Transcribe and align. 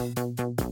you 0.00 0.69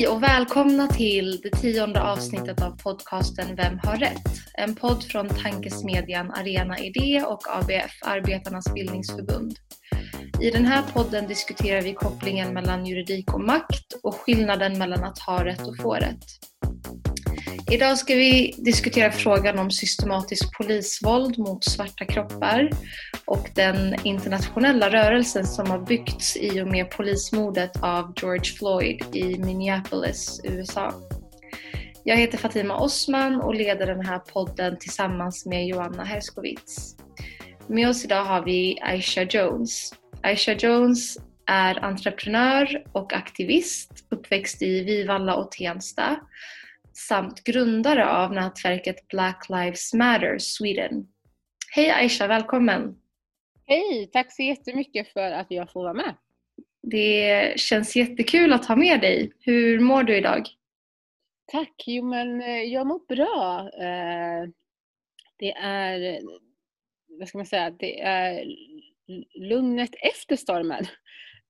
Hej 0.00 0.08
och 0.08 0.22
välkomna 0.22 0.86
till 0.86 1.40
det 1.42 1.50
tionde 1.50 2.02
avsnittet 2.02 2.62
av 2.62 2.70
podcasten 2.70 3.56
Vem 3.56 3.78
har 3.78 3.96
rätt? 3.96 4.40
En 4.54 4.74
podd 4.74 5.04
från 5.04 5.28
tankesmedjan 5.28 6.30
Arena 6.30 6.78
Idé 6.78 7.22
och 7.22 7.40
ABF, 7.48 7.92
Arbetarnas 8.02 8.74
bildningsförbund. 8.74 9.58
I 10.40 10.50
den 10.50 10.66
här 10.66 10.82
podden 10.92 11.28
diskuterar 11.28 11.82
vi 11.82 11.94
kopplingen 11.94 12.54
mellan 12.54 12.86
juridik 12.86 13.34
och 13.34 13.40
makt 13.40 13.92
och 14.02 14.14
skillnaden 14.14 14.78
mellan 14.78 15.04
att 15.04 15.18
ha 15.18 15.44
rätt 15.44 15.66
och 15.66 15.76
få 15.76 15.94
rätt. 15.94 16.39
Idag 17.72 17.98
ska 17.98 18.14
vi 18.14 18.54
diskutera 18.58 19.12
frågan 19.12 19.58
om 19.58 19.70
systematiskt 19.70 20.52
polisvåld 20.52 21.38
mot 21.38 21.64
svarta 21.64 22.04
kroppar 22.04 22.70
och 23.24 23.48
den 23.54 24.06
internationella 24.06 24.90
rörelsen 24.90 25.46
som 25.46 25.70
har 25.70 25.78
byggts 25.78 26.36
i 26.36 26.60
och 26.60 26.68
med 26.68 26.90
polismordet 26.90 27.82
av 27.82 28.12
George 28.16 28.52
Floyd 28.58 29.04
i 29.12 29.38
Minneapolis, 29.38 30.40
USA. 30.44 30.94
Jag 32.04 32.16
heter 32.16 32.38
Fatima 32.38 32.76
Osman 32.76 33.40
och 33.40 33.54
leder 33.54 33.86
den 33.86 34.06
här 34.06 34.18
podden 34.18 34.78
tillsammans 34.78 35.46
med 35.46 35.66
Joanna 35.66 36.04
Herskowitz. 36.04 36.96
Med 37.66 37.88
oss 37.88 38.04
idag 38.04 38.24
har 38.24 38.44
vi 38.44 38.78
Aisha 38.82 39.22
Jones. 39.22 39.94
Aisha 40.22 40.52
Jones 40.52 41.16
är 41.46 41.84
entreprenör 41.84 42.84
och 42.92 43.12
aktivist, 43.12 43.90
uppväxt 44.08 44.62
i 44.62 44.84
Vivalla 44.84 45.34
och 45.34 45.50
Tensta 45.50 46.16
samt 46.92 47.44
grundare 47.44 48.08
av 48.08 48.32
nätverket 48.32 49.08
Black 49.08 49.46
Lives 49.48 49.94
Matter 49.94 50.38
Sweden. 50.38 51.06
Hej 51.74 51.90
Aisha, 51.90 52.26
välkommen! 52.26 52.96
Hej, 53.66 54.10
tack 54.12 54.32
så 54.32 54.42
jättemycket 54.42 55.08
för 55.08 55.32
att 55.32 55.46
jag 55.50 55.72
får 55.72 55.82
vara 55.82 55.94
med. 55.94 56.14
Det 56.82 57.52
känns 57.60 57.96
jättekul 57.96 58.52
att 58.52 58.66
ha 58.66 58.76
med 58.76 59.00
dig. 59.00 59.32
Hur 59.40 59.80
mår 59.80 60.02
du 60.02 60.16
idag? 60.16 60.48
Tack, 61.52 61.84
jo 61.86 62.04
men 62.04 62.42
eh, 62.42 62.62
jag 62.62 62.86
mår 62.86 63.06
bra. 63.08 63.60
Eh, 63.60 64.48
det 65.38 65.52
är, 65.52 66.20
vad 67.18 67.28
ska 67.28 67.38
man 67.38 67.46
säga, 67.46 67.70
det 67.70 68.00
är 68.00 68.44
lugnet 69.34 69.90
efter 69.94 70.36
stormen. 70.36 70.86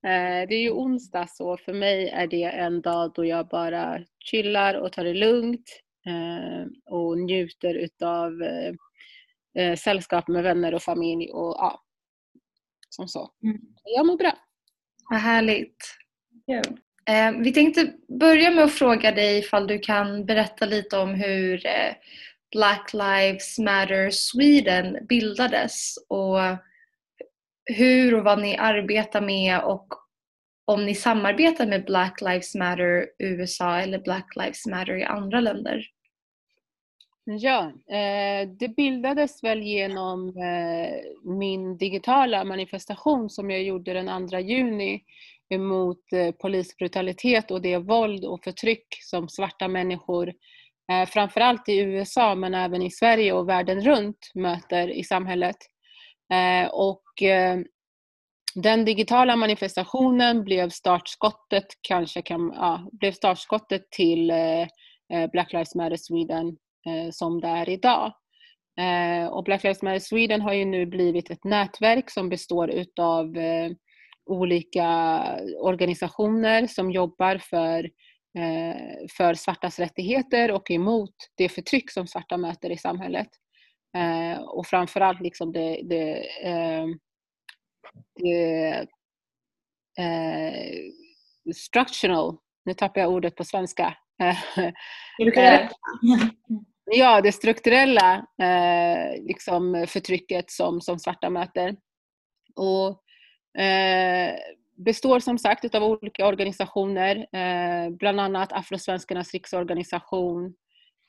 Eh, 0.03 0.47
det 0.47 0.55
är 0.55 0.61
ju 0.61 0.71
onsdag 0.71 1.27
så 1.29 1.57
för 1.57 1.73
mig 1.73 2.09
är 2.09 2.27
det 2.27 2.43
en 2.43 2.81
dag 2.81 3.11
då 3.15 3.25
jag 3.25 3.47
bara 3.47 3.99
chillar 4.19 4.73
och 4.73 4.91
tar 4.91 5.03
det 5.03 5.13
lugnt 5.13 5.81
och 6.85 7.17
njuter 7.17 7.73
utav 7.75 8.31
sällskap 9.77 10.27
med 10.27 10.43
vänner 10.43 10.73
och 10.73 10.81
familj 10.81 11.29
och 11.29 11.55
ja, 11.57 11.83
som 12.89 13.07
så. 13.07 13.29
Mm. 13.43 13.61
Jag 13.83 14.05
mår 14.05 14.17
bra. 14.17 14.33
Vad 15.09 15.19
härligt. 15.19 15.77
Eh, 17.05 17.31
vi 17.31 17.53
tänkte 17.53 17.93
börja 18.19 18.51
med 18.51 18.63
att 18.63 18.73
fråga 18.73 19.11
dig 19.11 19.37
ifall 19.37 19.67
du 19.67 19.79
kan 19.79 20.25
berätta 20.25 20.65
lite 20.65 20.97
om 20.97 21.13
hur 21.13 21.65
eh, 21.65 21.93
Black 22.51 22.93
Lives 22.93 23.59
Matter 23.59 24.09
Sweden 24.09 25.05
bildades 25.07 25.95
och 26.07 26.39
hur 27.73 28.15
och 28.15 28.23
vad 28.23 28.41
ni 28.41 28.57
arbetar 28.57 29.21
med 29.21 29.59
och 29.63 29.87
om 30.65 30.85
ni 30.85 30.95
samarbetar 30.95 31.65
med 31.65 31.85
Black 31.85 32.21
Lives 32.21 32.55
Matter 32.55 33.07
USA 33.19 33.79
eller 33.79 33.99
Black 33.99 34.35
Lives 34.35 34.65
Matter 34.65 34.97
i 34.97 35.03
andra 35.03 35.39
länder. 35.39 35.87
Ja, 37.23 37.71
eh, 37.89 38.49
det 38.59 38.75
bildades 38.75 39.43
väl 39.43 39.61
genom 39.61 40.27
eh, 40.27 41.29
min 41.31 41.77
digitala 41.77 42.43
manifestation 42.43 43.29
som 43.29 43.51
jag 43.51 43.63
gjorde 43.63 43.93
den 43.93 44.29
2 44.29 44.39
juni 44.39 45.03
emot 45.49 46.13
eh, 46.13 46.31
polisbrutalitet 46.31 47.51
och 47.51 47.61
det 47.61 47.77
våld 47.77 48.25
och 48.25 48.43
förtryck 48.43 48.87
som 49.01 49.29
svarta 49.29 49.67
människor, 49.67 50.33
framförallt 51.07 51.69
i 51.69 51.79
USA 51.79 52.35
men 52.35 52.53
även 52.53 52.81
i 52.81 52.91
Sverige 52.91 53.33
och 53.33 53.49
världen 53.49 53.81
runt, 53.81 54.31
möter 54.35 54.89
i 54.89 55.03
samhället. 55.03 55.55
Och 56.71 57.03
Eh, 57.21 57.59
den 58.55 58.85
digitala 58.85 59.35
manifestationen 59.35 60.43
blev 60.43 60.69
startskottet, 60.69 61.65
kanske 61.81 62.21
kan, 62.21 62.53
ja, 62.55 62.89
blev 62.91 63.11
startskottet 63.11 63.91
till 63.91 64.29
eh, 64.29 64.61
eh, 65.13 65.29
Black 65.31 65.53
Lives 65.53 65.75
Matter 65.75 65.97
Sweden 65.97 66.57
som 67.11 67.41
det 67.41 67.47
är 67.47 67.69
idag. 67.69 68.13
Och 69.31 69.43
Black 69.43 69.63
Lives 69.63 69.81
Matter 69.81 69.99
Sweden 69.99 70.41
har 70.41 70.53
ju 70.53 70.65
nu 70.65 70.85
blivit 70.85 71.29
ett 71.29 71.43
nätverk 71.43 72.09
som 72.09 72.29
består 72.29 72.69
utav 72.69 73.35
olika 74.25 75.21
organisationer 75.59 76.67
som 76.67 76.91
jobbar 76.91 77.37
för, 77.37 77.89
för 79.17 79.33
svartas 79.33 79.79
rättigheter 79.79 80.51
och 80.51 80.71
emot 80.71 81.15
det 81.35 81.49
förtryck 81.49 81.91
som 81.91 82.07
svarta 82.07 82.37
möter 82.37 82.69
i 82.69 82.77
samhället. 82.77 83.29
Och 84.39 84.67
framförallt 84.67 85.21
liksom 85.21 85.51
det, 85.51 85.81
det, 85.83 86.25
det 88.23 88.87
structural, 91.55 92.37
nu 92.65 92.73
tappar 92.73 93.01
jag 93.01 93.11
ordet 93.11 93.35
på 93.35 93.43
svenska. 93.43 93.97
Kan 95.33 95.69
ja, 96.85 97.21
det 97.21 97.31
strukturella 97.31 98.25
eh, 98.41 99.23
liksom 99.23 99.85
förtrycket 99.87 100.51
som, 100.51 100.81
som 100.81 100.99
svarta 100.99 101.29
möter. 101.29 101.75
Och, 102.55 102.89
eh, 103.61 104.35
består 104.85 105.19
som 105.19 105.37
sagt 105.37 105.75
av 105.75 105.83
olika 105.83 106.27
organisationer, 106.27 107.15
eh, 107.15 107.89
bland 107.89 108.19
annat 108.19 108.53
Afrosvenskarnas 108.53 109.33
riksorganisation, 109.33 110.53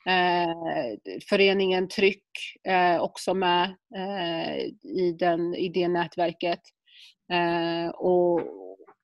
eh, 0.07 0.55
föreningen 1.29 1.87
Tryck 1.87 2.25
eh, 2.67 3.01
också 3.01 3.33
med 3.33 3.75
eh, 3.95 4.57
i, 4.83 5.15
den, 5.19 5.55
i 5.55 5.69
det 5.69 5.87
nätverket. 5.87 6.61
Eh, 7.33 7.89
och 7.89 8.41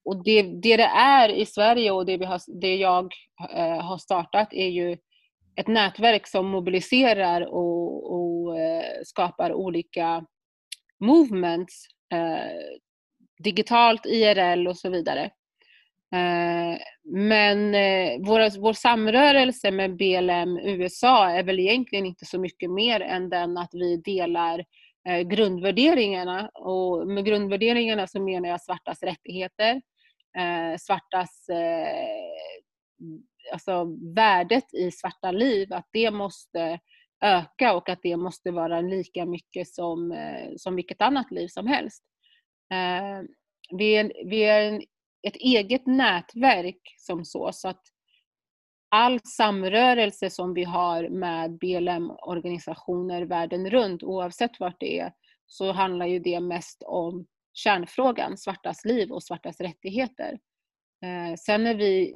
och 0.10 0.24
det, 0.24 0.42
det 0.42 0.78
det 0.78 0.92
är 0.98 1.30
i 1.30 1.46
Sverige 1.46 1.92
och 1.92 2.06
det, 2.06 2.18
vi 2.18 2.26
har, 2.26 2.42
det 2.62 2.76
jag 2.76 3.14
eh, 3.54 3.82
har 3.82 3.98
startat 3.98 4.54
är 4.54 4.68
ju 4.68 4.98
ett 5.56 5.68
nätverk 5.68 6.28
som 6.28 6.48
mobiliserar 6.48 7.42
och, 7.42 8.14
och 8.14 8.60
eh, 8.60 9.02
skapar 9.04 9.54
olika 9.54 10.26
movements 11.00 11.86
eh, 12.14 12.80
digitalt, 13.44 14.06
IRL 14.06 14.68
och 14.68 14.78
så 14.78 14.90
vidare. 14.90 15.32
Eh, 16.12 16.78
men 17.04 17.76
eh, 17.76 18.20
vår, 18.20 18.60
vår 18.60 18.74
samrörelse 18.74 19.72
med 19.72 19.96
BLM 19.96 20.58
USA 20.58 21.30
är 21.30 21.44
väl 21.44 21.60
egentligen 21.60 22.06
inte 22.06 22.26
så 22.26 22.40
mycket 22.40 22.72
mer 22.72 23.00
än 23.00 23.30
den 23.30 23.58
att 23.58 23.70
vi 23.74 23.98
delar 23.98 24.66
eh, 25.10 25.20
grundvärderingarna 25.22 26.50
och 26.50 27.08
med 27.08 27.26
grundvärderingarna 27.26 28.08
så 28.08 28.22
menar 28.22 28.50
jag 28.50 28.62
svartas 28.62 29.04
rättigheter, 29.04 29.82
svartas 30.80 31.48
alltså 33.52 33.86
värdet 34.16 34.74
i 34.74 34.92
svarta 34.92 35.32
liv, 35.32 35.74
att 35.74 35.88
det 35.92 36.12
måste 36.12 36.80
öka 37.22 37.74
och 37.76 37.90
att 37.90 38.00
det 38.04 38.18
måste 38.18 38.52
vara 38.52 38.82
lika 38.82 39.26
mycket 39.26 39.68
som, 39.68 40.18
som 40.58 40.76
vilket 40.76 41.02
annat 41.02 41.32
liv 41.32 41.48
som 41.48 41.68
helst. 41.68 42.04
Vi 43.72 43.96
är, 43.96 44.14
vi 44.26 44.44
är 44.44 44.62
en, 44.62 44.82
ett 45.28 45.36
eget 45.36 45.86
nätverk 45.86 46.96
som 46.98 47.26
så, 47.26 47.52
så 47.54 47.68
att 47.68 47.82
all 48.90 49.20
samrörelse 49.20 50.30
som 50.30 50.54
vi 50.54 50.64
har 50.64 51.10
med 51.10 51.58
BLM-organisationer 51.58 53.22
världen 53.22 53.70
runt, 53.70 54.04
oavsett 54.04 54.60
vart 54.60 54.80
det 54.80 55.00
är, 55.00 55.14
så 55.48 55.72
handlar 55.72 56.06
ju 56.06 56.20
det 56.20 56.40
mest 56.40 56.84
om 56.86 57.26
kärnfrågan, 57.54 58.38
svartas 58.38 58.86
liv 58.86 59.12
och 59.12 59.24
svartas 59.24 59.62
rättigheter. 59.62 60.40
Eh, 61.06 61.36
sen 61.36 61.68
är 61.68 61.76
vi 61.76 62.16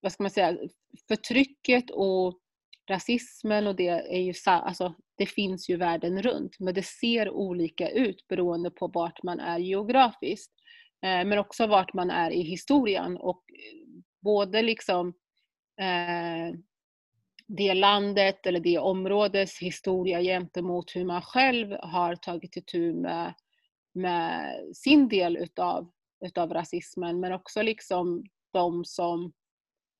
vad 0.00 0.12
ska 0.12 0.22
man 0.22 0.30
säga, 0.30 0.58
förtrycket 1.08 1.90
och 1.90 2.38
rasismen 2.90 3.66
och 3.66 3.76
det 3.76 3.88
är 3.88 4.20
ju 4.20 4.34
alltså, 4.46 4.94
det 5.16 5.26
finns 5.26 5.70
ju 5.70 5.76
världen 5.76 6.22
runt 6.22 6.56
men 6.60 6.74
det 6.74 6.82
ser 6.82 7.30
olika 7.30 7.90
ut 7.90 8.28
beroende 8.28 8.70
på 8.70 8.86
vart 8.86 9.22
man 9.22 9.40
är 9.40 9.58
geografiskt. 9.58 10.52
Eh, 11.02 11.24
men 11.24 11.38
också 11.38 11.66
vart 11.66 11.94
man 11.94 12.10
är 12.10 12.30
i 12.30 12.42
historien 12.42 13.16
och 13.16 13.44
eh, 13.48 14.02
både 14.20 14.62
liksom 14.62 15.08
eh, 15.80 16.58
det 17.46 17.74
landet 17.74 18.46
eller 18.46 18.60
det 18.60 18.78
områdets 18.78 19.58
historia 19.58 20.22
gentemot 20.22 20.96
hur 20.96 21.04
man 21.04 21.22
själv 21.22 21.76
har 21.80 22.16
tagit 22.16 22.56
itu 22.56 22.94
med, 22.94 23.34
med 23.94 24.56
sin 24.76 25.08
del 25.08 25.36
utav, 25.36 25.90
utav 26.24 26.52
rasismen 26.52 27.20
men 27.20 27.32
också 27.32 27.62
liksom 27.62 28.24
de 28.52 28.84
som 28.84 29.32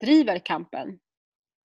driver 0.00 0.38
kampen. 0.38 0.98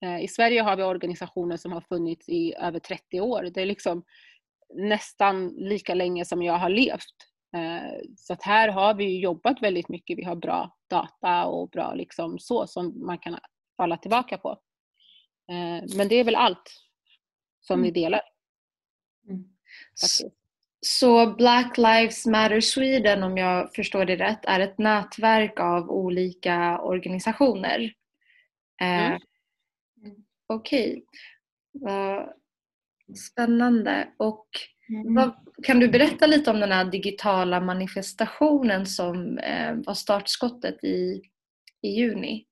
Eh, 0.05 0.23
I 0.23 0.27
Sverige 0.27 0.61
har 0.61 0.75
vi 0.75 0.83
organisationer 0.83 1.57
som 1.57 1.71
har 1.71 1.81
funnits 1.81 2.29
i 2.29 2.55
över 2.55 2.79
30 2.79 3.21
år. 3.21 3.43
Det 3.43 3.61
är 3.61 3.65
liksom 3.65 4.03
nästan 4.73 5.47
lika 5.47 5.93
länge 5.93 6.25
som 6.25 6.41
jag 6.41 6.53
har 6.53 6.69
levt. 6.69 7.15
Eh, 7.57 7.99
så 8.17 8.33
att 8.33 8.43
här 8.43 8.69
har 8.69 8.93
vi 8.93 9.19
jobbat 9.19 9.61
väldigt 9.61 9.89
mycket. 9.89 10.17
Vi 10.17 10.23
har 10.23 10.35
bra 10.35 10.77
data 10.89 11.45
och 11.45 11.69
bra 11.69 11.93
liksom 11.93 12.39
så 12.39 12.67
som 12.67 13.05
man 13.05 13.17
kan 13.17 13.39
falla 13.77 13.97
tillbaka 13.97 14.37
på. 14.37 14.49
Eh, 15.49 15.97
men 15.97 16.07
det 16.07 16.15
är 16.15 16.23
väl 16.23 16.35
allt 16.35 16.73
som 17.59 17.81
vi 17.81 17.87
mm. 17.87 18.01
delar. 18.01 18.21
Mm. 19.29 19.43
Så 20.79 21.35
Black 21.35 21.77
Lives 21.77 22.25
Matter 22.25 22.61
Sweden, 22.61 23.23
om 23.23 23.37
jag 23.37 23.75
förstår 23.75 24.05
det 24.05 24.15
rätt, 24.15 24.45
är 24.45 24.59
ett 24.59 24.77
nätverk 24.77 25.59
av 25.59 25.89
olika 25.89 26.81
organisationer. 26.81 27.93
Eh, 28.81 29.07
mm. 29.07 29.19
Okej. 30.47 31.03
Okay. 31.81 32.25
Spännande. 33.15 34.13
Och 34.17 34.47
mm. 34.89 35.15
vad, 35.15 35.46
kan 35.63 35.79
du 35.79 35.87
berätta 35.87 36.27
lite 36.27 36.51
om 36.51 36.59
den 36.59 36.71
här 36.71 36.85
digitala 36.85 37.59
manifestationen 37.59 38.85
som 38.85 39.37
eh, 39.37 39.73
var 39.75 39.93
startskottet 39.93 40.83
i, 40.83 41.21
i 41.81 41.89
juni? 41.89 42.45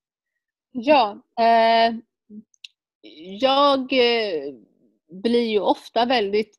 Ja, 0.71 1.21
eh, 1.39 1.95
jag 3.39 3.79
eh, 3.93 4.53
blir 5.23 5.49
ju 5.49 5.59
ofta 5.59 6.05
väldigt 6.05 6.57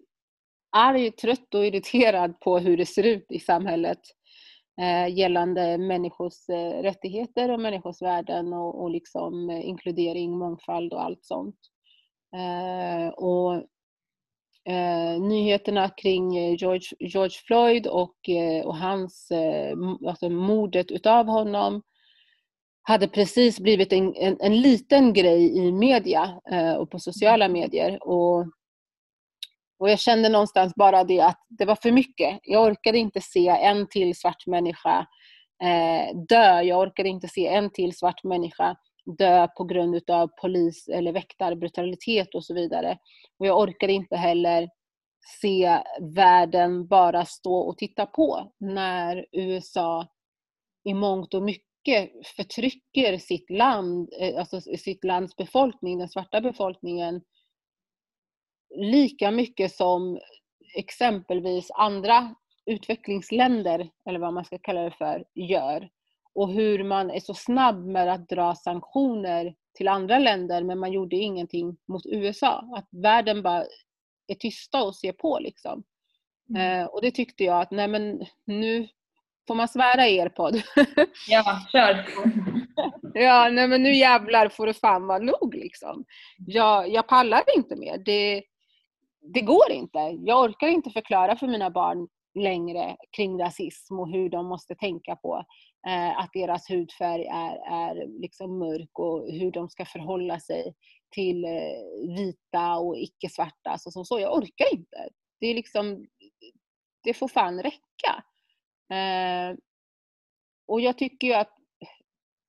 arg, 0.76 1.10
trött 1.10 1.54
och 1.54 1.66
irriterad 1.66 2.40
på 2.40 2.58
hur 2.58 2.76
det 2.76 2.86
ser 2.86 3.02
ut 3.02 3.26
i 3.28 3.40
samhället 3.40 4.00
eh, 4.80 5.18
gällande 5.18 5.78
människors 5.78 6.48
eh, 6.48 6.82
rättigheter 6.82 7.50
och 7.50 7.60
människors 7.60 8.02
värden 8.02 8.52
och, 8.52 8.82
och 8.82 8.90
liksom, 8.90 9.50
eh, 9.50 9.68
inkludering, 9.68 10.38
mångfald 10.38 10.92
och 10.92 11.04
allt 11.04 11.24
sånt. 11.24 11.58
Eh, 12.36 13.08
och 13.08 13.64
eh, 14.66 15.20
nyheterna 15.20 15.88
kring 15.88 16.56
George, 16.56 16.88
George 16.98 17.38
Floyd 17.46 17.86
och, 17.86 18.16
och 18.64 18.76
hans, 18.76 19.32
alltså 20.06 20.28
mordet 20.28 20.90
utav 20.90 21.26
honom 21.26 21.82
hade 22.82 23.08
precis 23.08 23.60
blivit 23.60 23.92
en, 23.92 24.14
en, 24.16 24.36
en 24.40 24.60
liten 24.60 25.12
grej 25.12 25.58
i 25.58 25.72
media 25.72 26.40
och 26.78 26.90
på 26.90 26.98
sociala 26.98 27.48
medier. 27.48 28.08
Och 28.08 28.46
och 29.78 29.90
jag 29.90 29.98
kände 29.98 30.28
någonstans 30.28 30.74
bara 30.74 31.04
det 31.04 31.20
att 31.20 31.40
det 31.48 31.64
var 31.64 31.76
för 31.76 31.92
mycket. 31.92 32.38
Jag 32.42 32.66
orkade 32.66 32.98
inte 32.98 33.20
se 33.20 33.48
en 33.48 33.88
till 33.88 34.16
svart 34.16 34.46
människa 34.46 35.06
eh, 35.62 36.16
dö. 36.28 36.60
Jag 36.62 36.80
orkade 36.80 37.08
inte 37.08 37.28
se 37.28 37.46
en 37.46 37.70
till 37.70 37.96
svart 37.96 38.24
människa 38.24 38.76
dö 39.06 39.48
på 39.48 39.64
grund 39.64 40.10
av 40.10 40.30
polis 40.40 40.88
eller 40.88 41.12
väktarbrutalitet 41.12 42.34
och 42.34 42.44
så 42.44 42.54
vidare. 42.54 42.98
Och 43.38 43.46
jag 43.46 43.58
orkade 43.58 43.92
inte 43.92 44.16
heller 44.16 44.68
se 45.40 45.78
världen 46.00 46.86
bara 46.86 47.24
stå 47.24 47.56
och 47.56 47.78
titta 47.78 48.06
på 48.06 48.52
när 48.58 49.26
USA 49.32 50.06
i 50.84 50.94
mångt 50.94 51.34
och 51.34 51.42
mycket 51.42 52.10
förtrycker 52.36 53.18
sitt 53.18 53.50
land, 53.50 54.08
eh, 54.20 54.38
alltså 54.38 54.60
sitt 54.60 55.04
lands 55.04 55.36
befolkning, 55.36 55.98
den 55.98 56.08
svarta 56.08 56.40
befolkningen 56.40 57.20
lika 58.76 59.30
mycket 59.30 59.74
som 59.74 60.18
exempelvis 60.74 61.70
andra 61.70 62.34
utvecklingsländer, 62.66 63.90
eller 64.08 64.18
vad 64.18 64.34
man 64.34 64.44
ska 64.44 64.58
kalla 64.58 64.80
det 64.80 64.90
för, 64.90 65.24
gör. 65.34 65.88
Och 66.36 66.52
hur 66.52 66.84
man 66.84 67.10
är 67.10 67.20
så 67.20 67.34
snabb 67.34 67.86
med 67.86 68.12
att 68.12 68.28
dra 68.28 68.54
sanktioner 68.54 69.54
till 69.74 69.88
andra 69.88 70.18
länder 70.18 70.62
men 70.62 70.78
man 70.78 70.92
gjorde 70.92 71.16
ingenting 71.16 71.76
mot 71.88 72.06
USA. 72.06 72.64
Att 72.76 72.88
världen 72.90 73.42
bara 73.42 73.64
är 74.26 74.34
tysta 74.34 74.82
och 74.82 74.96
ser 74.96 75.12
på 75.12 75.38
liksom. 75.38 75.84
Mm. 76.50 76.80
Eh, 76.80 76.86
och 76.86 77.02
det 77.02 77.10
tyckte 77.10 77.44
jag 77.44 77.60
att, 77.60 77.70
nej 77.70 77.88
men 77.88 78.26
nu 78.44 78.88
får 79.48 79.54
man 79.54 79.68
svära 79.68 80.08
i 80.08 80.16
er 80.16 80.28
podd. 80.28 80.62
Ja, 81.28 81.60
kör! 81.72 82.06
ja, 83.14 83.48
nej 83.52 83.68
men 83.68 83.82
nu 83.82 83.94
jävlar 83.94 84.48
får 84.48 84.66
det 84.66 84.74
fan 84.74 85.06
vara 85.06 85.18
nog 85.18 85.54
liksom. 85.54 86.04
Jag, 86.46 86.88
jag 86.88 87.08
pallar 87.08 87.42
inte 87.56 87.76
mer. 87.76 87.98
Det, 87.98 88.42
det 89.34 89.40
går 89.40 89.70
inte. 89.70 89.98
Jag 89.98 90.44
orkar 90.44 90.68
inte 90.68 90.90
förklara 90.90 91.36
för 91.36 91.46
mina 91.46 91.70
barn 91.70 92.08
längre 92.34 92.96
kring 93.16 93.40
rasism 93.40 94.00
och 94.00 94.10
hur 94.10 94.30
de 94.30 94.46
måste 94.46 94.74
tänka 94.74 95.16
på 95.16 95.44
Eh, 95.86 96.18
att 96.18 96.30
deras 96.32 96.70
hudfärg 96.70 97.26
är, 97.26 97.56
är 97.56 98.20
liksom 98.20 98.58
mörk 98.58 98.98
och 98.98 99.30
hur 99.30 99.50
de 99.50 99.68
ska 99.68 99.84
förhålla 99.84 100.40
sig 100.40 100.74
till 101.10 101.44
eh, 101.44 102.14
vita 102.16 102.76
och 102.76 102.98
icke-svarta. 102.98 103.70
Alltså, 103.70 103.90
som 103.90 104.04
så. 104.04 104.20
Jag 104.20 104.34
orkar 104.34 104.74
inte. 104.74 105.08
Det, 105.40 105.46
är 105.46 105.54
liksom, 105.54 106.06
det 107.02 107.14
får 107.14 107.28
fan 107.28 107.62
räcka. 107.62 108.24
Eh, 108.96 109.56
och 110.66 110.80
jag 110.80 110.98
tycker 110.98 111.26
ju 111.26 111.34
att 111.34 111.54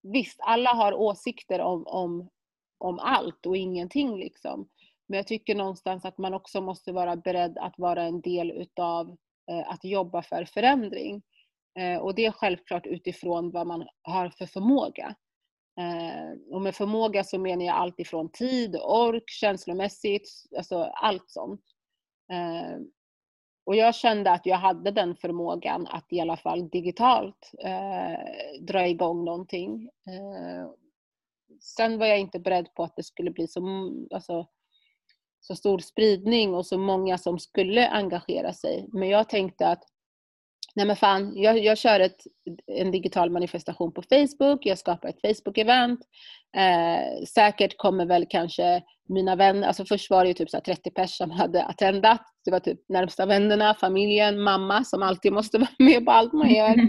visst, 0.04 0.40
alla 0.40 0.70
har 0.70 0.94
åsikter 0.94 1.60
om, 1.60 1.88
om, 1.88 2.30
om 2.78 3.00
allt 3.00 3.46
och 3.46 3.58
ingenting. 3.58 4.18
Liksom. 4.18 4.70
Men 5.08 5.18
jag 5.18 5.28
tycker 5.28 5.56
någonstans 5.56 6.06
att 6.06 6.18
man 6.18 6.34
också 6.34 6.62
måste 6.62 6.92
vara 6.92 7.16
beredd 7.16 7.58
att 7.58 7.74
vara 7.78 8.04
en 8.04 8.22
del 8.22 8.52
utav 8.52 9.18
eh, 9.52 9.70
att 9.72 9.84
jobba 9.84 10.22
för 10.22 10.46
förändring. 10.46 11.22
Eh, 11.78 11.98
och 11.98 12.16
det 12.16 12.26
är 12.26 12.32
självklart 12.32 12.86
utifrån 12.88 13.52
vad 13.52 13.68
man 13.68 13.88
har 14.02 14.30
för 14.30 14.46
förmåga. 14.46 15.16
Eh, 15.80 16.54
och 16.54 16.62
med 16.62 16.76
förmåga 16.76 17.24
så 17.24 17.40
menar 17.40 17.66
jag 17.66 17.76
allt 17.76 18.00
ifrån 18.00 18.30
tid, 18.32 18.76
ork, 18.76 19.30
känslomässigt, 19.30 20.30
alltså 20.58 20.84
allt 20.84 21.30
sånt. 21.30 21.62
Eh, 22.32 22.80
och 23.66 23.76
jag 23.76 23.96
kände 23.96 24.32
att 24.32 24.46
jag 24.46 24.58
hade 24.58 24.92
den 24.92 25.16
förmågan 25.16 25.88
att 25.88 26.06
i 26.10 26.20
alla 26.20 26.38
fall 26.38 26.70
digitalt 26.70 27.52
dra 28.62 28.88
igång 28.88 29.26
någonting. 29.26 29.90
Sen 31.62 31.98
var 31.98 32.06
jag 32.06 32.20
inte 32.20 32.40
beredd 32.40 32.74
på 32.74 32.84
att 32.84 32.96
det 32.96 33.04
skulle 33.04 33.32
bli 33.32 33.48
så, 33.48 33.62
alltså, 34.12 34.48
så 35.40 35.56
stor 35.56 35.80
spridning 35.80 36.54
och 36.54 36.66
så 36.66 36.78
många 36.78 37.18
som 37.18 37.40
skulle 37.40 37.90
engagera 37.90 38.54
sig. 38.54 38.88
Men 38.94 39.10
jag 39.10 39.30
tänkte 39.30 39.68
att 39.68 39.84
nej 40.78 40.86
men 40.86 40.96
fan, 40.96 41.34
jag, 41.36 41.60
jag 41.60 41.78
kör 41.78 42.00
ett, 42.00 42.22
en 42.68 42.92
digital 42.92 43.30
manifestation 43.30 43.92
på 43.92 44.02
Facebook, 44.02 44.66
jag 44.66 44.78
skapar 44.78 45.10
ett 45.10 45.22
Facebook-event. 45.22 45.98
Eh, 46.58 47.26
säkert 47.26 47.78
kommer 47.78 48.06
väl 48.06 48.26
kanske 48.30 48.84
mina 49.10 49.36
vänner, 49.36 49.68
alltså 49.68 49.86
först 49.86 50.10
var 50.10 50.24
det 50.24 50.28
ju 50.28 50.34
typ 50.34 50.50
så 50.50 50.60
30 50.60 50.92
pers 50.92 51.18
som 51.18 51.32
hade 51.32 51.64
attendat. 51.64 52.22
Det 52.46 52.52
var 52.52 52.60
typ 52.60 52.80
närmsta 52.90 53.26
vännerna, 53.26 53.74
familjen, 53.74 54.42
mamma 54.42 54.84
som 54.84 55.04
alltid 55.04 55.34
måste 55.34 55.58
vara 55.58 55.70
med 55.80 56.06
på 56.06 56.12
allt 56.12 56.34
man 56.34 56.54
gör. 56.54 56.80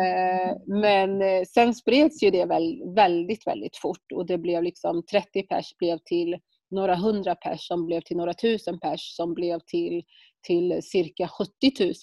Eh, 0.00 0.56
men 0.66 1.22
eh, 1.22 1.42
sen 1.48 1.74
spreds 1.74 2.22
ju 2.22 2.30
det 2.30 2.44
väl, 2.44 2.94
väldigt, 2.94 3.46
väldigt 3.46 3.76
fort 3.76 4.12
och 4.14 4.26
det 4.26 4.38
blev 4.38 4.62
liksom 4.62 5.02
30 5.06 5.42
pers 5.42 5.76
blev 5.78 5.98
till 5.98 6.36
några 6.70 6.94
hundra 6.94 7.34
pers 7.34 7.66
som 7.66 7.86
blev 7.86 8.00
till 8.00 8.16
några 8.16 8.34
tusen 8.34 8.80
pers 8.80 9.16
som 9.16 9.34
blev 9.34 9.60
till, 9.66 10.02
till 10.44 10.82
cirka 10.82 11.28
70 11.28 11.52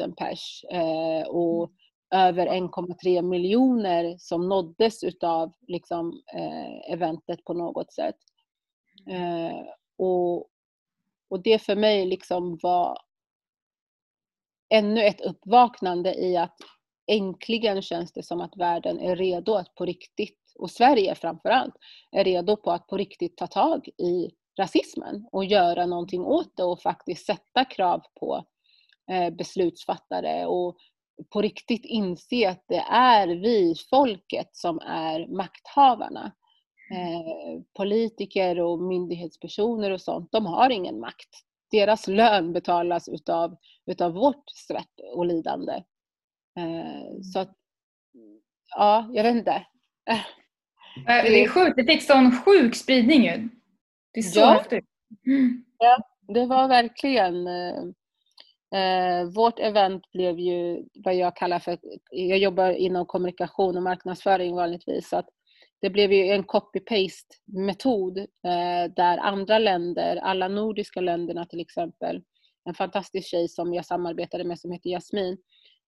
000 0.05 0.15
pers 0.15 0.63
eh, 0.71 1.27
och 1.27 1.71
mm. 2.11 2.27
över 2.27 2.47
1,3 2.47 3.21
miljoner 3.21 4.15
som 4.17 4.49
nåddes 4.49 5.03
utav 5.03 5.53
liksom, 5.67 6.21
eh, 6.33 6.93
eventet 6.93 7.43
på 7.43 7.53
något 7.53 7.93
sätt. 7.93 8.17
Eh, 9.09 9.65
och, 9.97 10.37
och 11.29 11.43
det 11.43 11.61
för 11.61 11.75
mig 11.75 12.05
liksom 12.05 12.57
var 12.61 12.97
ännu 14.73 15.03
ett 15.03 15.21
uppvaknande 15.21 16.15
i 16.15 16.37
att 16.37 16.57
äntligen 17.11 17.81
känns 17.81 18.13
det 18.13 18.23
som 18.23 18.41
att 18.41 18.57
världen 18.57 18.99
är 18.99 19.15
redo 19.15 19.53
att 19.53 19.75
på 19.75 19.85
riktigt, 19.85 20.39
och 20.59 20.71
Sverige 20.71 21.15
framförallt, 21.15 21.73
är 22.11 22.23
redo 22.23 22.57
på 22.57 22.71
att 22.71 22.87
på 22.87 22.97
riktigt 22.97 23.37
ta 23.37 23.47
tag 23.47 23.87
i 23.87 24.29
rasismen 24.59 25.27
och 25.31 25.45
göra 25.45 25.85
någonting 25.85 26.21
åt 26.21 26.57
det 26.57 26.63
och 26.63 26.81
faktiskt 26.81 27.25
sätta 27.25 27.65
krav 27.65 28.01
på 28.19 28.45
eh, 29.11 29.29
beslutsfattare 29.29 30.45
och 30.45 30.77
på 31.29 31.41
riktigt 31.41 31.85
inse 31.85 32.49
att 32.49 32.63
det 32.67 32.85
är 32.91 33.27
vi, 33.27 33.75
folket, 33.89 34.49
som 34.51 34.79
är 34.79 35.27
makthavarna. 35.27 36.31
Eh, 36.91 37.61
politiker 37.77 38.59
och 38.59 38.79
myndighetspersoner 38.79 39.91
och 39.91 40.01
sånt, 40.01 40.31
de 40.31 40.45
har 40.45 40.69
ingen 40.69 40.99
makt. 40.99 41.29
Deras 41.71 42.07
lön 42.07 42.53
betalas 42.53 43.09
utav, 43.09 43.55
utav 43.85 44.13
vårt 44.13 44.49
svett 44.49 44.99
och 45.13 45.25
lidande. 45.25 45.73
Eh, 46.59 47.21
så 47.33 47.39
att, 47.39 47.53
ja, 48.75 49.09
jag 49.13 49.23
vet 49.23 49.35
inte. 49.35 49.65
Det 51.05 51.43
är 51.43 51.47
sjukt, 51.47 51.75
det 51.75 51.83
fick 51.83 52.03
sån 52.03 52.31
sjuk 52.31 52.75
spridning 52.75 53.23
ju. 53.23 53.49
Det 54.13 54.19
är 54.19 54.23
så 54.23 54.39
ja. 54.39 54.53
häftigt. 54.53 54.85
Ja, 55.77 55.97
det 56.27 56.45
var 56.45 56.67
verkligen 56.67 57.47
eh, 57.47 57.83
eh, 58.79 59.25
vårt 59.25 59.59
event 59.59 60.11
blev 60.11 60.39
ju 60.39 60.85
vad 60.93 61.15
jag 61.15 61.35
kallar 61.35 61.59
för, 61.59 61.77
jag 62.11 62.37
jobbar 62.37 62.71
inom 62.71 63.05
kommunikation 63.05 63.77
och 63.77 63.83
marknadsföring 63.83 64.55
vanligtvis, 64.55 65.09
så 65.09 65.17
att 65.17 65.29
det 65.81 65.89
blev 65.89 66.13
ju 66.13 66.27
en 66.27 66.43
copy-paste 66.43 67.35
metod 67.45 68.17
eh, 68.17 68.93
där 68.95 69.17
andra 69.17 69.59
länder, 69.59 70.15
alla 70.15 70.47
nordiska 70.47 71.01
länderna 71.01 71.45
till 71.45 71.59
exempel, 71.59 72.21
en 72.65 72.73
fantastisk 72.73 73.27
tjej 73.27 73.47
som 73.47 73.73
jag 73.73 73.85
samarbetade 73.85 74.43
med 74.43 74.59
som 74.59 74.71
heter 74.71 74.89
Jasmin, 74.89 75.37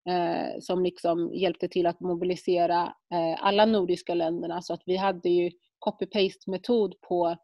eh, 0.10 0.60
som 0.60 0.84
liksom 0.84 1.34
hjälpte 1.34 1.68
till 1.68 1.86
att 1.86 2.00
mobilisera 2.00 2.82
eh, 3.14 3.46
alla 3.46 3.66
nordiska 3.66 4.14
länderna 4.14 4.62
så 4.62 4.74
att 4.74 4.82
vi 4.86 4.96
hade 4.98 5.30
ju 5.30 5.52
copy-paste 5.80 6.50
metod 6.50 7.02
på, 7.02 7.38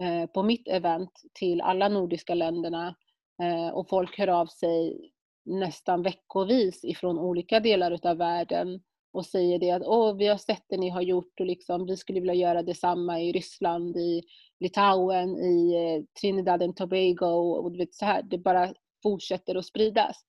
Eh, 0.00 0.26
på 0.26 0.42
mitt 0.42 0.68
event 0.68 1.22
till 1.32 1.60
alla 1.60 1.88
nordiska 1.88 2.34
länderna 2.34 2.94
eh, 3.42 3.68
och 3.68 3.88
folk 3.88 4.18
hör 4.18 4.28
av 4.28 4.46
sig 4.46 5.10
nästan 5.44 6.02
veckovis 6.02 6.84
ifrån 6.84 7.18
olika 7.18 7.60
delar 7.60 7.90
utav 7.90 8.16
världen 8.16 8.82
och 9.12 9.26
säger 9.26 9.58
det 9.58 9.70
att 9.70 9.82
Åh, 9.86 10.16
vi 10.16 10.26
har 10.26 10.36
sett 10.36 10.64
det 10.68 10.76
ni 10.76 10.88
har 10.88 11.02
gjort 11.02 11.40
och 11.40 11.46
liksom, 11.46 11.86
vi 11.86 11.96
skulle 11.96 12.20
vilja 12.20 12.34
göra 12.34 12.62
detsamma 12.62 13.20
i 13.20 13.32
Ryssland, 13.32 13.96
i 13.96 14.22
Litauen, 14.60 15.36
i 15.36 15.74
eh, 15.74 16.20
Trinidad 16.20 16.62
and 16.62 16.76
Tobago 16.76 17.56
och 17.56 17.72
du 17.72 17.78
vet 17.78 17.94
så 17.94 18.04
här, 18.04 18.22
det 18.22 18.38
bara 18.38 18.74
fortsätter 19.02 19.54
att 19.54 19.66
spridas. 19.66 20.24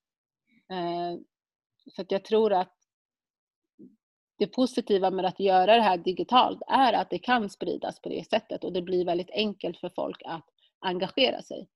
Så 1.95 2.01
att 2.01 2.11
jag 2.11 2.25
tror 2.25 2.53
att 2.53 2.84
det 4.37 4.47
positiva 4.47 5.11
med 5.11 5.25
att 5.25 5.39
göra 5.39 5.75
det 5.75 5.81
här 5.81 5.97
digitalt 5.97 6.61
är 6.67 6.93
att 6.93 7.09
det 7.09 7.19
kan 7.19 7.49
spridas 7.49 8.01
på 8.01 8.09
det 8.09 8.29
sättet 8.29 8.63
och 8.63 8.73
det 8.73 8.81
blir 8.81 9.05
väldigt 9.05 9.29
enkelt 9.29 9.77
för 9.77 9.91
folk 9.95 10.21
att 10.25 10.45
engagera 10.79 11.41
sig. 11.41 11.67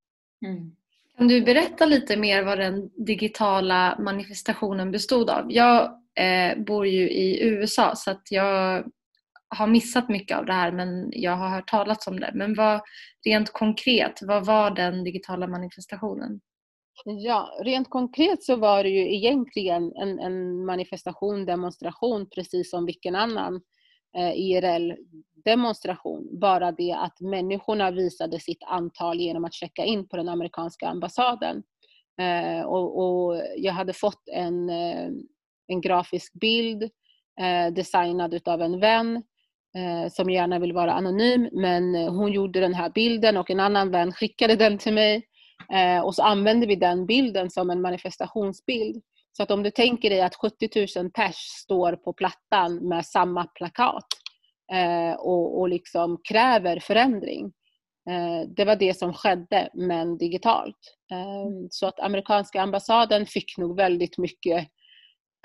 Mm. 0.45 0.75
Kan 1.17 1.27
du 1.27 1.41
berätta 1.41 1.85
lite 1.85 2.17
mer 2.17 2.43
vad 2.43 2.57
den 2.57 2.89
digitala 3.05 3.97
manifestationen 3.99 4.91
bestod 4.91 5.29
av? 5.29 5.45
Jag 5.51 5.83
eh, 6.15 6.57
bor 6.57 6.87
ju 6.87 7.09
i 7.09 7.43
USA 7.43 7.95
så 7.95 8.11
att 8.11 8.31
jag 8.31 8.83
har 9.47 9.67
missat 9.67 10.09
mycket 10.09 10.37
av 10.37 10.45
det 10.45 10.53
här 10.53 10.71
men 10.71 11.09
jag 11.11 11.35
har 11.35 11.49
hört 11.49 11.69
talas 11.69 12.07
om 12.07 12.19
det. 12.19 12.31
Men 12.33 12.55
vad, 12.55 12.81
rent 13.25 13.53
konkret, 13.53 14.19
vad 14.21 14.45
var 14.45 14.71
den 14.71 15.03
digitala 15.03 15.47
manifestationen? 15.47 16.39
Ja, 17.06 17.60
rent 17.63 17.89
konkret 17.89 18.44
så 18.44 18.56
var 18.56 18.84
det 18.84 18.89
ju 18.89 19.15
egentligen 19.15 19.94
en, 19.96 20.20
en 20.20 20.65
manifestation, 20.65 21.46
demonstration 21.46 22.29
precis 22.29 22.70
som 22.70 22.86
vilken 22.86 23.15
annan 23.15 23.62
eh, 24.18 24.34
IRL-demonstration. 24.34 26.39
Bara 26.39 26.72
det 26.72 26.91
att 26.91 27.22
människorna 27.22 27.91
visade 27.91 28.39
sitt 28.39 28.63
antal 28.63 29.20
genom 29.20 29.46
att 29.46 29.53
checka 29.53 29.86
in 29.86 30.08
på 30.08 30.18
den 30.18 30.29
amerikanska 30.29 30.88
ambassaden. 30.88 31.63
Eh, 32.22 32.65
och, 32.65 33.00
och, 33.00 33.41
jag 33.58 33.74
hade 33.74 33.94
fått 33.94 34.29
en, 34.32 34.70
eh, 34.70 35.10
en 35.68 35.82
grafisk 35.82 36.34
bild 36.34 36.84
eh, 37.41 37.74
designad 37.74 38.34
utav 38.34 38.62
en 38.62 38.79
vän 38.79 39.24
eh, 39.75 40.12
som 40.12 40.29
gärna 40.29 40.60
vill 40.60 40.74
vara 40.74 40.94
anonym 40.94 41.50
men 41.51 41.96
hon 41.96 42.32
gjorde 42.32 42.60
den 42.60 42.74
här 42.74 42.89
bilden 42.89 43.38
och 43.38 43.50
en 43.50 43.60
annan 43.60 43.91
vän 43.91 44.13
skickade 44.13 44.56
den 44.56 44.77
till 44.77 44.94
mig 44.94 45.28
och 46.03 46.15
så 46.15 46.23
använder 46.23 46.67
vi 46.67 46.75
den 46.75 47.05
bilden 47.05 47.49
som 47.49 47.69
en 47.69 47.81
manifestationsbild. 47.81 49.03
Så 49.31 49.43
att 49.43 49.51
om 49.51 49.63
du 49.63 49.71
tänker 49.71 50.09
dig 50.09 50.21
att 50.21 50.35
70 50.35 50.99
000 50.99 51.11
pers 51.11 51.35
står 51.35 51.95
på 51.95 52.13
plattan 52.13 52.75
med 52.75 53.05
samma 53.05 53.45
plakat 53.45 54.07
eh, 54.71 55.19
och, 55.19 55.59
och 55.59 55.69
liksom 55.69 56.17
kräver 56.23 56.79
förändring. 56.79 57.45
Eh, 58.09 58.49
det 58.55 58.65
var 58.65 58.75
det 58.75 58.97
som 58.97 59.13
skedde, 59.13 59.69
men 59.73 60.17
digitalt. 60.17 60.97
Eh, 61.11 61.67
så 61.69 61.87
att 61.87 61.99
amerikanska 61.99 62.61
ambassaden 62.61 63.25
fick 63.25 63.57
nog 63.57 63.77
väldigt 63.77 64.17
mycket 64.17 64.67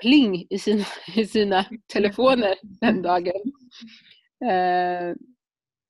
pling 0.01 0.47
i 0.49 0.59
sina, 0.59 0.85
i 1.15 1.25
sina 1.25 1.65
telefoner 1.93 2.55
den 2.61 3.01
dagen. 3.01 3.41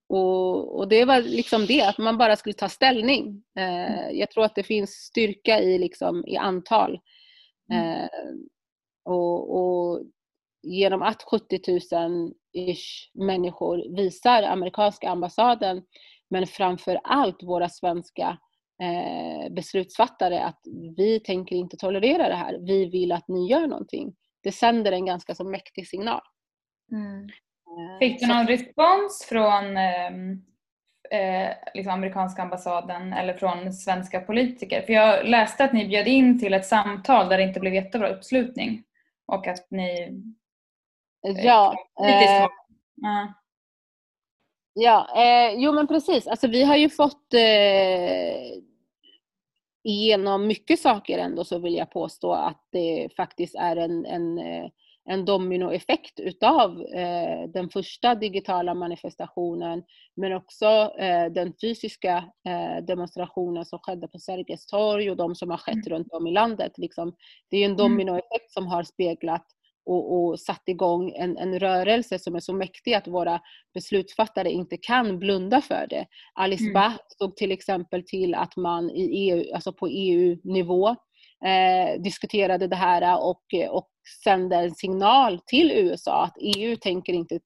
Och, 0.08 0.78
och, 0.78 0.88
det 0.88 1.06
var 1.06 1.22
liksom 1.22 1.66
det, 1.66 1.82
att 1.82 1.98
man 1.98 2.18
bara 2.18 2.36
skulle 2.36 2.54
ta 2.54 2.70
ställning. 2.70 3.44
Eh, 3.58 4.10
jag 4.12 4.32
tror 4.32 4.44
att 4.44 4.56
det 4.56 4.64
finns 4.64 4.92
styrka 4.92 5.60
i, 5.60 5.78
liksom, 5.78 6.24
i 6.28 6.38
antal. 6.38 7.00
Mm. 7.72 8.02
Eh, 8.02 8.10
och, 9.06 9.58
och, 9.58 10.02
genom 10.64 11.02
att 11.02 11.24
70 11.24 11.60
000 11.92 12.34
ish 12.54 13.12
människor 13.14 13.96
visar 13.96 14.44
amerikanska 14.44 15.10
ambassaden, 15.10 15.84
men 16.30 16.48
framför 16.48 17.00
allt 17.04 17.44
våra 17.44 17.70
svenska 17.70 18.38
eh, 18.82 19.54
beslutsfattare 19.54 20.40
att 20.40 20.62
vi 20.98 21.20
tänker 21.20 21.56
inte 21.56 21.78
tolerera 21.78 22.28
det 22.28 22.36
här. 22.36 22.58
Vi 22.62 22.86
vill 22.86 23.12
att 23.12 23.28
ni 23.28 23.50
gör 23.50 23.68
någonting. 23.68 24.16
Det 24.44 24.52
sänder 24.52 24.92
en 24.92 25.06
ganska 25.06 25.36
så 25.36 25.44
mäktig 25.44 25.88
signal. 25.88 26.22
Mm. 26.92 27.28
Eh, 27.75 28.00
Fick 28.00 28.20
du 28.20 28.27
någon 28.27 28.48
respons 28.48 29.25
från 29.29 29.77
ehm, 29.77 30.41
eh, 31.12 31.50
liksom 31.74 31.94
amerikanska 31.94 32.41
ambassaden 32.41 33.13
eller 33.13 33.34
från 33.34 33.74
svenska 33.74 34.20
politiker? 34.20 34.82
För 34.82 34.94
jag 34.94 35.25
läste 35.25 35.63
att 35.63 35.74
ni 35.74 35.88
bjöd 35.88 36.08
in 36.08 36.39
till 36.39 36.53
ett 36.53 36.65
samtal 36.65 37.29
där 37.29 37.38
det 37.38 37.44
inte 37.44 37.60
blev 37.60 37.74
jättebra 37.74 38.10
uppslutning 38.10 38.84
och 39.27 39.48
att 39.48 39.72
ni... 39.72 40.22
Eh, 41.27 41.46
ja. 41.46 41.75
Eh, 42.03 42.48
ja. 42.96 43.34
Ja, 44.77 45.08
eh, 45.17 45.53
jo 45.58 45.72
men 45.72 45.88
precis. 45.88 46.27
Alltså 46.27 46.48
vi 46.48 46.63
har 46.63 46.75
ju 46.75 46.89
fått 46.89 47.34
eh, 47.34 48.62
igenom 49.84 50.48
mycket 50.48 50.79
saker 50.79 51.17
ändå 51.17 51.44
så 51.44 51.60
vill 51.60 51.75
jag 51.75 51.91
påstå 51.91 52.34
att 52.34 52.67
det 52.72 53.10
faktiskt 53.17 53.55
är 53.55 53.75
en, 53.75 54.05
en 54.05 54.39
eh, 54.39 54.70
en 55.10 55.26
dominoeffekt 55.26 56.20
utav 56.20 56.82
eh, 56.82 57.50
den 57.54 57.70
första 57.70 58.16
digitala 58.16 58.74
manifestationen 58.74 59.84
men 60.16 60.34
också 60.34 60.66
eh, 61.00 61.32
den 61.32 61.54
fysiska 61.62 62.18
eh, 62.48 62.86
demonstrationen 62.86 63.66
som 63.66 63.80
skedde 63.80 64.08
på 64.08 64.20
Sergels 64.20 64.66
torg 64.66 65.12
och 65.12 65.18
de 65.18 65.36
som 65.36 65.50
har 65.50 65.58
skett 65.58 65.88
mm. 65.88 65.90
runt 65.90 66.08
om 66.12 66.28
i 66.28 66.32
landet. 66.32 66.72
Liksom. 66.78 67.16
Det 67.50 67.58
är 67.58 67.66
en 67.66 67.72
mm. 67.72 67.78
dominoeffekt 67.78 68.52
som 68.52 68.68
har 68.68 68.84
speglat 68.84 69.46
och, 69.86 70.16
och 70.16 70.40
satt 70.40 70.64
igång 70.66 71.12
en, 71.16 71.38
en 71.38 71.60
rörelse 71.60 72.20
som 72.20 72.36
är 72.36 72.40
så 72.40 72.54
mäktig 72.54 72.94
att 72.94 73.08
våra 73.08 73.40
beslutsfattare 73.74 74.52
inte 74.52 74.78
kan 74.78 75.20
blunda 75.20 75.62
för 75.62 75.88
det. 75.90 76.06
Alice 76.34 76.64
mm. 76.64 76.74
Bah 76.74 76.94
såg 77.08 77.36
till 77.36 77.52
exempel 77.52 78.04
till 78.06 78.36
att 78.36 78.56
man 78.56 78.90
i 78.90 79.02
EU, 79.04 79.54
alltså 79.54 79.74
på 79.74 79.88
EU-nivå 79.88 80.96
eh, 81.46 82.02
diskuterade 82.02 82.68
det 82.68 82.75
här 82.75 83.24
och, 83.24 83.44
och 83.70 83.90
sände 84.24 84.56
en 84.56 84.75
signal 84.75 85.40
till 85.46 85.72
USA 85.72 86.24
att 86.24 86.38
EU 86.42 86.75
tänker 86.75 87.14
inte 87.14 87.40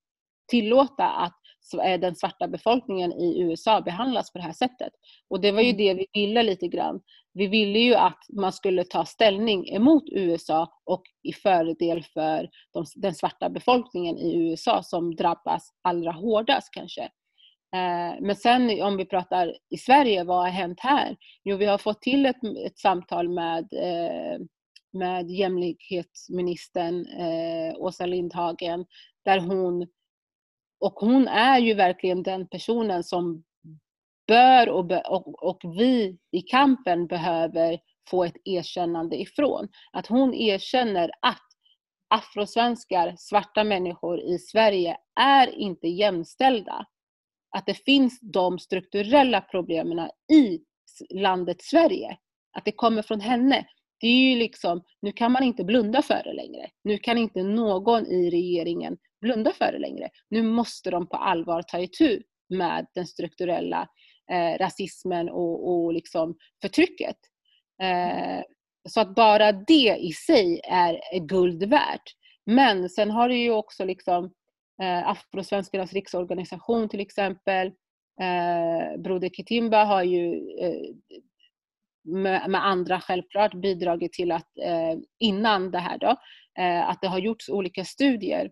tillåta 0.50 1.10
att 1.10 1.39
eh, 1.84 2.00
den 2.00 2.15
svarta 2.15 2.48
befolkningen 2.48 3.13
i 3.13 3.41
USA 3.41 3.82
behandlas 3.82 4.32
på 4.32 4.38
det 4.38 4.44
här 4.44 4.53
sättet. 4.53 4.94
Och 5.29 5.41
det 5.41 5.51
var 5.51 5.62
ju 5.62 5.70
mm. 5.70 5.77
det 5.77 5.94
vi 5.94 6.08
ville 6.13 6.44
lite 6.44 6.68
grann. 6.68 7.01
Vi 7.34 7.48
ville 7.48 7.79
ju 7.79 7.96
att 7.96 8.20
man 8.29 8.53
skulle 8.53 8.84
ta 8.84 9.06
ställning 9.06 9.70
emot 9.70 10.03
USA 10.12 10.68
och 10.84 11.03
i 11.24 11.34
fördel 11.34 12.03
för 12.03 12.50
de, 12.74 12.86
den 12.96 13.15
svarta 13.15 13.50
befolkningen 13.50 14.18
i 14.18 14.38
USA 14.38 14.84
som 14.84 15.15
drabbas 15.15 15.70
allra 15.82 16.12
hårdast 16.12 16.74
kanske. 16.74 17.10
Eh, 17.76 18.22
men 18.22 18.36
sen 18.36 18.82
om 18.82 18.98
vi 18.98 19.06
pratar 19.06 19.56
i 19.70 19.78
Sverige, 19.78 20.24
vad 20.24 20.38
har 20.38 20.50
hänt 20.50 20.80
här? 20.80 21.18
Jo, 21.44 21.58
vi 21.58 21.66
har 21.66 21.78
fått 21.78 22.02
till 22.02 22.26
ett, 22.26 22.44
ett 22.66 22.80
samtal 22.80 23.30
med 23.30 23.74
eh, 23.74 24.40
med 24.92 25.30
jämlikhetsministern 25.30 27.06
eh, 27.06 27.76
Åsa 27.78 28.06
Lindhagen 28.06 28.86
där 29.26 29.40
hon 29.40 29.88
och 30.80 30.94
hon 30.94 31.28
är 31.28 31.60
ju 31.60 31.74
verkligen 31.74 32.24
den 32.24 32.48
personen 32.48 33.04
som 33.04 33.44
bör 34.28 34.70
och, 34.70 34.92
och, 34.92 35.44
och 35.44 35.60
vi 35.64 36.18
i 36.32 36.42
kampen 36.42 37.08
behöver 37.08 37.80
få 38.10 38.24
ett 38.24 38.38
erkännande 38.46 39.22
ifrån. 39.22 39.68
Att 39.92 40.08
hon 40.08 40.34
erkänner 40.34 41.12
att 41.22 41.48
afrosvenskar, 42.08 43.16
svarta 43.18 43.64
människor 43.64 44.20
i 44.20 44.40
Sverige 44.40 44.98
är 45.20 45.48
inte 45.48 45.88
jämställda. 45.88 46.86
Att 47.58 47.65
det 47.65 47.74
finns 47.74 48.20
de 48.22 48.60
strukturella 48.60 49.41
problemen 49.41 50.10
i 50.34 50.60
landet 51.10 51.62
Sverige. 51.62 52.18
Att 52.58 52.65
det 52.65 52.72
kommer 52.72 53.01
från 53.01 53.20
henne. 53.20 53.65
Det 54.00 54.08
är 54.08 54.32
ju 54.32 54.39
liksom, 54.39 54.84
nu 55.01 55.12
kan 55.12 55.32
man 55.32 55.44
inte 55.44 55.63
blunda 55.63 56.01
för 56.01 56.22
det 56.24 56.34
längre. 56.34 56.70
Nu 56.84 56.98
kan 56.98 57.18
inte 57.18 57.44
någon 57.44 58.06
i 58.06 58.29
regeringen 58.29 58.98
blunda 59.22 59.51
för 59.51 59.72
det 59.72 59.79
längre. 59.79 60.10
Nu 60.29 60.44
måste 60.44 60.91
de 60.91 61.08
på 61.08 61.18
allvar 61.18 61.62
ta 61.62 61.79
itu 61.79 62.22
med 62.50 62.88
den 62.94 63.08
strukturella 63.08 63.88
eh, 64.32 64.58
rasismen 64.58 65.29
och, 65.29 65.70
och 65.70 65.94
liksom 65.94 66.36
förtrycket. 66.62 67.18
Eh, 67.82 68.44
så 68.89 69.01
att 69.01 69.15
bara 69.15 69.51
det 69.51 69.98
i 70.00 70.12
sig 70.12 70.62
är 70.63 71.20
guld 71.20 71.63
värt. 71.63 72.03
Men 72.46 72.89
sen 72.89 73.12
har 73.12 73.29
det 73.29 73.36
ju 73.36 73.51
också 73.51 73.86
liksom 73.86 74.34
eh, 74.81 75.07
Afrosvenskarnas 75.07 75.93
riksorganisation 75.93 76.89
till 76.89 77.00
exempel. 77.00 77.67
Eh, 78.21 79.00
Broder 79.01 79.29
Kitimba 79.29 79.83
har 79.83 80.03
ju 80.03 80.33
eh, 80.59 80.95
med, 82.03 82.50
med, 82.50 82.65
andra 82.65 83.01
självklart 83.01 83.53
bidragit 83.53 84.13
till 84.13 84.31
att 84.31 84.57
eh, 84.57 85.00
innan 85.19 85.71
det 85.71 85.79
här 85.79 85.98
då, 85.98 86.15
eh, 86.59 86.89
att 86.89 87.01
det 87.01 87.07
har 87.07 87.19
gjorts 87.19 87.50
olika 87.50 87.86
studier. 87.86 88.51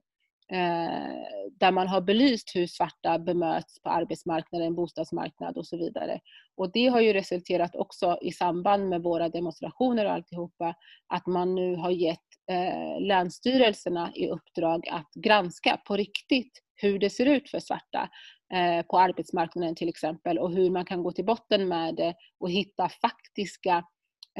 Eh, 0.51 1.47
där 1.59 1.71
man 1.71 1.87
har 1.87 2.01
belyst 2.01 2.55
hur 2.55 2.67
svarta 2.67 3.19
bemöts 3.19 3.81
på 3.81 3.89
arbetsmarknaden, 3.89 4.75
bostadsmarknad 4.75 5.57
och 5.57 5.67
så 5.67 5.77
vidare. 5.77 6.19
Och 6.55 6.71
det 6.71 6.87
har 6.87 7.01
ju 7.01 7.13
resulterat 7.13 7.75
också 7.75 8.17
i 8.21 8.31
samband 8.31 8.89
med 8.89 9.03
våra 9.03 9.29
demonstrationer 9.29 10.05
och 10.05 10.11
alltihopa 10.11 10.75
att 11.07 11.27
man 11.27 11.55
nu 11.55 11.75
har 11.75 11.91
gett 11.91 12.19
eh, 12.51 13.01
länsstyrelserna 13.01 14.11
i 14.15 14.27
uppdrag 14.27 14.87
att 14.89 15.13
granska 15.13 15.77
på 15.87 15.95
riktigt 15.97 16.61
hur 16.75 16.99
det 16.99 17.09
ser 17.09 17.25
ut 17.25 17.49
för 17.49 17.59
svarta 17.59 18.09
eh, 18.53 18.85
på 18.85 18.99
arbetsmarknaden 18.99 19.75
till 19.75 19.89
exempel 19.89 20.39
och 20.39 20.51
hur 20.51 20.69
man 20.69 20.85
kan 20.85 21.03
gå 21.03 21.11
till 21.11 21.25
botten 21.25 21.67
med 21.67 21.95
det 21.95 22.15
och 22.39 22.51
hitta 22.51 22.89
faktiska 22.89 23.83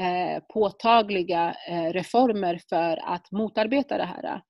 eh, 0.00 0.42
påtagliga 0.52 1.54
eh, 1.68 1.92
reformer 1.92 2.60
för 2.68 2.96
att 3.04 3.32
motarbeta 3.32 3.98
det 3.98 4.04
här. 4.04 4.42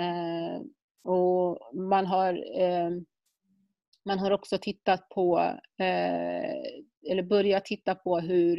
Eh, 0.00 0.60
Eh, 1.06 1.12
och 1.12 1.74
man 1.74 2.06
har, 2.06 2.60
eh, 2.60 2.90
man 4.04 4.18
har 4.18 4.30
också 4.30 4.58
tittat 4.58 5.08
på, 5.08 5.38
eh, 5.78 6.54
eller 7.10 7.22
börjat 7.22 7.64
titta 7.64 7.94
på 7.94 8.18
hur, 8.18 8.58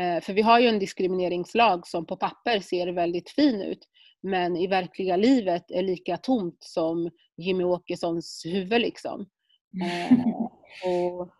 eh, 0.00 0.20
för 0.20 0.32
vi 0.32 0.42
har 0.42 0.60
ju 0.60 0.68
en 0.68 0.78
diskrimineringslag 0.78 1.86
som 1.86 2.06
på 2.06 2.16
papper 2.16 2.60
ser 2.60 2.88
väldigt 2.88 3.30
fin 3.30 3.62
ut 3.62 3.88
men 4.22 4.56
i 4.56 4.66
verkliga 4.66 5.16
livet 5.16 5.70
är 5.70 5.82
lika 5.82 6.16
tomt 6.16 6.58
som 6.60 7.10
Jimmy 7.36 7.64
Åkessons 7.64 8.42
huvud 8.44 8.80
liksom. 8.80 9.26
Eh, 9.82 10.18
och, 10.84 11.30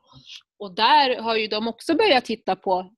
och 0.58 0.74
där 0.74 1.20
har 1.20 1.36
ju 1.36 1.46
de 1.46 1.68
också 1.68 1.94
börjat 1.94 2.24
titta 2.24 2.56
på 2.56 2.90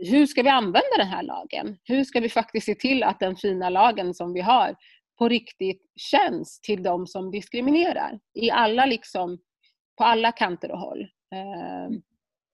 hur 0.00 0.26
ska 0.26 0.42
vi 0.42 0.48
använda 0.48 0.96
den 0.98 1.06
här 1.06 1.22
lagen? 1.22 1.78
Hur 1.84 2.04
ska 2.04 2.20
vi 2.20 2.28
faktiskt 2.28 2.66
se 2.66 2.74
till 2.74 3.02
att 3.02 3.20
den 3.20 3.36
fina 3.36 3.68
lagen 3.68 4.14
som 4.14 4.32
vi 4.32 4.40
har 4.40 4.76
på 5.20 5.28
riktigt 5.28 5.82
känns 5.96 6.60
till 6.60 6.82
de 6.82 7.06
som 7.06 7.30
diskriminerar 7.30 8.20
i 8.34 8.50
alla 8.50 8.86
liksom, 8.86 9.38
på 9.98 10.04
alla 10.04 10.32
kanter 10.32 10.70
och 10.70 10.78
håll. 10.78 11.08
Ehm, 11.34 12.02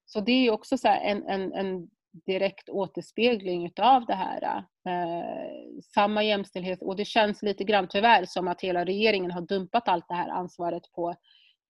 så 0.07 0.21
det 0.21 0.33
är 0.33 0.51
också 0.51 0.79
så 0.79 0.89
en, 0.89 1.29
en, 1.29 1.53
en, 1.53 1.89
direkt 2.27 2.69
återspegling 2.69 3.67
utav 3.67 4.07
det 4.07 4.15
här. 4.15 4.43
Eh, 4.89 5.81
samma 5.95 6.23
jämställdhet 6.23 6.83
och 6.83 6.97
det 6.97 7.05
känns 7.05 7.43
lite 7.43 7.65
grann 7.65 7.89
tyvärr 7.89 8.25
som 8.25 8.49
att 8.49 8.61
hela 8.61 8.85
regeringen 8.85 9.31
har 9.31 9.41
dumpat 9.41 9.89
allt 9.89 10.09
det 10.09 10.15
här 10.15 10.29
ansvaret 10.29 10.83
på, 10.93 11.15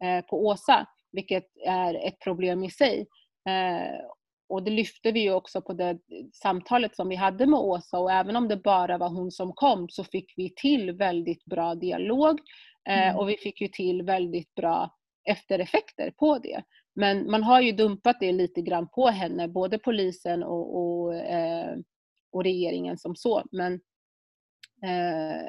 eh, 0.04 0.24
på 0.24 0.46
Åsa, 0.46 0.86
vilket 1.12 1.56
är 1.66 2.06
ett 2.06 2.20
problem 2.20 2.64
i 2.64 2.70
sig. 2.70 3.06
Eh, 3.48 4.00
och 4.48 4.62
det 4.62 4.70
lyfte 4.70 5.12
vi 5.12 5.20
ju 5.20 5.32
också 5.32 5.62
på 5.62 5.72
det 5.72 5.98
samtalet 6.32 6.96
som 6.96 7.08
vi 7.08 7.16
hade 7.16 7.46
med 7.46 7.60
Åsa 7.60 7.98
och 7.98 8.12
även 8.12 8.36
om 8.36 8.48
det 8.48 8.56
bara 8.56 8.98
var 8.98 9.08
hon 9.08 9.30
som 9.30 9.52
kom 9.52 9.88
så 9.88 10.04
fick 10.04 10.32
vi 10.36 10.54
till 10.56 10.92
väldigt 10.92 11.44
bra 11.44 11.74
dialog 11.74 12.40
eh, 12.88 13.08
mm. 13.08 13.16
och 13.16 13.28
vi 13.28 13.36
fick 13.36 13.60
ju 13.60 13.68
till 13.68 14.02
väldigt 14.02 14.54
bra 14.54 14.90
eftereffekter 15.28 16.10
på 16.10 16.38
det. 16.38 16.62
Men 16.94 17.30
man 17.30 17.42
har 17.42 17.60
ju 17.60 17.72
dumpat 17.72 18.16
det 18.20 18.32
lite 18.32 18.62
grann 18.62 18.88
på 18.88 19.06
henne, 19.06 19.48
både 19.48 19.78
polisen 19.78 20.42
och, 20.42 20.76
och, 20.76 21.14
eh, 21.14 21.76
och 22.32 22.44
regeringen 22.44 22.98
som 22.98 23.16
så. 23.16 23.42
Men 23.52 23.72
eh, 24.82 25.40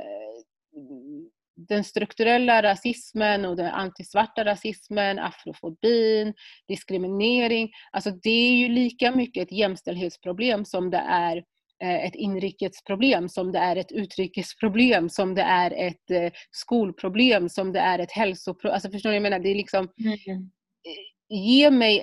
den 1.58 1.84
strukturella 1.84 2.64
rasismen 2.64 3.46
och 3.46 3.56
den 3.56 3.66
antisvarta 3.66 4.46
rasismen, 4.46 5.20
afrofobin, 5.20 6.34
diskriminering. 6.68 7.70
Alltså 7.92 8.12
det 8.12 8.30
är 8.30 8.58
ju 8.58 8.68
lika 8.68 9.12
mycket 9.12 9.44
ett 9.44 9.58
jämställdhetsproblem 9.58 10.65
som 10.65 10.89
det 10.89 11.04
är 11.10 11.38
eh, 11.84 12.06
ett 12.06 12.15
inrikesproblem, 12.15 13.30
som 13.30 13.52
det 13.52 13.60
är 13.60 13.76
ett 13.76 13.91
utrikesproblem, 13.91 15.10
som 15.10 15.36
det 15.36 15.41
är 15.41 15.72
ett 15.72 16.12
eh, 16.12 16.32
skolproblem, 16.52 17.50
som 17.50 17.74
det 17.74 17.80
är 17.80 18.00
ett 18.00 18.12
hälsoproblem. 18.12 18.74
Alltså 18.74 18.91
förstår 18.91 19.10
ni? 19.10 19.15
Jag 19.15 19.24
menar, 19.24 19.39
det 19.39 19.50
är 19.50 19.56
liksom... 19.56 19.88
Mm. 20.00 20.52
Ge 21.30 21.72
mig 21.72 22.02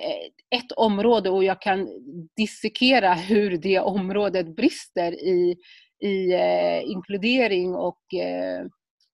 ett 0.55 0.71
område 0.71 1.29
och 1.29 1.43
jag 1.43 1.61
kan 1.61 1.87
dissekera 2.35 3.13
hur 3.13 3.57
det 3.57 3.79
området 3.79 4.55
brister 4.55 5.11
i, 5.11 5.55
i 6.03 6.33
eh, 6.33 6.83
inkludering 6.83 7.75
och 7.75 8.13
eh, 8.13 8.65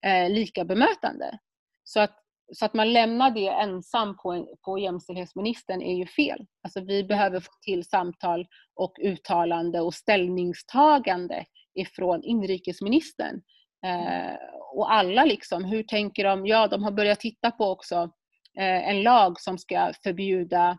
eh, 0.06 0.30
lika 0.30 0.66
bemötande. 0.66 1.40
Så 1.84 2.00
att, 2.00 2.18
så 2.54 2.66
att 2.66 2.74
man 2.74 2.94
lämnar 2.94 3.32
det 3.32 3.48
ensam 3.48 4.18
på, 4.18 4.56
på 4.66 4.80
jämställdhetsministern 4.80 5.82
är 5.82 5.96
ju 5.96 6.06
fel. 6.06 6.46
Alltså 6.64 6.82
vi 6.82 7.04
behöver 7.04 7.40
få 7.40 7.52
till 7.62 7.84
samtal 7.84 8.48
och 8.76 8.94
uttalande 9.02 9.82
och 9.82 9.94
ställningstagande 9.94 11.46
ifrån 11.74 12.24
inrikesministern. 12.24 13.42
Eh, 13.86 14.36
och 14.74 14.94
alla 14.94 15.26
liksom, 15.26 15.66
hur 15.66 15.84
tänker 15.84 16.24
de? 16.24 16.46
Ja, 16.46 16.68
de 16.68 16.84
har 16.84 16.92
börjat 16.92 17.20
titta 17.20 17.52
på 17.52 17.66
också 17.66 17.96
eh, 18.60 18.90
en 18.90 19.04
lag 19.04 19.40
som 19.40 19.58
ska 19.58 19.92
förbjuda 20.04 20.78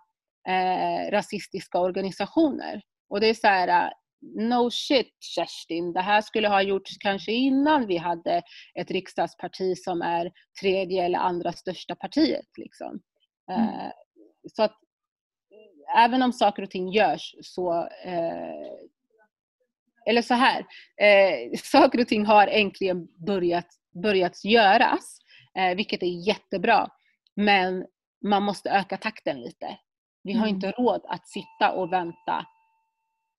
eh, 0.49 1.11
rasistiska 1.11 1.79
organisationer. 1.79 2.83
Och 3.09 3.21
det 3.21 3.27
är 3.27 3.35
så 3.35 3.47
här, 3.47 3.93
no 4.23 4.71
shit 4.71 5.17
Kerstin, 5.21 5.93
det 5.93 6.01
här 6.01 6.21
skulle 6.21 6.49
ha 6.49 6.63
gjorts 6.63 6.97
kanske 6.99 7.33
innan 7.33 7.87
vi 7.87 7.97
hade 7.97 8.43
ett 8.75 8.91
riksdagsparti 8.91 9.77
som 9.77 10.03
är 10.03 10.31
tredje 10.61 11.05
eller 11.05 11.19
andra 11.19 11.53
största 11.53 11.95
partiet. 11.95 12.49
Liksom. 12.57 13.01
Mm. 13.51 13.69
Eh, 13.69 13.91
så 14.53 14.63
att 14.63 14.79
även 15.97 16.23
om 16.23 16.33
saker 16.33 16.63
och 16.63 16.71
ting 16.71 16.93
görs 16.93 17.35
så 17.43 17.89
eh, 18.05 18.89
eller 20.07 20.23
så 20.23 20.35
här, 20.35 20.67
eh, 20.97 21.59
saker 21.63 22.01
och 22.01 22.09
ting 22.09 22.27
har 22.27 22.47
äntligen 22.47 23.09
börjat, 23.27 23.67
börjat 24.03 24.45
göras, 24.45 25.19
eh, 25.59 25.77
vilket 25.77 26.03
är 26.03 26.29
jättebra. 26.29 26.89
Men 27.37 27.87
man 28.25 28.43
måste 28.43 28.71
öka 28.71 28.97
takten 28.97 29.41
lite. 29.41 29.79
Vi 30.23 30.33
har 30.33 30.47
mm. 30.47 30.55
inte 30.55 30.71
råd 30.71 31.01
att 31.09 31.29
sitta 31.29 31.73
och 31.73 31.93
vänta 31.93 32.47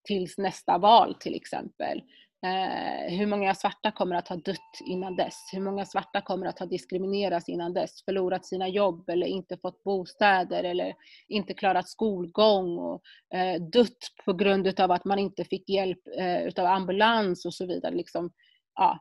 tills 0.03 0.37
nästa 0.37 0.77
val 0.77 1.15
till 1.19 1.35
exempel. 1.35 2.01
Eh, 2.45 3.17
hur 3.17 3.25
många 3.25 3.55
svarta 3.55 3.91
kommer 3.91 4.15
att 4.15 4.27
ha 4.27 4.35
dött 4.35 4.79
innan 4.85 5.15
dess? 5.15 5.49
Hur 5.51 5.61
många 5.61 5.85
svarta 5.85 6.21
kommer 6.21 6.47
att 6.47 6.59
ha 6.59 6.65
diskriminerats 6.65 7.49
innan 7.49 7.73
dess? 7.73 8.05
Förlorat 8.05 8.45
sina 8.45 8.67
jobb 8.67 9.09
eller 9.09 9.27
inte 9.27 9.57
fått 9.57 9.83
bostäder 9.83 10.63
eller 10.63 10.93
inte 11.27 11.53
klarat 11.53 11.89
skolgång 11.89 12.77
och 12.77 13.01
eh, 13.35 13.61
dött 13.61 13.97
på 14.25 14.33
grund 14.33 14.79
av 14.79 14.91
att 14.91 15.05
man 15.05 15.19
inte 15.19 15.45
fick 15.45 15.69
hjälp 15.69 15.99
eh, 16.19 16.43
utav 16.43 16.65
ambulans 16.65 17.45
och 17.45 17.53
så 17.53 17.65
vidare. 17.65 17.95
Liksom, 17.95 18.31
ja. 18.75 18.99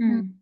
Mm. 0.00 0.40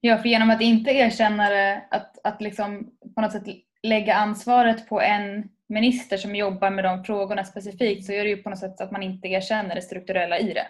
Ja, 0.00 0.18
för 0.18 0.28
genom 0.28 0.50
att 0.50 0.60
inte 0.60 0.90
erkänna 0.90 1.50
det, 1.50 1.88
att, 1.90 2.18
att 2.24 2.42
liksom 2.42 2.90
på 3.14 3.20
något 3.20 3.32
sätt 3.32 3.46
lägga 3.82 4.14
ansvaret 4.14 4.88
på 4.88 5.00
en 5.00 5.48
minister 5.74 6.16
som 6.16 6.34
jobbar 6.34 6.70
med 6.70 6.84
de 6.84 7.04
frågorna 7.04 7.44
specifikt 7.44 8.06
så 8.06 8.12
är 8.12 8.24
det 8.24 8.30
ju 8.30 8.36
på 8.36 8.50
något 8.50 8.58
sätt 8.58 8.80
att 8.80 8.92
man 8.92 9.02
inte 9.02 9.28
erkänner 9.28 9.74
det 9.74 9.82
strukturella 9.82 10.38
i 10.38 10.52
det. 10.52 10.66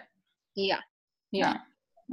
Ja. 0.53 0.77
ja. 1.29 1.53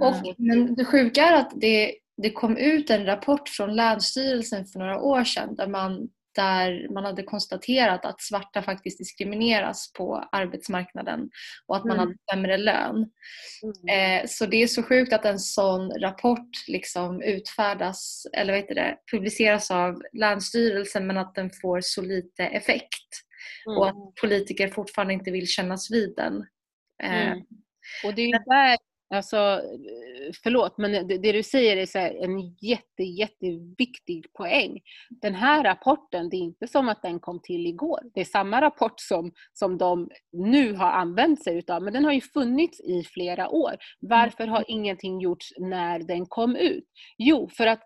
Och, 0.00 0.34
men 0.38 0.74
det 0.74 0.84
sjuka 0.84 1.22
är 1.22 1.32
att 1.32 1.52
det, 1.54 1.94
det 2.16 2.30
kom 2.30 2.56
ut 2.56 2.90
en 2.90 3.06
rapport 3.06 3.48
från 3.48 3.76
Länsstyrelsen 3.76 4.66
för 4.66 4.78
några 4.78 5.00
år 5.00 5.24
sedan 5.24 5.54
där 5.54 5.66
man 5.66 6.08
där 6.34 6.88
man 6.94 7.04
hade 7.04 7.22
konstaterat 7.22 8.04
att 8.04 8.20
svarta 8.20 8.62
faktiskt 8.62 8.98
diskrimineras 8.98 9.92
på 9.92 10.28
arbetsmarknaden 10.32 11.30
och 11.66 11.76
att 11.76 11.84
man 11.84 11.96
mm. 11.96 11.98
hade 11.98 12.18
sämre 12.32 12.56
lön. 12.56 13.10
Mm. 13.86 14.20
Eh, 14.22 14.26
så 14.28 14.46
det 14.46 14.62
är 14.62 14.66
så 14.66 14.82
sjukt 14.82 15.12
att 15.12 15.24
en 15.24 15.38
sån 15.38 15.90
rapport 15.90 16.68
liksom 16.68 17.22
utfärdas 17.22 18.26
eller 18.32 18.52
vad 18.52 18.76
det, 18.76 18.96
publiceras 19.12 19.70
av 19.70 20.02
Länsstyrelsen 20.12 21.06
men 21.06 21.18
att 21.18 21.34
den 21.34 21.50
får 21.62 21.80
så 21.80 22.02
lite 22.02 22.44
effekt 22.44 23.08
mm. 23.66 23.78
och 23.78 23.88
att 23.88 24.14
politiker 24.20 24.68
fortfarande 24.68 25.14
inte 25.14 25.30
vill 25.30 25.46
kännas 25.46 25.90
vid 25.90 26.14
den. 26.16 26.46
Eh, 27.02 27.26
mm. 27.26 27.38
och 28.04 28.14
det 28.14 28.22
är 28.22 28.50
där 28.50 28.91
Alltså, 29.12 29.60
förlåt, 30.42 30.78
men 30.78 31.08
det, 31.08 31.18
det 31.18 31.32
du 31.32 31.42
säger 31.42 31.76
är 31.76 31.86
så 31.86 31.98
en 31.98 32.40
jätte, 32.60 33.02
jätteviktig 33.02 34.32
poäng. 34.32 34.80
Den 35.10 35.34
här 35.34 35.64
rapporten, 35.64 36.28
det 36.28 36.36
är 36.36 36.40
inte 36.40 36.68
som 36.68 36.88
att 36.88 37.02
den 37.02 37.20
kom 37.20 37.40
till 37.42 37.66
igår. 37.66 38.00
Det 38.14 38.20
är 38.20 38.24
samma 38.24 38.60
rapport 38.60 39.00
som, 39.00 39.32
som 39.52 39.78
de 39.78 40.10
nu 40.32 40.74
har 40.74 40.90
använt 40.90 41.44
sig 41.44 41.58
utav, 41.58 41.82
men 41.82 41.92
den 41.92 42.04
har 42.04 42.12
ju 42.12 42.20
funnits 42.20 42.80
i 42.80 43.04
flera 43.04 43.48
år. 43.48 43.76
Varför 44.00 44.46
har 44.46 44.64
ingenting 44.68 45.20
gjorts 45.20 45.52
när 45.58 45.98
den 45.98 46.26
kom 46.26 46.56
ut? 46.56 46.84
Jo, 47.18 47.48
för 47.56 47.66
att 47.66 47.82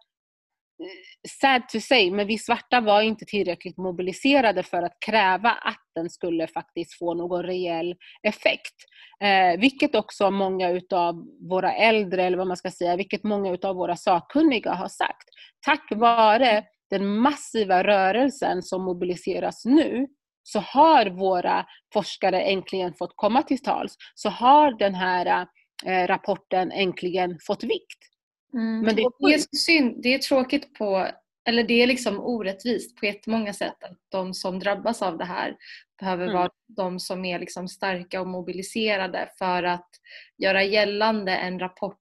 sad 1.41 1.69
to 1.69 1.81
say, 1.81 2.11
men 2.11 2.27
vi 2.27 2.39
svarta 2.39 2.81
var 2.81 3.03
inte 3.03 3.25
tillräckligt 3.25 3.77
mobiliserade 3.77 4.63
för 4.63 4.83
att 4.83 4.97
kräva 5.07 5.51
att 5.51 5.83
den 5.95 6.11
skulle 6.11 6.47
faktiskt 6.47 6.99
få 6.99 7.15
någon 7.15 7.43
reell 7.43 7.95
effekt. 8.23 8.75
Eh, 9.21 9.61
vilket 9.61 9.95
också 9.95 10.31
många 10.31 10.71
utav 10.71 11.15
våra 11.51 11.73
äldre, 11.75 12.23
eller 12.23 12.39
vad 12.39 12.47
man 12.47 12.57
ska 12.57 12.71
säga, 12.71 12.97
vilket 12.97 13.25
många 13.25 13.53
utav 13.53 13.77
våra 13.77 13.97
sakkunniga 13.97 14.75
har 14.75 14.89
sagt. 14.89 15.29
Tack 15.67 15.89
vare 15.91 16.65
den 16.91 17.07
massiva 17.07 17.85
rörelsen 17.85 18.63
som 18.63 18.83
mobiliseras 18.83 19.65
nu 19.65 20.07
så 20.43 20.61
har 20.61 21.07
våra 21.07 21.67
forskare 21.93 22.43
äntligen 22.43 22.95
fått 22.95 23.13
komma 23.17 23.43
till 23.43 23.63
tals. 23.63 23.97
Så 24.15 24.29
har 24.29 24.79
den 24.79 24.95
här 24.95 25.47
eh, 25.87 26.07
rapporten 26.07 26.73
äntligen 26.73 27.39
fått 27.47 27.65
vikt. 27.65 28.16
Mm. 28.55 28.81
Men 28.81 28.97
det, 28.97 29.03
är, 29.03 29.57
synd, 29.57 30.03
det 30.03 30.15
är 30.15 30.19
tråkigt 30.19 30.75
på, 30.75 31.09
eller 31.49 31.65
det 31.65 31.83
är 31.83 31.87
liksom 31.87 32.21
orättvist 32.21 32.97
på 32.97 33.07
jättemånga 33.07 33.53
sätt 33.53 33.85
att 33.85 33.99
de 34.09 34.35
som 34.35 34.59
drabbas 34.59 35.03
av 35.03 35.19
det 35.19 35.25
här 35.25 35.57
behöver 35.99 36.25
mm. 36.25 36.37
vara 36.37 36.51
de 36.69 37.01
som 37.01 37.25
är 37.25 37.39
liksom 37.39 37.69
starka 37.69 38.21
och 38.21 38.27
mobiliserade 38.27 39.29
för 39.39 39.63
att 39.63 39.91
göra 40.39 40.65
gällande 40.65 41.37
en 41.37 41.59
rapport 41.59 42.01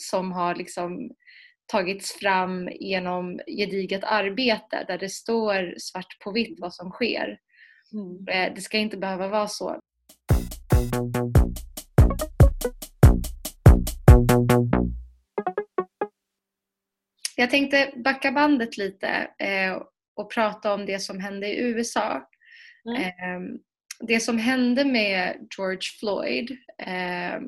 som 0.00 0.32
har 0.32 0.54
liksom 0.54 1.10
tagits 1.66 2.12
fram 2.12 2.68
genom 2.80 3.40
gediget 3.46 4.04
arbete 4.04 4.84
där 4.88 4.98
det 4.98 5.08
står 5.08 5.74
svart 5.78 6.18
på 6.24 6.32
vitt 6.32 6.60
vad 6.60 6.74
som 6.74 6.90
sker. 6.90 7.38
Mm. 7.92 8.28
Eh, 8.28 8.54
det 8.54 8.60
ska 8.60 8.78
inte 8.78 8.96
behöva 8.96 9.28
vara 9.28 9.48
så. 9.48 9.80
Jag 17.38 17.50
tänkte 17.50 17.92
backa 17.96 18.32
bandet 18.32 18.76
lite 18.76 19.08
eh, 19.38 19.82
och 20.16 20.32
prata 20.32 20.74
om 20.74 20.86
det 20.86 20.98
som 20.98 21.20
hände 21.20 21.48
i 21.48 21.60
USA. 21.60 22.28
Mm. 22.88 23.02
Eh, 23.02 23.58
det 24.00 24.20
som 24.20 24.38
hände 24.38 24.84
med 24.84 25.48
George 25.56 25.88
Floyd 26.00 26.50
eh, 26.78 27.40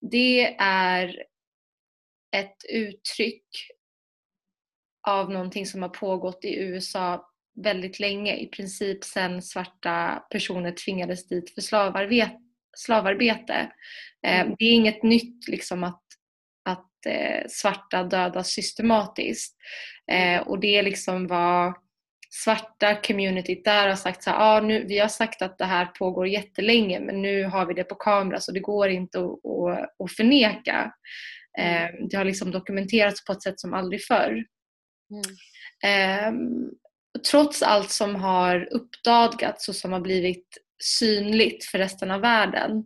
det 0.00 0.56
är 0.58 1.24
ett 2.36 2.56
uttryck 2.68 3.46
av 5.08 5.30
någonting 5.30 5.66
som 5.66 5.82
har 5.82 5.88
pågått 5.88 6.44
i 6.44 6.58
USA 6.58 7.30
väldigt 7.54 8.00
länge, 8.00 8.36
i 8.36 8.46
princip 8.46 9.04
sedan 9.04 9.42
svarta 9.42 10.24
personer 10.30 10.72
tvingades 10.72 11.28
dit 11.28 11.54
för 11.54 11.60
slavarbete. 11.60 12.36
slavarbete. 12.76 13.72
Eh, 14.26 14.40
mm. 14.40 14.54
Det 14.58 14.64
är 14.64 14.72
inget 14.72 15.02
nytt 15.02 15.48
liksom 15.48 15.84
att, 15.84 16.02
svarta 17.48 18.04
dödas 18.04 18.48
systematiskt. 18.48 19.56
Eh, 20.12 20.40
och 20.40 20.60
det 20.60 20.78
är 20.78 20.82
liksom 20.82 21.26
vad 21.26 21.74
svarta 22.44 22.94
communityt 22.94 23.64
där 23.64 23.88
har 23.88 23.96
sagt 23.96 24.22
så 24.22 24.30
här, 24.30 24.56
ah, 24.56 24.60
nu, 24.60 24.84
vi 24.88 24.98
har 24.98 25.08
sagt 25.08 25.42
att 25.42 25.58
det 25.58 25.64
här 25.64 25.86
pågår 25.86 26.28
jättelänge 26.28 27.00
men 27.00 27.22
nu 27.22 27.44
har 27.44 27.66
vi 27.66 27.74
det 27.74 27.84
på 27.84 27.94
kamera 27.94 28.40
så 28.40 28.52
det 28.52 28.60
går 28.60 28.88
inte 28.88 29.18
att, 29.18 29.24
att, 29.24 30.04
att 30.04 30.12
förneka. 30.16 30.92
Mm. 31.58 32.08
Det 32.08 32.16
har 32.16 32.24
liksom 32.24 32.50
dokumenterats 32.50 33.24
på 33.24 33.32
ett 33.32 33.42
sätt 33.42 33.60
som 33.60 33.74
aldrig 33.74 34.04
förr. 34.04 34.44
Mm 35.84 36.70
trots 37.30 37.62
allt 37.62 37.90
som 37.90 38.14
har 38.14 38.68
uppdagats 38.70 39.68
och 39.68 39.76
som 39.76 39.92
har 39.92 40.00
blivit 40.00 40.46
synligt 40.82 41.64
för 41.64 41.78
resten 41.78 42.10
av 42.10 42.20
världen 42.20 42.84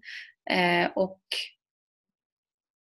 eh, 0.50 0.90
och 0.94 1.20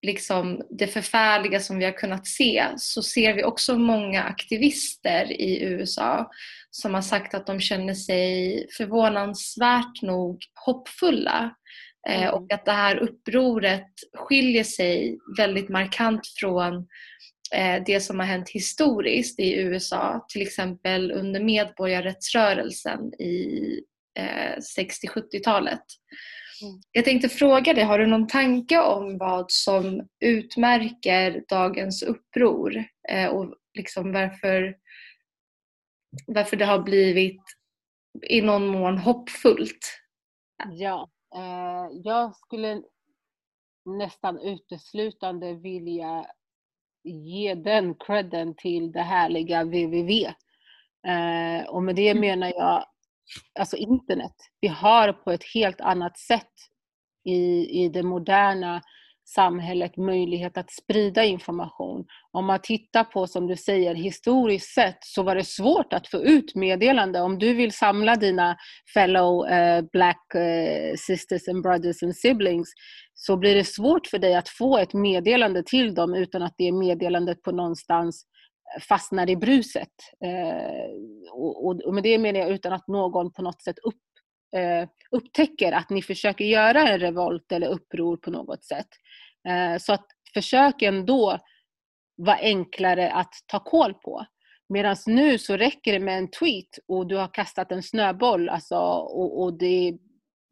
liksom 0.02 0.62
det 0.70 0.88
förfärliga 0.88 1.60
som 1.60 1.78
vi 1.78 1.86
har 1.86 1.92
kunnat 1.92 2.28
se 2.28 2.68
så 2.78 3.04
ser 3.04 3.34
vi 3.34 3.44
också 3.44 3.78
många 3.78 4.24
aktivister 4.24 5.32
i 5.42 5.64
USA 5.64 6.30
som 6.72 6.94
har 6.94 7.02
sagt 7.02 7.34
att 7.34 7.48
de 7.48 7.60
känner 7.60 7.94
sig 7.94 8.68
förvånansvärt 8.78 10.02
nog 10.02 10.38
hoppfulla 10.66 11.56
eh, 12.10 12.24
mm. 12.24 12.34
och 12.34 12.54
att 12.54 12.66
det 12.66 12.72
här 12.72 12.98
upproret 12.98 13.92
skiljer 14.14 14.64
sig 14.64 15.18
väldigt 15.38 15.70
markant 15.70 16.22
från 16.40 16.88
Eh, 17.54 17.84
det 17.86 18.00
som 18.00 18.20
har 18.20 18.26
hänt 18.26 18.50
historiskt 18.50 19.40
i 19.40 19.54
USA, 19.54 20.26
till 20.30 20.42
exempel 20.42 21.12
under 21.12 21.40
medborgarrättsrörelsen 21.40 23.14
i 23.22 23.82
60-70-talet. 24.78 25.84
Jag 26.92 27.06
tänkte 27.06 27.30
fråga 27.30 27.74
dig, 27.74 27.84
har 27.84 28.00
du 28.00 28.06
någon 28.06 28.28
tanke 28.28 28.80
om 28.80 29.18
vad 29.18 29.52
som 29.52 30.08
utmärker 30.20 31.44
dagens 31.50 32.04
uppror 32.04 32.84
eh, 33.10 33.30
och 33.30 33.56
liksom 33.74 34.14
varför, 34.14 34.78
varför 36.28 36.58
det 36.58 36.66
har 36.66 36.80
blivit 36.80 37.42
i 38.30 38.42
någon 38.42 38.68
mån 38.68 38.98
hoppfullt? 38.98 40.02
Ja, 40.72 41.10
eh, 41.36 41.98
jag 42.04 42.36
skulle 42.36 42.82
nästan 43.86 44.40
uteslutande 44.40 45.54
vilja 45.54 46.26
ge 47.04 47.56
den 47.56 47.96
credden 47.96 48.56
till 48.56 48.92
det 48.92 49.02
härliga 49.02 49.64
www. 49.64 50.26
Eh, 51.08 51.70
och 51.70 51.84
med 51.84 51.96
det 51.96 52.10
mm. 52.10 52.22
menar 52.22 52.48
jag 52.56 52.86
alltså 53.60 53.78
internet. 53.78 54.34
Vi 54.62 54.68
har 54.68 55.14
på 55.14 55.32
ett 55.32 55.44
helt 55.54 55.82
annat 55.82 56.18
sätt 56.18 56.54
i, 57.26 57.68
i 57.84 57.90
det 57.90 58.04
moderna 58.04 58.82
samhället 59.36 59.98
möjlighet 59.98 60.58
att 60.58 60.72
sprida 60.72 61.24
information. 61.24 62.06
Om 62.32 62.46
man 62.46 62.60
tittar 62.62 63.04
på, 63.04 63.28
som 63.28 63.48
du 63.48 63.56
säger, 63.56 63.96
historiskt 63.96 64.74
sett 64.74 64.98
så 65.02 65.24
var 65.24 65.36
det 65.36 65.44
svårt 65.44 65.94
att 65.94 66.08
få 66.08 66.18
ut 66.18 66.56
meddelande. 66.56 67.22
Om 67.22 67.40
du 67.40 67.54
vill 67.54 67.72
samla 67.72 68.16
dina 68.16 68.58
fellow 68.94 69.46
uh, 69.52 69.82
black 69.92 70.36
uh, 70.36 70.96
sisters 70.98 71.48
and 71.48 71.64
brothers 71.64 72.04
and 72.04 72.16
siblings 72.16 72.74
så 73.14 73.38
blir 73.38 73.56
det 73.56 73.64
svårt 73.64 74.08
för 74.08 74.20
dig 74.20 74.36
att 74.36 74.50
få 74.50 74.78
ett 74.78 74.94
meddelande 74.94 75.64
till 75.64 75.96
dem 75.96 76.14
utan 76.16 76.44
att 76.44 76.56
det 76.58 76.72
meddelandet 76.72 77.42
på 77.42 77.52
någonstans 77.52 78.26
fastnar 78.90 79.30
i 79.30 79.36
bruset. 79.36 79.94
Uh, 80.26 81.32
och, 81.32 81.86
och 81.86 81.94
med 81.94 82.04
det 82.04 82.18
menar 82.18 82.40
jag 82.40 82.50
utan 82.50 82.74
att 82.74 82.88
någon 82.88 83.34
på 83.34 83.42
något 83.42 83.62
sätt 83.62 83.80
upp 83.80 83.96
eh, 84.56 84.90
upptäcker 85.12 85.72
att 85.72 85.90
ni 85.90 86.02
försöker 86.02 86.46
göra 86.46 86.88
en 86.88 87.00
revolt 87.00 87.52
eller 87.52 87.68
uppror 87.68 88.18
på 88.18 88.32
något 88.32 88.64
sätt. 88.64 88.88
Eh, 89.48 89.78
så 89.78 89.94
att 89.94 90.06
försök 90.34 90.82
ändå 90.82 91.38
vara 92.18 92.38
enklare 92.38 93.12
att 93.12 93.34
ta 93.48 93.60
koll 93.60 93.94
på. 93.94 94.26
Medan 94.70 94.96
nu 95.06 95.38
så 95.38 95.58
räcker 95.58 95.94
det 95.94 96.00
med 96.00 96.18
en 96.18 96.32
tweet 96.32 96.80
och 96.88 97.08
du 97.08 97.16
har 97.16 97.34
kastat 97.34 97.72
en 97.72 97.84
snöboll 97.84 98.50
alltså, 98.50 98.76
och, 98.76 99.42
och 99.44 99.58
det, 99.58 99.98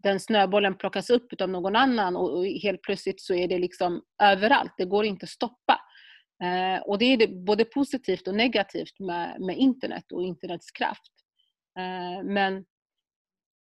den 0.04 0.19
snöbollen 0.19 0.78
plockas 0.78 1.10
upp 1.10 1.41
av 1.41 1.49
någon 1.49 1.75
annan 1.75 2.15
och, 2.15 2.38
och, 2.38 2.45
helt 2.45 2.82
plötsligt 2.82 3.21
så 3.21 3.34
är 3.34 3.47
det 3.47 3.60
liksom 3.60 4.01
överallt. 4.23 4.73
Det 4.78 4.86
går 4.86 5.06
inte 5.06 5.23
att 5.23 5.30
stoppa. 5.30 5.80
Eh, 6.43 6.82
och 6.82 6.98
det 6.98 7.06
är 7.06 7.17
det 7.17 7.28
både 7.28 7.65
positivt 7.65 8.28
och 8.28 8.36
negativt 8.36 9.00
med, 9.00 9.41
med 9.41 9.58
internet 9.58 10.12
och 10.12 10.24
internets 10.24 10.71
kraft. 10.71 11.12
Eh, 11.80 12.24
men 12.24 12.65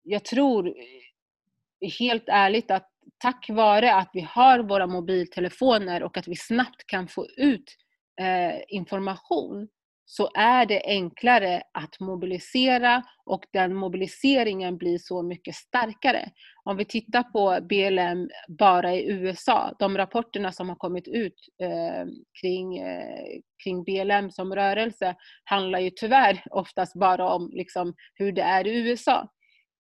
jag 0.03 0.25
tror 0.25 0.67
eh, 0.67 1.91
helt 1.99 2.23
ärligt 2.27 2.71
att 2.71 2.89
tack 3.17 3.49
vare 3.49 3.95
att 3.95 4.10
vi 4.13 4.21
har 4.21 4.60
våra 4.60 4.88
mobiltelefoner 4.88 6.03
och 6.03 6.17
att 6.17 6.27
vi 6.27 6.36
snabbt 6.36 6.88
kan 6.88 7.08
få 7.08 7.27
ut 7.38 7.75
eh, 8.21 8.62
information 8.67 9.67
så 10.12 10.30
är 10.36 10.65
det 10.65 10.82
enklare 10.86 11.62
att 11.74 12.00
mobilisera 12.00 13.04
och 13.26 13.45
den 13.54 13.76
mobiliseringen 13.76 14.78
blir 14.78 14.98
så 14.98 15.24
mycket 15.24 15.56
starkare. 15.56 16.30
Om 16.63 16.78
vi 16.78 16.86
tittar 16.86 17.24
på 17.24 17.60
BLM 17.62 18.30
bara 18.48 18.95
i 18.95 19.10
USA, 19.12 19.76
de 19.80 19.98
rapporterna 19.98 20.52
som 20.52 20.69
har 20.69 20.76
kommit 20.76 21.08
ut 21.08 21.36
eh, 21.62 22.06
kring, 22.41 22.78
eh, 22.78 23.39
kring 23.63 23.84
BLM 23.84 24.32
som 24.32 24.56
rörelse 24.56 25.15
handlar 25.43 25.80
ju 25.80 25.89
tyvärr 25.89 26.43
oftast 26.52 26.95
bara 26.95 27.34
om 27.34 27.50
liksom, 27.54 27.93
hur 28.13 28.32
det 28.32 28.41
är 28.41 28.67
i 28.67 28.89
USA. 28.89 29.30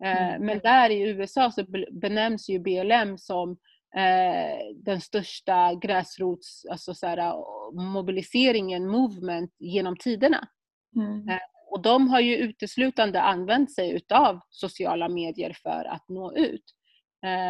Eh, 0.03 0.27
mm. 0.27 0.45
Men 0.45 0.59
där 0.59 0.89
i 0.89 1.01
USA 1.01 1.51
så 1.51 1.65
benämns 2.01 2.49
ju 2.49 2.59
BLM 2.59 3.17
som 3.17 3.57
eh, 3.95 4.75
den 4.75 5.01
största 5.01 5.73
gräsrots, 5.73 6.65
alltså 6.65 6.93
så 6.93 7.07
här, 7.07 7.33
mobiliseringen, 7.73 8.87
movement 8.87 9.55
genom 9.59 9.97
tiderna. 9.97 10.47
Mm. 10.95 11.29
Eh, 11.29 11.39
och 11.71 11.81
de 11.81 12.09
har 12.09 12.19
ju 12.19 12.35
uteslutande 12.35 13.21
använt 13.21 13.73
sig 13.73 13.91
utav 13.91 14.39
sociala 14.49 15.09
medier 15.09 15.57
för 15.63 15.85
att 15.85 16.09
nå 16.09 16.33
ut. 16.35 16.63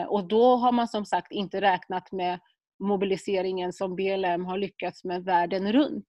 Och 0.08 0.28
då 0.28 0.56
har 0.56 0.72
man 0.72 0.88
som 0.88 1.06
sagt 1.06 1.32
inte 1.32 1.62
räknat 1.62 2.12
med 2.12 2.40
mobiliseringen 2.80 3.74
som 3.74 3.96
BLM 3.96 4.46
har 4.46 4.58
lyckats 4.58 5.04
med 5.04 5.24
världen 5.24 5.72
runt. 5.72 6.08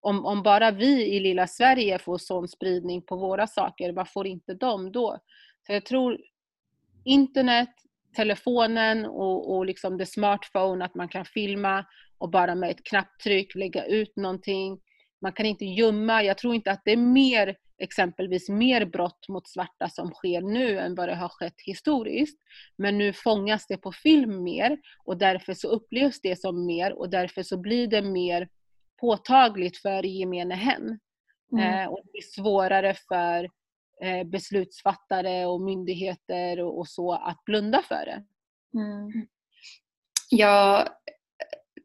Om, 0.00 0.26
om 0.26 0.42
bara 0.42 0.70
vi 0.70 1.16
i 1.16 1.20
lilla 1.20 1.46
Sverige 1.46 1.98
får 1.98 2.18
sån 2.18 2.48
spridning 2.48 3.02
på 3.02 3.16
våra 3.16 3.46
saker, 3.46 3.92
vad 3.92 4.10
får 4.10 4.26
inte 4.26 4.54
de 4.54 4.92
då? 4.92 5.18
Så 5.66 5.72
jag 5.72 5.84
tror 5.84 6.18
internet, 7.04 7.70
telefonen 8.16 9.06
och, 9.06 9.56
och 9.56 9.66
liksom 9.66 9.98
the 9.98 10.06
smartphone, 10.06 10.84
att 10.84 10.94
man 10.94 11.08
kan 11.08 11.24
filma 11.24 11.84
och 12.18 12.30
bara 12.30 12.54
med 12.54 12.70
ett 12.70 12.84
knapptryck 12.84 13.54
lägga 13.54 13.84
ut 13.84 14.16
någonting. 14.16 14.80
Man 15.20 15.32
kan 15.32 15.46
inte 15.46 15.64
gömma. 15.64 16.22
Jag 16.22 16.38
tror 16.38 16.54
inte 16.54 16.70
att 16.70 16.82
det 16.84 16.92
är 16.92 16.96
mer 16.96 17.56
exempelvis 17.78 18.48
mer 18.48 18.84
brott 18.84 19.28
mot 19.28 19.48
svarta 19.48 19.88
som 19.88 20.10
sker 20.10 20.40
nu 20.40 20.78
än 20.78 20.94
vad 20.94 21.08
det 21.08 21.14
har 21.14 21.28
skett 21.28 21.60
historiskt. 21.66 22.38
Men 22.76 22.98
nu 22.98 23.12
fångas 23.12 23.66
det 23.66 23.76
på 23.76 23.92
film 23.92 24.42
mer 24.42 24.78
och 25.04 25.18
därför 25.18 25.54
så 25.54 25.68
upplevs 25.68 26.20
det 26.20 26.40
som 26.40 26.66
mer 26.66 26.92
och 26.92 27.10
därför 27.10 27.42
så 27.42 27.60
blir 27.60 27.86
det 27.86 28.02
mer 28.02 28.48
påtagligt 29.00 29.76
för 29.76 30.02
gemene 30.02 30.54
hen. 30.54 30.98
Mm. 31.52 31.80
Eh, 31.80 31.88
och 31.88 32.00
det 32.04 32.12
blir 32.12 32.22
svårare 32.22 32.94
för 33.08 33.48
Eh, 34.02 34.24
beslutsfattare 34.24 35.46
och 35.46 35.60
myndigheter 35.60 36.60
och, 36.60 36.78
och, 36.78 36.88
så 36.88 37.12
att 37.12 37.44
blunda 37.44 37.82
för 37.82 38.04
det. 38.04 38.22
Mm. 38.78 39.26
Jag 40.30 40.88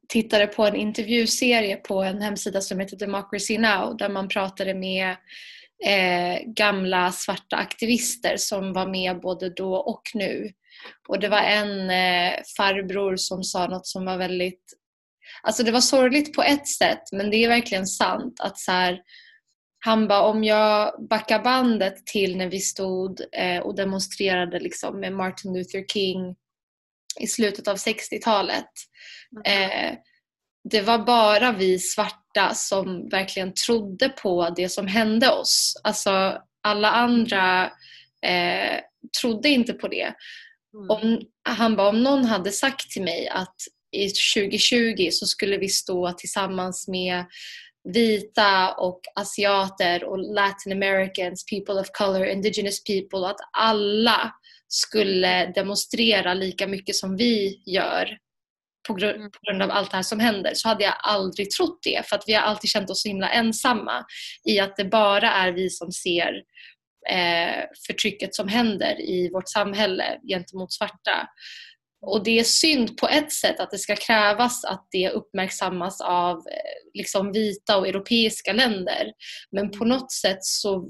tittade 0.10 0.48
på 0.48 0.66
en 0.66 0.76
intervjuserie 0.76 1.76
på 1.76 2.04
en 2.04 2.22
hemsida 2.22 2.62
som 2.62 2.80
heter 2.80 2.98
Democracy 2.98 3.58
Now 3.58 3.98
där 3.98 4.10
man 4.10 4.28
pratade 4.28 4.74
med 4.74 5.10
eh, 5.86 6.42
gamla 6.46 7.12
svarta 7.12 7.56
aktivister 7.56 8.38
som 8.38 8.74
var 8.74 8.88
med 8.88 9.22
både 9.22 9.50
då 9.50 9.76
och 9.76 10.04
nu. 10.14 10.52
Och 11.08 11.20
det 11.20 11.30
var 11.30 11.42
en 11.42 11.90
eh, 11.90 12.34
farbror 12.58 13.16
som 13.16 13.44
sa 13.44 13.68
något 13.68 13.88
som 13.88 14.06
var 14.06 14.18
väldigt... 14.18 14.64
Alltså 15.44 15.64
det 15.64 15.72
var 15.72 15.82
sorgligt 15.82 16.34
på 16.34 16.44
ett 16.44 16.68
sätt 16.68 17.04
men 17.12 17.30
det 17.30 17.38
är 17.38 17.48
verkligen 17.48 17.88
sant 17.88 18.40
att 18.40 18.58
så 18.58 18.72
här, 18.72 19.02
han 19.88 20.08
bara, 20.08 20.22
om 20.22 20.44
jag 20.44 20.94
backar 21.10 21.44
bandet 21.44 22.06
till 22.06 22.38
när 22.38 22.48
vi 22.48 22.60
stod 22.60 23.22
eh, 23.32 23.60
och 23.60 23.76
demonstrerade 23.76 24.60
liksom 24.60 25.00
med 25.00 25.14
Martin 25.14 25.54
Luther 25.54 25.86
King 25.88 26.36
i 27.20 27.28
slutet 27.28 27.68
av 27.68 27.76
60-talet. 27.76 28.70
Mm. 29.32 29.72
Eh, 29.72 29.98
det 30.72 30.82
var 30.82 30.98
bara 30.98 31.52
vi 31.52 31.80
svarta 31.80 32.54
som 32.54 33.10
verkligen 33.10 33.54
trodde 33.54 34.10
på 34.10 34.50
det 34.56 34.70
som 34.70 34.88
hände 34.88 35.30
oss. 35.30 35.82
Alltså 35.84 36.42
alla 36.64 36.92
andra 36.92 37.64
eh, 38.26 38.80
trodde 39.22 39.50
inte 39.50 39.74
på 39.74 39.88
det. 39.88 40.14
Mm. 40.74 40.90
Om, 40.90 41.22
han 41.50 41.76
bara, 41.76 41.90
om 41.90 42.04
någon 42.04 42.26
hade 42.26 42.52
sagt 42.52 42.92
till 42.92 43.04
mig 43.04 43.28
att 43.28 43.56
i 43.92 44.10
2020 44.36 45.10
så 45.12 45.26
skulle 45.26 45.58
vi 45.58 45.70
stå 45.70 46.12
tillsammans 46.12 46.88
med 46.88 47.26
vita 47.94 48.74
och 48.74 49.02
asiater 49.16 50.04
och 50.04 50.20
latin 50.20 50.72
americans, 50.72 51.46
people 51.46 51.74
of 51.74 51.88
color, 51.94 52.26
indigenous 52.26 52.84
people, 52.84 53.30
att 53.30 53.40
alla 53.52 54.34
skulle 54.68 55.46
demonstrera 55.46 56.34
lika 56.34 56.68
mycket 56.68 56.96
som 56.96 57.18
vi 57.18 57.64
gör 57.66 58.18
på 58.88 58.94
grund, 58.94 59.16
mm. 59.16 59.32
på 59.32 59.40
grund, 59.48 59.62
av 59.62 59.72
allt 59.72 59.92
det 59.92 59.98
här 59.98 60.04
som 60.04 60.20
händer 60.20 60.52
så 60.54 60.68
hade 60.68 60.84
jag 60.84 60.94
aldrig 61.00 61.52
trott 61.52 61.80
det 61.84 62.06
för 62.06 62.16
att 62.16 62.24
vi 62.28 62.34
har 62.34 62.42
alltid 62.42 62.70
känt 62.70 62.90
oss 62.90 63.02
så 63.02 63.08
himla 63.08 63.30
ensamma 63.30 64.06
i 64.46 64.60
att 64.60 64.76
det 64.76 64.86
bara 64.86 65.32
är 65.32 65.52
vi 65.52 65.70
som 65.70 65.92
ser 65.92 66.44
eh, 67.10 67.64
förtrycket 67.88 68.36
som 68.36 68.48
händer 68.48 69.02
i 69.02 69.30
vårt 69.34 69.50
samhälle 69.50 70.20
gentemot 70.28 70.74
svarta. 70.74 71.28
Och 72.08 72.24
det 72.24 72.40
är 72.40 72.44
synd 72.44 72.98
på 72.98 73.08
ett 73.08 73.32
sätt 73.32 73.60
att 73.60 73.72
det 73.72 73.78
ska 73.78 73.96
krävas 73.96 74.66
att 74.66 74.88
det 74.92 75.10
uppmärksammas 75.10 76.02
av 76.02 76.38
eh, 76.38 76.90
liksom 76.94 77.32
vita 77.32 77.78
och 77.78 77.88
europeiska 77.88 78.54
länder. 78.54 79.14
Men 79.52 79.72
på 79.72 79.86
något 79.86 80.12
sätt 80.12 80.44
så 80.44 80.90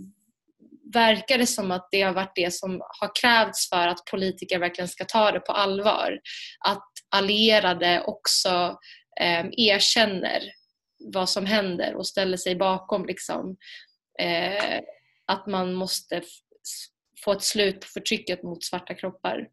verkar 0.94 1.38
det 1.38 1.46
som 1.46 1.72
att 1.72 1.88
det 1.92 2.02
har 2.02 2.14
varit 2.14 2.36
det 2.36 2.54
som 2.54 2.82
har 3.00 3.12
krävts 3.22 3.70
för 3.70 3.88
att 3.88 4.06
politiker 4.12 4.60
verkligen 4.60 4.88
ska 4.88 5.06
ta 5.06 5.32
det 5.32 5.40
på 5.40 5.52
allvar. 5.52 6.20
Att 6.66 6.88
allierade 7.10 8.04
också 8.04 8.78
eh, 9.22 9.46
erkänner 9.52 10.44
vad 11.14 11.30
som 11.30 11.46
händer 11.46 11.96
och 11.96 12.08
ställer 12.08 12.38
sig 12.38 12.56
bakom 12.56 13.06
liksom, 13.06 13.58
eh, 14.20 14.80
att 15.26 15.48
man 15.48 15.74
måste 15.74 16.22
få 17.24 17.32
ett 17.32 17.44
slut 17.44 17.80
på 17.80 17.88
förtrycket 17.88 18.44
mot 18.44 18.64
svarta 18.64 18.94
kroppar. 18.94 19.48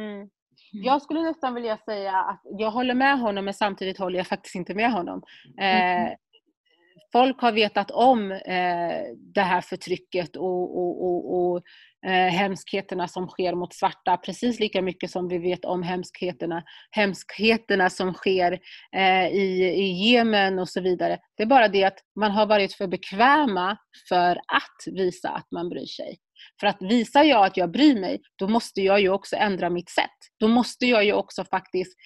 Mm. 0.00 0.28
Jag 0.72 1.02
skulle 1.02 1.22
nästan 1.22 1.54
vilja 1.54 1.76
säga 1.76 2.16
att 2.16 2.40
jag 2.44 2.70
håller 2.70 2.94
med 2.94 3.18
honom 3.18 3.44
men 3.44 3.54
samtidigt 3.54 3.98
håller 3.98 4.18
jag 4.18 4.26
faktiskt 4.26 4.54
inte 4.54 4.74
med 4.74 4.92
honom. 4.92 5.22
Eh, 5.60 6.02
mm. 6.02 6.16
folk 7.12 7.40
har 7.40 7.52
vetat 7.52 7.90
om 7.90 8.32
eh, 8.32 9.02
det 9.34 9.40
här 9.40 9.60
förtrycket 9.60 10.36
och, 10.36 10.78
och, 10.78 11.04
och, 11.04 11.34
och 11.34 11.62
eh, 12.06 12.28
hemskheterna 12.32 13.08
som 13.08 13.28
sker 13.28 13.54
mot 13.54 13.74
svarta 13.74 14.16
precis 14.16 14.60
lika 14.60 14.82
mycket 14.82 15.10
som 15.10 15.28
vi 15.28 15.38
vet 15.38 15.64
om 15.64 15.82
hemskheterna, 15.82 16.62
hemskheterna 16.90 17.90
som 17.90 18.14
sker 18.14 18.58
eh, 18.96 19.26
i, 19.26 19.74
i 19.74 20.10
Jemen 20.10 20.58
och 20.58 20.68
så 20.68 20.80
vidare. 20.80 21.18
Det 21.36 21.42
är 21.42 21.46
bara 21.46 21.68
det 21.68 21.84
att 21.84 21.98
man 22.20 22.30
har 22.30 22.46
varit 22.46 22.74
för 22.74 22.86
bekväma 22.86 23.76
för 24.08 24.30
att 24.30 24.94
visa 24.94 25.28
att 25.28 25.46
man 25.50 25.68
bryr 25.68 25.86
sig. 25.86 26.18
För 26.60 26.66
att 26.66 26.82
visar 26.82 27.22
jag 27.22 27.46
att 27.46 27.56
jag 27.56 27.70
bryr 27.70 28.00
mig, 28.00 28.20
då 28.38 28.48
måste 28.48 28.80
jag 28.80 29.00
ju 29.00 29.08
också 29.08 29.36
ändra 29.36 29.70
mitt 29.70 29.90
sätt. 29.90 30.18
Då 30.40 30.48
måste 30.48 30.86
jag 30.86 31.04
ju 31.04 31.12
också 31.12 31.44
faktiskt 31.44 31.96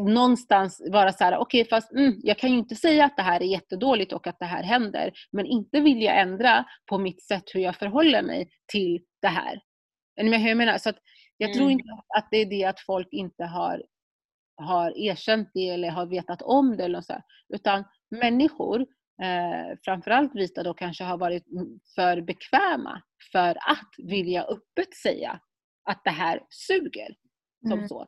någonstans 0.00 0.82
vara 0.92 1.12
så 1.12 1.24
här, 1.24 1.36
okej 1.36 1.62
okay, 1.62 1.70
fast 1.70 1.92
mm, 1.92 2.20
jag 2.22 2.38
kan 2.38 2.50
ju 2.50 2.58
inte 2.58 2.74
säga 2.74 3.04
att 3.04 3.16
det 3.16 3.22
här 3.22 3.40
är 3.42 3.46
jättedåligt 3.46 4.12
och 4.12 4.26
att 4.26 4.38
det 4.38 4.44
här 4.44 4.62
händer, 4.62 5.12
men 5.32 5.46
inte 5.46 5.80
vill 5.80 6.02
jag 6.02 6.20
ändra 6.20 6.64
på 6.86 6.98
mitt 6.98 7.22
sätt 7.22 7.44
hur 7.54 7.60
jag 7.60 7.76
förhåller 7.76 8.22
mig 8.22 8.48
till 8.72 9.00
det 9.22 9.28
här. 9.28 9.60
Jag 10.14 10.56
menar? 10.56 10.78
Så 10.78 10.92
jag 11.36 11.50
mm. 11.50 11.58
tror 11.58 11.70
inte 11.70 11.88
att 12.16 12.28
det 12.30 12.36
är 12.36 12.46
det 12.46 12.64
att 12.64 12.80
folk 12.80 13.08
inte 13.10 13.44
har, 13.44 13.82
har 14.56 14.98
erkänt 14.98 15.50
det 15.54 15.68
eller 15.68 15.90
har 15.90 16.06
vetat 16.06 16.42
om 16.42 16.76
det 16.76 16.84
eller 16.84 17.00
så, 17.00 17.22
utan 17.54 17.84
människor 18.10 18.86
eh, 19.22 19.78
framförallt 19.84 20.34
vita 20.34 20.62
då 20.62 20.74
kanske 20.74 21.04
har 21.04 21.18
varit 21.18 21.44
för 21.94 22.20
bekväma 22.20 23.02
för 23.32 23.50
att 23.50 23.94
vilja 23.98 24.42
öppet 24.42 24.94
säga 25.02 25.40
att 25.90 26.04
det 26.04 26.10
här 26.10 26.40
suger. 26.50 27.14
Som 27.62 27.72
mm. 27.72 27.88
så. 27.88 28.00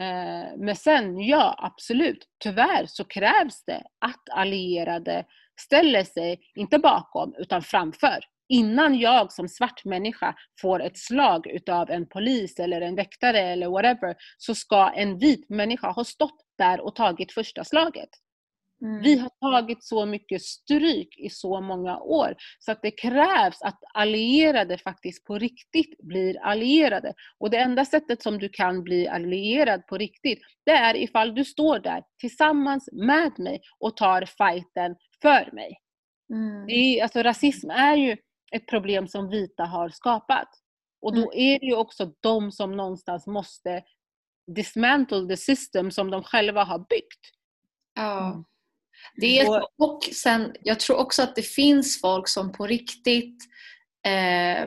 Eh, 0.00 0.56
men 0.56 0.76
sen, 0.76 1.20
ja 1.20 1.54
absolut, 1.58 2.28
tyvärr 2.44 2.86
så 2.86 3.04
krävs 3.04 3.64
det 3.64 3.82
att 3.98 4.28
allierade 4.30 5.24
ställer 5.60 6.04
sig, 6.04 6.40
inte 6.54 6.78
bakom, 6.78 7.34
utan 7.38 7.62
framför. 7.62 8.18
Innan 8.48 8.98
jag 8.98 9.32
som 9.32 9.48
svart 9.48 9.84
människa 9.84 10.34
får 10.60 10.82
ett 10.82 10.98
slag 10.98 11.46
utav 11.46 11.90
en 11.90 12.08
polis 12.08 12.58
eller 12.58 12.80
en 12.80 12.94
väktare 12.94 13.40
eller 13.40 13.68
whatever, 13.68 14.16
så 14.38 14.54
ska 14.54 14.90
en 14.90 15.18
vit 15.18 15.50
människa 15.50 15.90
ha 15.90 16.04
stått 16.04 16.40
där 16.58 16.80
och 16.80 16.94
tagit 16.94 17.32
första 17.32 17.64
slaget. 17.64 18.10
Mm. 18.82 19.02
Vi 19.02 19.18
har 19.18 19.30
tagit 19.40 19.84
så 19.84 20.06
mycket 20.06 20.42
stryk 20.42 21.18
i 21.18 21.30
så 21.30 21.60
många 21.60 21.98
år 21.98 22.34
så 22.58 22.72
att 22.72 22.82
det 22.82 22.90
krävs 22.90 23.62
att 23.62 23.78
allierade 23.94 24.78
faktiskt 24.78 25.24
på 25.24 25.38
riktigt 25.38 25.98
blir 26.02 26.40
allierade. 26.42 27.14
Och 27.38 27.50
det 27.50 27.58
enda 27.58 27.84
sättet 27.84 28.22
som 28.22 28.38
du 28.38 28.48
kan 28.48 28.82
bli 28.82 29.08
allierad 29.08 29.86
på 29.86 29.98
riktigt, 29.98 30.38
det 30.66 30.72
är 30.72 30.96
ifall 30.96 31.34
du 31.34 31.44
står 31.44 31.78
där 31.78 32.02
tillsammans 32.18 32.88
med 32.92 33.38
mig 33.38 33.60
och 33.78 33.96
tar 33.96 34.24
fighten 34.24 34.96
för 35.22 35.54
mig. 35.54 35.78
Mm. 36.32 36.66
Det 36.66 36.72
är, 36.72 37.02
alltså, 37.02 37.22
rasism 37.22 37.70
är 37.70 37.96
ju 37.96 38.16
ett 38.52 38.66
problem 38.66 39.08
som 39.08 39.28
vita 39.28 39.64
har 39.64 39.88
skapat. 39.88 40.48
Och 41.02 41.14
då 41.14 41.32
mm. 41.32 41.32
är 41.34 41.58
det 41.58 41.66
ju 41.66 41.74
också 41.74 42.12
de 42.20 42.52
som 42.52 42.76
någonstans 42.76 43.26
måste 43.26 43.82
dismantle 44.46 45.28
the 45.28 45.36
system 45.36 45.90
som 45.90 46.10
de 46.10 46.22
själva 46.22 46.64
har 46.64 46.78
byggt. 46.78 47.30
Ja. 47.94 48.44
Det 49.16 49.38
är, 49.38 49.62
och 49.78 50.04
sen, 50.12 50.52
jag 50.62 50.80
tror 50.80 50.96
också 50.96 51.22
att 51.22 51.36
det 51.36 51.42
finns 51.42 52.00
folk 52.00 52.28
som 52.28 52.52
på 52.52 52.66
riktigt 52.66 53.38
eh, 54.06 54.66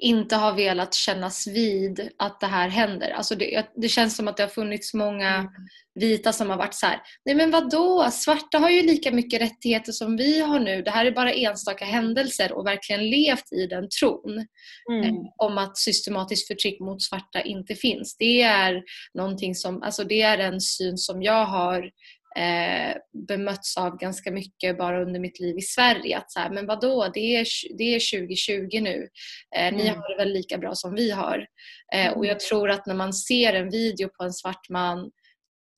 inte 0.00 0.36
har 0.36 0.52
velat 0.52 0.94
kännas 0.94 1.46
vid 1.46 2.10
att 2.18 2.40
det 2.40 2.46
här 2.46 2.68
händer. 2.68 3.10
Alltså 3.10 3.34
det, 3.34 3.66
det, 3.76 3.88
känns 3.88 4.16
som 4.16 4.28
att 4.28 4.36
det 4.36 4.42
har 4.42 4.50
funnits 4.50 4.94
många 4.94 5.34
mm. 5.34 5.50
vita 5.94 6.32
som 6.32 6.50
har 6.50 6.56
varit 6.56 6.74
så 6.74 6.86
här, 6.86 7.00
nej 7.24 7.34
men 7.34 7.50
vadå, 7.50 8.10
svarta 8.12 8.58
har 8.58 8.70
ju 8.70 8.82
lika 8.82 9.10
mycket 9.10 9.40
rättigheter 9.40 9.92
som 9.92 10.16
vi 10.16 10.40
har 10.40 10.60
nu. 10.60 10.82
Det 10.82 10.90
här 10.90 11.06
är 11.06 11.12
bara 11.12 11.32
enstaka 11.32 11.84
händelser 11.84 12.52
och 12.52 12.66
verkligen 12.66 13.10
levt 13.10 13.52
i 13.52 13.66
den 13.66 13.88
tron 14.00 14.46
mm. 14.90 15.04
eh, 15.04 15.14
om 15.36 15.58
att 15.58 15.78
systematiskt 15.78 16.46
förtryck 16.46 16.80
mot 16.80 17.02
svarta 17.02 17.40
inte 17.40 17.74
finns. 17.74 18.16
Det 18.16 18.42
är 18.42 18.82
någonting 19.14 19.54
som, 19.54 19.82
alltså 19.82 20.04
det 20.04 20.22
är 20.22 20.38
en 20.38 20.60
syn 20.60 20.98
som 20.98 21.22
jag 21.22 21.44
har 21.44 21.90
eh, 22.36 22.96
bemötts 23.28 23.76
av 23.76 23.98
ganska 23.98 24.30
mycket 24.30 24.78
bara 24.78 25.02
under 25.02 25.20
mitt 25.20 25.40
liv 25.40 25.58
i 25.58 25.62
Sverige. 25.62 26.18
Att 26.18 26.32
så 26.32 26.40
här, 26.40 26.50
men 26.50 26.66
vadå, 26.66 27.10
det 27.14 27.36
är, 27.36 27.46
det 27.78 27.94
är 27.94 28.18
2020 28.20 28.80
nu. 28.80 29.08
Eh, 29.56 29.68
mm. 29.68 29.80
Ni 29.80 29.88
har 29.88 30.10
det 30.10 30.24
väl 30.24 30.32
lika 30.32 30.58
bra 30.58 30.74
som 30.74 30.94
vi 30.94 31.10
har. 31.10 31.46
Eh, 31.94 32.12
och 32.12 32.24
jag 32.24 32.30
mm. 32.30 32.38
tror 32.48 32.70
att 32.70 32.86
när 32.86 32.94
man 32.94 33.12
ser 33.12 33.52
en 33.52 33.70
video 33.70 34.08
på 34.08 34.24
en 34.24 34.32
svart 34.32 34.68
man 34.68 35.10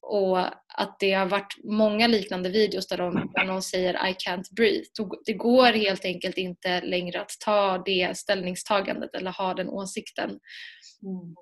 och 0.06 0.38
att 0.78 0.96
det 1.00 1.12
har 1.12 1.26
varit 1.26 1.56
många 1.64 2.06
liknande 2.06 2.50
videos 2.50 2.88
där, 2.88 2.96
de, 2.96 3.30
där 3.34 3.44
någon 3.44 3.62
säger 3.62 3.94
I 3.94 4.12
can't 4.12 4.54
breathe. 4.56 4.84
Det 5.26 5.32
går 5.32 5.72
helt 5.72 6.04
enkelt 6.04 6.38
inte 6.38 6.80
längre 6.80 7.20
att 7.20 7.30
ta 7.44 7.82
det 7.86 8.16
ställningstagandet 8.16 9.14
eller 9.14 9.30
ha 9.30 9.54
den 9.54 9.68
åsikten. 9.68 10.30
Mm. 11.02 11.34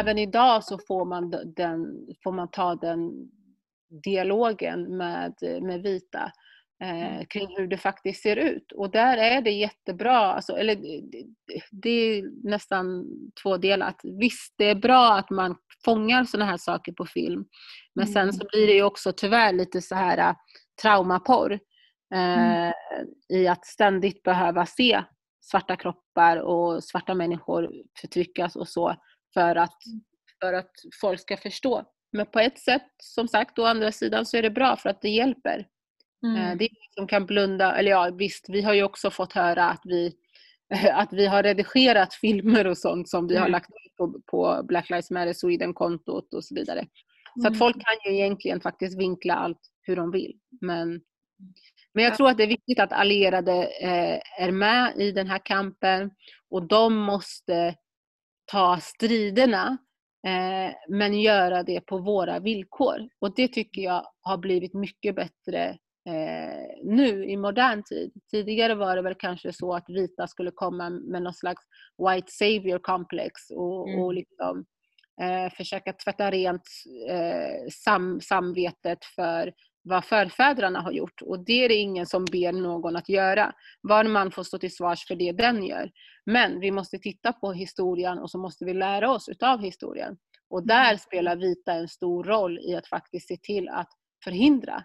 Även 0.00 0.18
idag 0.18 0.64
så 0.64 0.78
får 0.88 1.04
man, 1.04 1.34
den, 1.56 2.06
får 2.24 2.32
man 2.32 2.50
ta 2.50 2.74
den 2.74 3.30
dialogen 4.04 4.96
med, 4.96 5.34
med 5.62 5.82
vita. 5.82 6.32
eh, 6.82 7.14
mm. 7.14 7.26
kring 7.26 7.56
hur 7.56 7.66
det 7.66 7.78
faktiskt 7.78 8.22
ser 8.22 8.36
ut. 8.36 8.72
Och 8.72 8.90
där 8.90 9.16
är 9.16 9.40
det 9.40 9.50
jättebra, 9.50 10.18
alltså, 10.18 10.52
eller 10.52 10.76
det 11.70 11.90
är 11.90 12.48
nästan 12.48 13.06
tvådelat. 13.42 14.00
Visst, 14.20 14.54
det 14.58 14.70
är 14.70 14.74
bra 14.74 15.12
att 15.12 15.30
man 15.30 15.56
fångar 15.84 16.24
sådana 16.24 16.50
här 16.50 16.56
saker 16.56 16.92
på 16.92 17.06
film. 17.06 17.44
Men 17.94 18.06
sen 18.06 18.22
mm. 18.22 18.32
så 18.32 18.46
blir 18.52 18.66
det 18.66 18.72
ju 18.72 18.82
också 18.82 19.12
tyvärr 19.12 19.52
lite 19.52 19.80
så 19.80 19.94
här 19.94 20.18
äh, 20.18 20.36
traumaporr. 20.82 21.52
Eh, 22.14 22.62
mm. 22.62 22.72
I 23.28 23.48
att 23.48 23.66
ständigt 23.66 24.22
behöva 24.22 24.66
se 24.66 25.02
svarta 25.40 25.76
kroppar 25.76 26.36
och 26.36 26.84
svarta 26.84 27.14
människor 27.14 27.70
förtryckas 28.00 28.56
och 28.56 28.68
så 28.68 28.96
för 29.34 29.56
att, 29.56 29.78
för 30.40 30.52
att 30.52 30.70
folk 31.00 31.20
ska 31.20 31.36
förstå. 31.36 31.84
Men 32.12 32.26
på 32.26 32.40
ett 32.40 32.58
sätt, 32.58 32.90
som 32.98 33.28
sagt, 33.28 33.58
å 33.58 33.64
andra 33.64 33.92
sidan 33.92 34.26
så 34.26 34.36
är 34.36 34.42
det 34.42 34.50
bra 34.50 34.76
för 34.76 34.90
att 34.90 35.02
det 35.02 35.08
hjälper. 35.08 35.66
Mm. 36.22 36.36
Eh, 36.36 36.56
det 36.56 36.64
är 36.64 36.68
ingen 36.68 36.92
som 36.96 37.06
kan 37.06 37.26
blunda, 37.26 37.74
eller 37.76 37.90
ja 37.90 38.10
visst, 38.10 38.46
vi 38.48 38.62
har 38.62 38.74
ju 38.74 38.82
också 38.82 39.10
fått 39.10 39.32
höra 39.32 39.68
att 39.68 39.80
vi, 39.84 40.12
att 40.92 41.12
vi 41.12 41.26
har 41.26 41.42
redigerat 41.42 42.14
filmer 42.14 42.66
och 42.66 42.78
sånt 42.78 43.08
som 43.08 43.26
vi 43.26 43.34
mm. 43.34 43.42
har 43.42 43.48
lagt 43.48 43.70
upp 43.70 43.96
på, 43.96 44.20
på 44.26 44.62
Black 44.64 44.90
Lives 44.90 45.10
Matter 45.10 45.32
Sweden-kontot 45.32 46.34
och 46.34 46.44
så 46.44 46.54
vidare. 46.54 46.86
Så 47.42 47.48
att 47.48 47.58
folk 47.58 47.76
mm. 47.76 47.84
kan 47.84 48.12
ju 48.12 48.18
egentligen 48.18 48.60
faktiskt 48.60 48.98
vinkla 48.98 49.34
allt 49.34 49.60
hur 49.82 49.96
de 49.96 50.10
vill. 50.10 50.32
Men, 50.60 51.00
men 51.94 52.04
jag 52.04 52.16
tror 52.16 52.28
att 52.28 52.36
det 52.36 52.42
är 52.42 52.48
viktigt 52.48 52.80
att 52.80 52.92
allierade 52.92 53.52
eh, 53.64 54.44
är 54.44 54.50
med 54.50 54.96
i 54.96 55.12
den 55.12 55.26
här 55.26 55.40
kampen 55.44 56.10
och 56.50 56.68
de 56.68 56.94
måste 56.94 57.74
ta 58.44 58.78
striderna 58.80 59.78
eh, 60.26 60.74
men 60.88 61.20
göra 61.20 61.62
det 61.62 61.80
på 61.80 61.98
våra 61.98 62.38
villkor. 62.40 63.08
Och 63.18 63.34
det 63.34 63.48
tycker 63.48 63.82
jag 63.82 64.06
har 64.20 64.38
blivit 64.38 64.74
mycket 64.74 65.14
bättre 65.14 65.68
eh, 66.08 66.84
nu 66.84 67.24
i 67.24 67.36
modern 67.36 67.82
tid. 67.82 68.12
Tidigare 68.30 68.74
var 68.74 68.96
det 68.96 69.02
väl 69.02 69.14
kanske 69.14 69.52
så 69.52 69.74
att 69.74 69.88
vita 69.88 70.26
skulle 70.26 70.50
komma 70.50 70.90
med 70.90 71.22
någon 71.22 71.34
slags 71.34 71.62
white 72.08 72.32
savior 72.32 72.78
complex 72.78 73.32
och, 73.50 73.88
mm. 73.88 74.02
och 74.02 74.14
liksom, 74.14 74.64
eh, 75.22 75.52
försöka 75.52 75.92
tvätta 75.92 76.30
rent 76.30 76.68
eh, 77.08 77.70
sam, 77.84 78.20
samvetet 78.20 79.04
för 79.04 79.52
vad 79.82 80.04
förfäderna 80.04 80.80
har 80.80 80.92
gjort. 80.92 81.22
Och 81.22 81.44
det 81.44 81.64
är 81.64 81.68
det 81.68 81.74
ingen 81.74 82.06
som 82.06 82.24
ber 82.24 82.52
någon 82.52 82.96
att 82.96 83.08
göra. 83.08 83.52
Var 83.80 84.04
man 84.04 84.30
får 84.30 84.42
stå 84.42 84.58
till 84.58 84.74
svars 84.74 85.06
för 85.06 85.14
det 85.14 85.32
den 85.32 85.64
gör. 85.64 85.90
Men 86.26 86.60
vi 86.60 86.70
måste 86.70 86.98
titta 86.98 87.32
på 87.32 87.52
historien 87.52 88.18
och 88.18 88.30
så 88.30 88.38
måste 88.38 88.64
vi 88.64 88.74
lära 88.74 89.10
oss 89.10 89.28
utav 89.28 89.60
historien. 89.60 90.16
Och 90.48 90.66
där 90.66 90.88
mm. 90.88 90.98
spelar 90.98 91.36
vita 91.36 91.72
en 91.72 91.88
stor 91.88 92.24
roll 92.24 92.58
i 92.58 92.74
att 92.74 92.86
faktiskt 92.86 93.28
se 93.28 93.36
till 93.36 93.68
att 93.68 93.88
förhindra. 94.24 94.84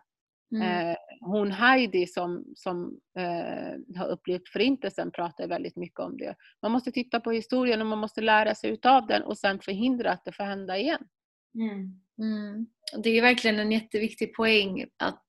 Mm. 0.56 0.88
Eh, 0.90 0.96
hon 1.22 1.52
Heidi 1.52 2.08
som, 2.08 2.46
som 2.56 3.00
eh, 3.18 4.00
har 4.00 4.08
upplevt 4.08 4.50
förintelsen 4.50 5.12
pratar 5.12 5.48
väldigt 5.48 5.76
mycket 5.76 6.00
om 6.00 6.18
det. 6.18 6.36
Man 6.62 6.72
måste 6.72 6.92
titta 6.92 7.20
på 7.20 7.32
historien 7.32 7.82
och 7.82 7.88
man 7.88 8.00
måste 8.00 8.22
lära 8.22 8.56
sig 8.56 8.70
utav 8.70 9.08
den 9.08 9.24
och 9.24 9.38
sen 9.38 9.60
förhindra 9.60 10.12
att 10.12 10.26
det 10.26 10.32
får 10.32 10.44
hända 10.44 10.78
igen. 10.78 11.08
Mm. 11.56 12.02
Mm. 12.20 12.68
Det 13.04 13.10
är 13.10 13.22
verkligen 13.22 13.60
en 13.60 13.72
jätteviktig 13.72 14.36
poäng 14.36 14.86
att 14.98 15.24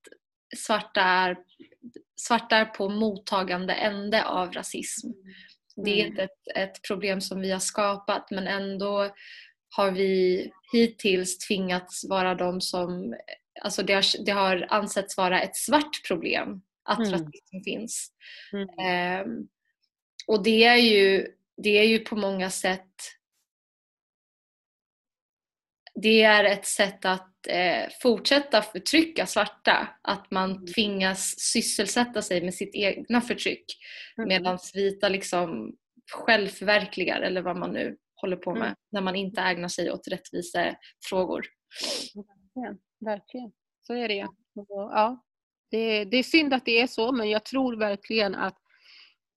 svarta 0.56 1.00
är, 1.00 1.36
svarta 2.16 2.56
är 2.56 2.64
på 2.64 2.88
mottagande 2.88 3.72
ände 3.72 4.24
av 4.24 4.52
rasism. 4.52 5.08
Det 5.76 5.90
är 5.90 6.00
mm. 6.00 6.06
inte 6.06 6.22
ett, 6.22 6.56
ett, 6.56 6.82
problem 6.88 7.20
som 7.20 7.40
vi 7.40 7.50
har 7.50 7.58
skapat 7.58 8.30
men 8.30 8.46
ändå 8.46 9.14
har 9.76 9.90
vi 9.90 10.50
hittills 10.72 11.38
tvingats 11.38 12.04
vara 12.08 12.34
de 12.34 12.60
som 12.60 13.16
Alltså 13.62 13.82
det, 13.82 13.92
har, 13.92 14.24
det 14.24 14.32
har 14.32 14.66
ansetts 14.68 15.16
vara 15.16 15.42
ett 15.42 15.56
svart 15.56 16.06
problem 16.06 16.62
att 16.84 16.98
mm. 16.98 17.12
rasism 17.12 17.60
finns. 17.64 18.12
Mm. 18.52 19.26
Um, 19.26 19.48
och 20.26 20.42
det 20.42 20.64
är, 20.64 20.76
ju, 20.76 21.26
det 21.56 21.78
är 21.78 21.84
ju 21.84 21.98
på 21.98 22.16
många 22.16 22.50
sätt 22.50 23.17
det 26.02 26.22
är 26.22 26.44
ett 26.44 26.66
sätt 26.66 27.04
att 27.04 27.46
eh, 27.48 27.88
fortsätta 28.02 28.62
förtrycka 28.62 29.26
svarta. 29.26 29.88
Att 30.02 30.30
man 30.30 30.50
mm. 30.50 30.66
tvingas 30.66 31.34
sysselsätta 31.38 32.22
sig 32.22 32.42
med 32.42 32.54
sitt 32.54 32.74
egna 32.74 33.20
förtryck. 33.20 33.64
Mm. 34.18 34.28
Medan 34.28 34.58
vita 34.74 35.08
liksom 35.08 35.72
självförverkligar 36.12 37.20
eller 37.20 37.42
vad 37.42 37.56
man 37.56 37.70
nu 37.70 37.96
håller 38.20 38.36
på 38.36 38.54
med 38.54 38.62
mm. 38.62 38.76
när 38.90 39.00
man 39.00 39.16
inte 39.16 39.40
ägnar 39.40 39.68
sig 39.68 39.92
åt 39.92 40.08
rättvisefrågor. 40.08 41.46
Verkligen, 42.14 42.78
verkligen. 43.00 43.52
Så 43.82 43.94
är 43.94 44.08
det. 44.08 44.26
Ja, 44.68 45.24
det, 45.70 46.04
det 46.04 46.16
är 46.16 46.22
synd 46.22 46.54
att 46.54 46.64
det 46.64 46.80
är 46.80 46.86
så 46.86 47.12
men 47.12 47.30
jag 47.30 47.44
tror 47.44 47.76
verkligen 47.76 48.34
att, 48.34 48.58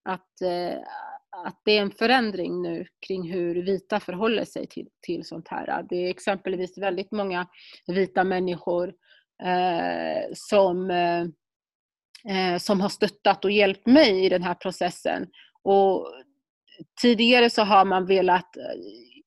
att 0.03 0.41
eh, 0.41 0.79
att 1.31 1.61
det 1.65 1.77
är 1.77 1.81
en 1.81 1.91
förändring 1.91 2.61
nu 2.61 2.85
kring 3.07 3.31
hur 3.31 3.63
vita 3.63 3.99
förhåller 3.99 4.45
sig 4.45 4.67
till, 4.67 4.87
till 5.01 5.25
sånt 5.25 5.47
här. 5.47 5.85
Det 5.89 5.95
är 5.95 6.09
exempelvis 6.09 6.77
väldigt 6.77 7.11
många 7.11 7.47
vita 7.87 8.23
människor 8.23 8.93
eh, 9.43 10.33
som, 10.33 10.91
eh, 10.91 11.21
eh 12.35 12.57
som 12.57 12.81
har 12.81 12.89
stöttat 12.89 13.45
och 13.45 13.51
hjälpt 13.51 13.87
mig 13.87 14.25
i 14.25 14.29
den 14.29 14.43
här 14.43 14.53
processen. 14.53 15.27
Och 15.63 16.07
tidigare 17.01 17.49
så 17.49 17.61
har 17.61 17.85
man 17.85 18.05
velat, 18.05 18.57
eh, 18.57 18.63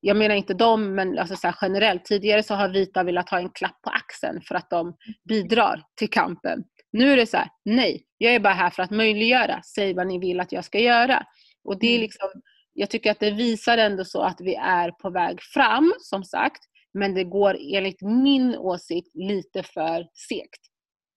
jag 0.01 0.17
menar 0.17 0.35
inte 0.35 0.55
dem, 0.55 0.95
men 0.95 1.19
alltså 1.19 1.37
så 1.37 1.53
generellt, 1.61 2.05
tidigare 2.05 2.43
så 2.43 2.55
har 2.55 2.69
vita 2.69 3.03
velat 3.03 3.31
ha 3.31 3.39
en 3.39 3.51
klapp 3.51 3.83
på 3.83 3.91
axeln 3.91 4.41
för 4.41 4.55
att 4.55 4.71
de 4.71 4.97
bidrar 5.29 5.83
till 5.97 6.11
kampen. 6.11 6.65
Nu 6.93 7.13
är 7.13 7.17
det 7.17 7.27
så 7.27 7.37
här, 7.37 7.49
nej, 7.65 8.05
jag 8.19 8.35
är 8.35 8.41
bara 8.41 8.55
här 8.55 8.71
för 8.71 8.83
att 8.83 8.91
möjliggöra, 8.91 9.63
säg 9.63 9.95
vad 9.95 10.07
ni 10.07 10.19
vill 10.19 10.41
att 10.41 10.53
jag 10.53 10.65
ska 10.65 10.79
göra. 10.79 11.27
Och 11.65 11.79
det 11.79 11.87
är 11.87 11.97
mm. 11.97 12.03
liksom, 12.03 12.29
jag 12.73 12.91
tycker 12.91 13.11
att 13.11 13.21
det 13.21 13.31
visar 13.31 13.79
ändå 13.79 14.05
så 14.05 14.23
att 14.23 14.41
vi 14.41 14.55
är 14.55 14.91
på 14.91 15.11
väg 15.11 15.43
fram, 15.43 15.95
som 15.99 16.25
sagt. 16.25 16.65
Men 16.95 17.15
det 17.15 17.25
går 17.25 17.57
enligt 17.75 18.03
min 18.03 18.57
åsikt 18.57 19.15
lite 19.15 19.63
för 19.63 20.09
segt. 20.29 20.61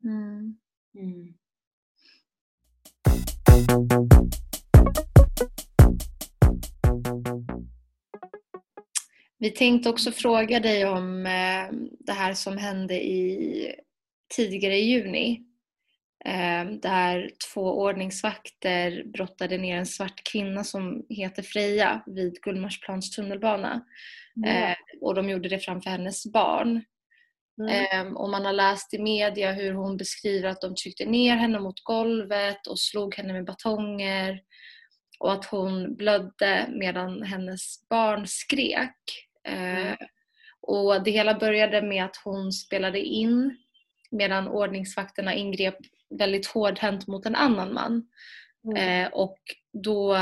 Mm. 0.04 0.58
Mm. 1.00 1.34
Vi 9.40 9.50
tänkte 9.50 9.90
också 9.90 10.12
fråga 10.12 10.60
dig 10.60 10.86
om 10.86 11.26
eh, 11.26 11.78
det 12.00 12.12
här 12.12 12.34
som 12.34 12.58
hände 12.58 13.06
i, 13.06 13.76
tidigare 14.36 14.78
i 14.78 14.90
juni 14.90 15.47
där 16.82 17.32
två 17.54 17.62
ordningsvakter 17.62 19.04
brottade 19.14 19.58
ner 19.58 19.78
en 19.78 19.86
svart 19.86 20.24
kvinna 20.32 20.64
som 20.64 21.06
heter 21.10 21.44
Freja 21.44 22.04
vid 22.06 22.42
Gullmarsplans 22.42 23.12
tunnelbana. 23.12 23.86
Mm. 24.46 24.76
Och 25.02 25.16
de 25.16 25.30
gjorde 25.30 25.50
det 25.50 25.60
framför 25.60 25.90
hennes 25.90 26.32
barn. 26.32 26.84
Mm. 27.62 27.86
Ehm, 27.92 28.18
och 28.18 28.30
man 28.30 28.46
har 28.46 28.54
läst 28.54 28.94
i 28.94 29.00
media 29.00 29.52
hur 29.52 29.74
hon 29.74 29.98
beskriver 29.98 30.50
att 30.50 30.62
de 30.62 30.76
tryckte 30.76 31.06
ner 31.06 31.36
henne 31.36 31.60
mot 31.60 31.84
golvet 31.84 32.68
och 32.68 32.80
slog 32.80 33.16
henne 33.16 33.34
med 33.34 33.46
batonger 33.46 34.42
och 35.20 35.34
att 35.34 35.46
hon 35.46 35.96
blödde 35.96 36.68
medan 36.70 37.24
hennes 37.24 37.88
barn 37.90 38.28
skrek. 38.28 38.96
Ehm, 39.44 39.78
mm. 39.78 39.98
Och 40.62 41.04
det 41.04 41.12
hela 41.12 41.40
började 41.40 41.82
med 41.82 42.06
att 42.06 42.22
hon 42.24 42.52
spelade 42.52 43.00
in 43.00 43.58
medan 44.12 44.48
ordningsvakterna 44.48 45.36
ingrep 45.36 45.78
väldigt 46.20 46.48
hårdhänt 46.48 47.08
mot 47.08 47.26
en 47.26 47.36
annan 47.36 47.74
man. 47.74 48.08
Mm. 48.68 49.06
Eh, 49.06 49.12
och 49.12 49.38
då 49.84 50.18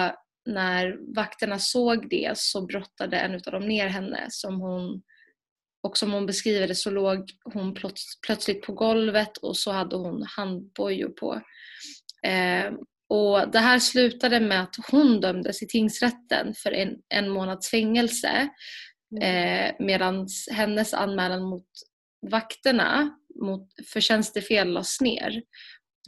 när 0.46 1.16
vakterna 1.16 1.60
såg 1.60 2.10
det 2.10 2.38
så 2.38 2.66
brottade 2.66 3.18
en 3.18 3.36
av 3.36 3.42
dem 3.42 3.68
ner 3.68 3.88
henne 3.88 4.26
som 4.30 4.62
hon 4.62 5.02
och 5.84 5.98
som 5.98 6.12
hon 6.12 6.26
beskriver 6.26 6.68
det 6.68 6.76
så 6.76 6.90
låg 6.90 7.30
hon 7.54 7.76
plötsligt 8.26 8.62
på 8.62 8.74
golvet 8.74 9.38
och 9.38 9.58
så 9.58 9.72
hade 9.72 9.96
hon 9.96 10.24
handbojor 10.28 11.10
på. 11.10 11.42
Eh, 12.28 12.74
och 13.10 13.52
det 13.52 13.60
här 13.60 13.80
slutade 13.80 14.40
med 14.40 14.62
att 14.62 14.76
hon 14.92 15.22
dömdes 15.22 15.62
i 15.62 15.68
tingsrätten 15.68 16.54
för 16.64 16.72
en, 16.72 16.96
en 17.10 17.30
månads 17.30 17.70
fängelse. 17.70 18.50
Mm. 19.12 19.24
Eh, 19.24 19.76
Medan 19.80 20.28
hennes 20.52 20.94
anmälan 20.94 21.44
mot 21.44 21.68
vakterna 22.32 23.18
mot, 23.42 23.70
för 23.94 24.00
tjänstefel 24.00 24.68
lades 24.74 25.02
ner. 25.02 25.42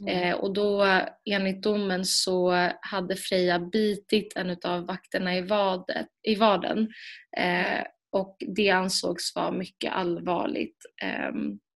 Mm. 0.00 0.22
Eh, 0.22 0.34
och 0.34 0.52
då 0.52 1.00
enligt 1.30 1.62
domen 1.62 2.04
så 2.04 2.70
hade 2.80 3.16
Freja 3.16 3.58
bitit 3.58 4.36
en 4.36 4.56
av 4.64 4.86
vakterna 4.86 5.36
i, 5.36 5.40
vadet, 5.40 6.06
i 6.22 6.34
vaden. 6.34 6.88
Eh, 7.36 7.84
och 8.12 8.36
det 8.56 8.70
ansågs 8.70 9.34
vara 9.34 9.50
mycket 9.50 9.92
allvarligt. 9.92 10.76
Eh, 11.02 11.32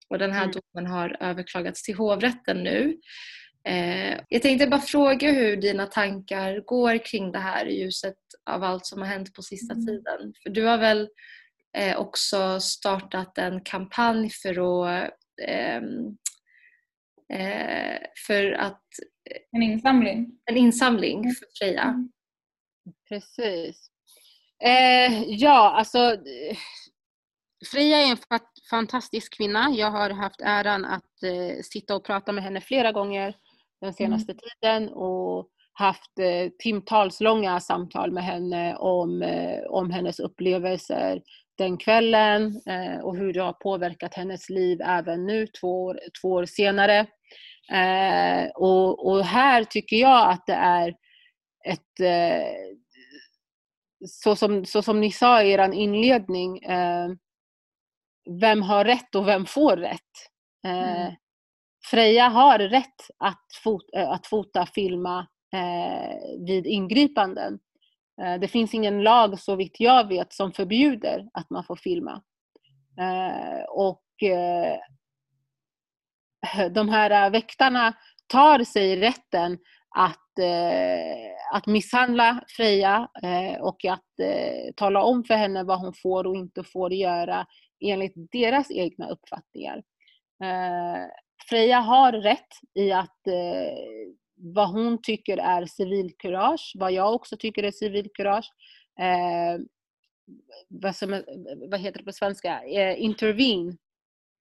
och 0.08 0.18
den 0.18 0.32
här 0.32 0.44
mm. 0.44 0.54
domen 0.54 0.90
har 0.90 1.16
överklagats 1.20 1.82
till 1.82 1.94
hovrätten 1.94 2.62
nu. 2.62 2.96
Eh, 3.64 4.18
jag 4.28 4.42
tänkte 4.42 4.66
bara 4.66 4.80
fråga 4.80 5.30
hur 5.30 5.56
dina 5.56 5.86
tankar 5.86 6.60
går 6.60 7.06
kring 7.06 7.32
det 7.32 7.38
här 7.38 7.66
i 7.66 7.80
ljuset 7.80 8.16
av 8.50 8.64
allt 8.64 8.86
som 8.86 9.00
har 9.00 9.08
hänt 9.08 9.34
på 9.34 9.42
sista 9.42 9.74
mm. 9.74 9.86
tiden. 9.86 10.34
För 10.42 10.50
du 10.50 10.64
har 10.64 10.78
väl 10.78 11.08
eh, 11.78 11.96
också 11.96 12.60
startat 12.60 13.38
en 13.38 13.60
kampanj 13.60 14.30
för 14.30 14.86
att 14.86 15.10
ehm, 15.46 16.16
eh, 17.30 17.98
för 18.26 18.52
att... 18.52 18.84
En 19.52 19.62
insamling? 19.62 20.38
En 20.44 20.56
insamling 20.56 21.22
för 21.22 21.46
Freja. 21.58 21.82
Mm. 21.82 22.10
Precis. 23.08 23.90
Eh, 24.64 25.22
ja, 25.26 25.70
alltså 25.70 26.16
Freja 27.70 27.98
är 27.98 28.10
en 28.10 28.40
fantastisk 28.70 29.36
kvinna. 29.36 29.70
Jag 29.70 29.90
har 29.90 30.10
haft 30.10 30.40
äran 30.40 30.84
att 30.84 31.22
eh, 31.22 31.62
sitta 31.62 31.96
och 31.96 32.04
prata 32.04 32.32
med 32.32 32.44
henne 32.44 32.60
flera 32.60 32.92
gånger 32.92 33.36
den 33.80 33.94
senaste 33.94 34.32
mm. 34.32 34.40
tiden 34.40 34.88
och 34.88 35.48
haft 35.80 36.18
eh, 36.18 36.50
timtalslånga 36.58 37.60
samtal 37.60 38.12
med 38.12 38.24
henne 38.24 38.76
om, 38.76 39.22
eh, 39.22 39.62
om 39.68 39.90
hennes 39.90 40.20
upplevelser 40.20 41.22
den 41.58 41.76
kvällen 41.76 42.60
eh, 42.66 43.00
och 43.00 43.16
hur 43.16 43.32
det 43.32 43.42
har 43.42 43.52
påverkat 43.52 44.14
hennes 44.14 44.50
liv 44.50 44.80
även 44.80 45.26
nu 45.26 45.46
två 45.46 45.84
år, 45.84 46.00
två 46.22 46.32
år 46.32 46.44
senare. 46.44 47.06
Och, 48.54 49.06
och, 49.06 49.24
här 49.24 49.64
tycker 49.64 49.96
jag 49.96 50.30
att 50.30 50.46
det 50.46 50.52
är 50.54 50.94
ett 51.66 52.36
så 54.06 54.36
som, 54.36 54.64
så 54.64 54.82
som 54.82 55.00
ni 55.00 55.12
sa 55.12 55.42
i 55.42 55.50
er 55.50 55.72
inledning, 55.72 56.60
vem 58.40 58.62
har 58.62 58.84
rätt 58.84 59.14
och 59.14 59.28
vem 59.28 59.46
får 59.46 59.76
rätt? 59.76 60.12
Mm. 60.66 61.12
Freja 61.90 62.28
har 62.28 62.58
rätt 62.58 63.10
att, 63.18 63.44
fot, 63.64 63.84
att 63.94 64.26
fota, 64.26 64.66
filma 64.66 65.26
Eh, 65.52 66.44
vid 66.46 66.66
ingripanden. 66.66 67.58
Eh, 68.22 68.40
det 68.40 68.48
finns 68.48 68.74
ingen 68.74 69.02
lag 69.02 69.38
så 69.38 69.56
vitt 69.56 69.80
jag 69.80 70.08
vet 70.08 70.32
som 70.32 70.52
förbjuder 70.52 71.28
att 71.32 71.50
man 71.50 71.64
får 71.64 71.76
filma. 71.76 72.22
Eh, 73.00 73.64
och 73.68 74.22
eh, 74.22 74.78
de 76.70 76.88
här 76.88 77.30
väktarna 77.30 77.94
tar 78.26 78.64
sig 78.64 78.96
rätten 78.96 79.58
att, 79.96 80.38
eh, 80.38 81.54
att 81.56 81.66
misshandla 81.66 82.44
Freja 82.48 83.08
och 83.60 83.84
att 83.84 84.04
tala 84.76 85.02
om 85.02 85.24
för 85.24 85.34
henne 85.34 85.62
vad 85.62 85.78
hon 85.78 85.94
får 86.02 86.26
och 86.26 86.36
inte 86.36 86.64
får 86.64 86.92
göra 86.92 87.46
enligt 87.80 88.14
deras 88.32 88.70
egna 88.70 89.08
uppfattningar. 89.08 89.82
Freja 91.48 91.80
har 91.80 92.12
rätt 92.12 92.48
i 92.74 92.92
att 92.92 93.18
vad 94.42 94.68
hon 94.68 95.02
tycker 95.02 95.38
är 95.38 95.66
civilkurage, 95.66 96.72
vad 96.74 96.92
jag 96.92 97.14
också 97.14 97.36
tycker 97.36 97.62
är 97.62 97.70
civilkurage. 97.70 98.52
Eh, 99.00 99.60
vad, 100.68 100.96
som, 100.96 101.22
vad 101.70 101.80
heter 101.80 101.98
det 101.98 102.04
på 102.04 102.12
svenska? 102.12 102.62
Eh, 102.64 103.02
intervene. 103.02 103.76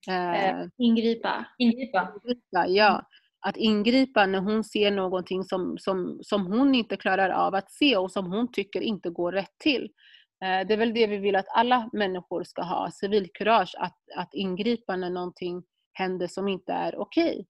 Eh, 0.09 0.67
ingripa. 0.77 1.45
Ingripa. 1.57 2.13
ingripa. 2.23 2.67
Ja. 2.67 2.89
Mm. 2.89 3.05
Att 3.41 3.57
ingripa 3.57 4.25
när 4.25 4.39
hon 4.39 4.63
ser 4.63 4.91
någonting 4.91 5.43
som, 5.43 5.77
som, 5.77 6.19
som 6.21 6.45
hon 6.45 6.75
inte 6.75 6.97
klarar 6.97 7.29
av 7.29 7.55
att 7.55 7.71
se 7.71 7.97
och 7.97 8.11
som 8.11 8.31
hon 8.31 8.51
tycker 8.51 8.81
inte 8.81 9.09
går 9.09 9.31
rätt 9.31 9.57
till. 9.63 9.83
Eh, 10.43 10.67
det 10.67 10.73
är 10.73 10.77
väl 10.77 10.93
det 10.93 11.07
vi 11.07 11.17
vill 11.17 11.35
att 11.35 11.55
alla 11.55 11.89
människor 11.93 12.43
ska 12.43 12.61
ha, 12.61 12.91
civilkurage 12.91 13.75
att, 13.77 13.97
att 14.15 14.33
ingripa 14.33 14.95
när 14.95 15.09
någonting 15.09 15.63
händer 15.93 16.27
som 16.27 16.47
inte 16.47 16.73
är 16.73 16.99
okej. 16.99 17.45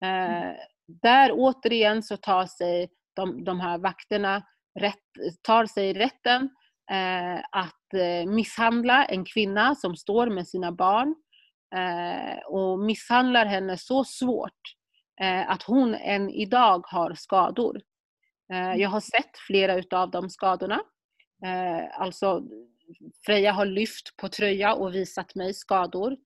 Okay. 0.00 0.10
Eh, 0.10 0.42
mm 0.42 0.56
där 0.86 1.30
återigen 1.32 2.02
så 2.02 2.16
tar 2.16 2.46
sig 2.46 2.88
de, 3.16 3.44
de 3.44 3.60
här 3.60 3.78
vakterna 3.78 4.42
rätt, 4.80 5.04
tar 5.42 5.66
sig 5.66 5.92
rätten 5.92 6.48
eh, 6.90 7.38
att 7.38 7.94
eh, 7.94 8.30
misshandla 8.30 9.04
en 9.04 9.24
kvinna 9.24 9.74
som 9.74 9.96
står 9.96 10.26
med 10.26 10.48
sina 10.48 10.72
barn 10.72 11.14
eh, 11.76 12.38
och 12.46 12.78
misshandlar 12.78 13.46
henne 13.46 13.78
så 13.78 14.04
svårt 14.04 14.60
eh, 15.20 15.50
att 15.50 15.62
hon 15.62 15.94
än 15.94 16.30
idag 16.30 16.84
har 16.86 17.14
skador. 17.14 17.80
Eh, 18.52 18.74
jag 18.74 18.88
har 18.88 19.00
sett 19.00 19.38
flera 19.46 19.74
utav 19.74 20.10
de 20.10 20.30
skadorna. 20.30 20.80
Eh, 21.46 22.00
alltså 22.00 22.42
Freja 23.26 23.52
har 23.52 23.66
lyft 23.66 24.16
på 24.16 24.28
tröja 24.28 24.74
och 24.74 24.94
visat 24.94 25.34
mig 25.34 25.54
skador. 25.54 26.16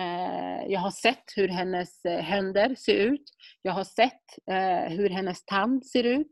Eh, 0.00 0.66
jag 0.66 0.80
har 0.80 0.90
sett 0.90 1.24
hur 1.36 1.48
hennes 1.48 2.04
eh, 2.04 2.20
händer 2.20 2.74
ser 2.74 2.94
ut. 2.94 3.24
Jag 3.62 3.72
har 3.72 3.84
sett 3.84 4.22
eh, 4.50 4.92
hur 4.96 5.10
hennes 5.10 5.44
tand 5.44 5.86
ser 5.86 6.04
ut. 6.04 6.28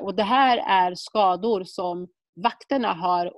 Och 0.00 0.14
det 0.14 0.22
här 0.22 0.58
är 0.58 0.94
skador 0.94 1.64
som 1.64 2.08
vakterna 2.34 2.92
har 2.92 3.32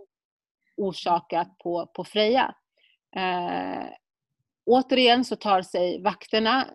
orsakat 0.77 1.59
på, 1.59 1.87
på 1.95 2.05
Freja. 2.05 2.55
Eh, 3.17 3.87
återigen 4.67 5.25
så 5.25 5.37
tar 5.37 5.63
sig 5.63 6.03
vakterna 6.03 6.67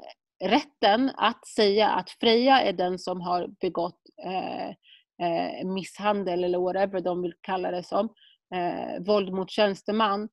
rätten 0.44 1.12
att 1.18 1.48
säga 1.48 1.90
att 1.90 2.10
Freja 2.10 2.62
är 2.62 2.74
den 2.74 3.00
som 3.00 3.22
har 3.22 3.48
begått 3.62 4.02
eh, 4.26 4.70
eh, 5.28 5.66
misshandel 5.66 6.44
eller 6.44 6.60
whatever 6.60 7.02
de 7.02 7.22
vill 7.22 7.34
kalla 7.42 7.72
det 7.72 7.84
som. 7.84 8.10
Eh, 8.56 9.04
våld 9.04 9.34
mot 9.34 9.52
tjänsteman 9.52 10.30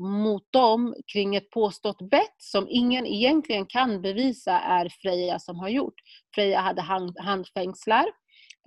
mot 0.00 0.52
dem 0.52 0.94
kring 1.12 1.36
ett 1.36 1.50
påstått 1.50 2.10
bett 2.10 2.34
som 2.38 2.66
ingen 2.68 3.06
egentligen 3.06 3.66
kan 3.66 4.02
bevisa 4.02 4.60
är 4.60 4.88
Freja 5.02 5.38
som 5.38 5.58
har 5.58 5.68
gjort. 5.68 5.94
Freja 6.34 6.60
hade 6.60 6.82
hand, 6.82 7.18
handfängslar. 7.18 8.06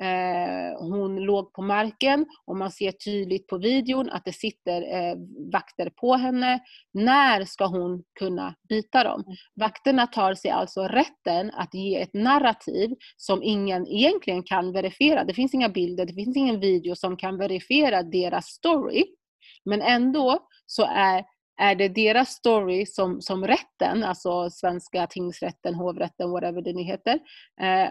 Eh, 0.01 0.79
hon 0.79 1.15
låg 1.15 1.53
på 1.53 1.61
marken 1.61 2.25
och 2.45 2.57
man 2.57 2.71
ser 2.71 2.91
tydligt 2.91 3.47
på 3.47 3.57
videon 3.57 4.09
att 4.09 4.25
det 4.25 4.34
sitter 4.34 4.81
eh, 4.81 5.15
vakter 5.53 5.89
på 5.89 6.13
henne. 6.13 6.59
När 6.93 7.45
ska 7.45 7.65
hon 7.65 8.03
kunna 8.19 8.55
bita 8.69 9.03
dem? 9.03 9.23
Mm. 9.25 9.36
Vakterna 9.55 10.07
tar 10.07 10.34
sig 10.34 10.51
alltså 10.51 10.81
rätten 10.81 11.51
att 11.53 11.73
ge 11.73 12.01
ett 12.01 12.13
narrativ 12.13 12.95
som 13.17 13.43
ingen 13.43 13.88
egentligen 13.88 14.43
kan 14.43 14.71
verifiera. 14.71 15.23
Det 15.23 15.34
finns 15.34 15.53
inga 15.53 15.69
bilder, 15.69 16.05
det 16.05 16.13
finns 16.13 16.38
ingen 16.38 16.59
video 16.59 16.95
som 16.95 17.17
kan 17.17 17.38
verifiera 17.38 18.03
deras 18.03 18.45
story. 18.45 19.03
Men 19.66 19.82
ändå 19.82 20.39
så 20.66 20.86
är, 20.86 21.26
är 21.61 21.76
det 21.76 21.88
deras 21.88 22.30
story 22.30 22.86
som, 22.86 23.22
som 23.22 23.47
rätten, 23.47 24.03
alltså 24.03 24.49
svenska 24.49 25.07
tingsrätten, 25.07 25.76
hovrätten, 25.76 26.32
whatever 26.32 26.61
det 26.61 26.74
nu 26.74 26.82
heter, 26.82 27.20
eh, 27.61 27.89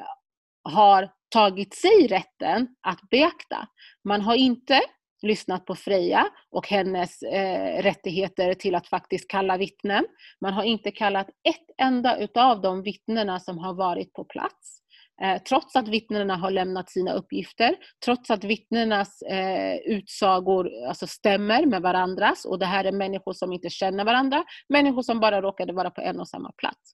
har 0.62 1.10
tagit 1.28 1.74
sig 1.74 2.06
rätten 2.08 2.68
att 2.80 3.00
beakta. 3.10 3.68
Man 4.04 4.20
har 4.20 4.34
inte 4.34 4.80
lyssnat 5.22 5.66
på 5.66 5.74
Freja 5.74 6.26
och 6.50 6.68
hennes 6.68 7.22
eh, 7.22 7.82
rättigheter 7.82 8.54
till 8.54 8.74
att 8.74 8.86
faktiskt 8.86 9.30
kalla 9.30 9.56
vittnen. 9.56 10.04
Man 10.40 10.52
har 10.52 10.62
inte 10.62 10.90
kallat 10.90 11.28
ett 11.28 11.66
enda 11.82 12.18
utav 12.18 12.60
de 12.60 12.82
vittnena 12.82 13.40
som 13.40 13.58
har 13.58 13.74
varit 13.74 14.12
på 14.12 14.24
plats. 14.24 14.81
Eh, 15.22 15.42
trots 15.42 15.76
att 15.76 15.88
vittnena 15.88 16.36
har 16.36 16.50
lämnat 16.50 16.90
sina 16.90 17.12
uppgifter, 17.12 17.76
trots 18.04 18.30
att 18.30 18.44
vittnenas 18.44 19.22
eh, 19.22 19.76
utsagor 19.76 20.70
alltså, 20.88 21.06
stämmer 21.06 21.66
med 21.66 21.82
varandras 21.82 22.44
och 22.44 22.58
det 22.58 22.66
här 22.66 22.84
är 22.84 22.92
människor 22.92 23.32
som 23.32 23.52
inte 23.52 23.70
känner 23.70 24.04
varandra, 24.04 24.44
människor 24.68 25.02
som 25.02 25.20
bara 25.20 25.42
råkade 25.42 25.72
vara 25.72 25.90
på 25.90 26.00
en 26.00 26.20
och 26.20 26.28
samma 26.28 26.52
plats. 26.52 26.92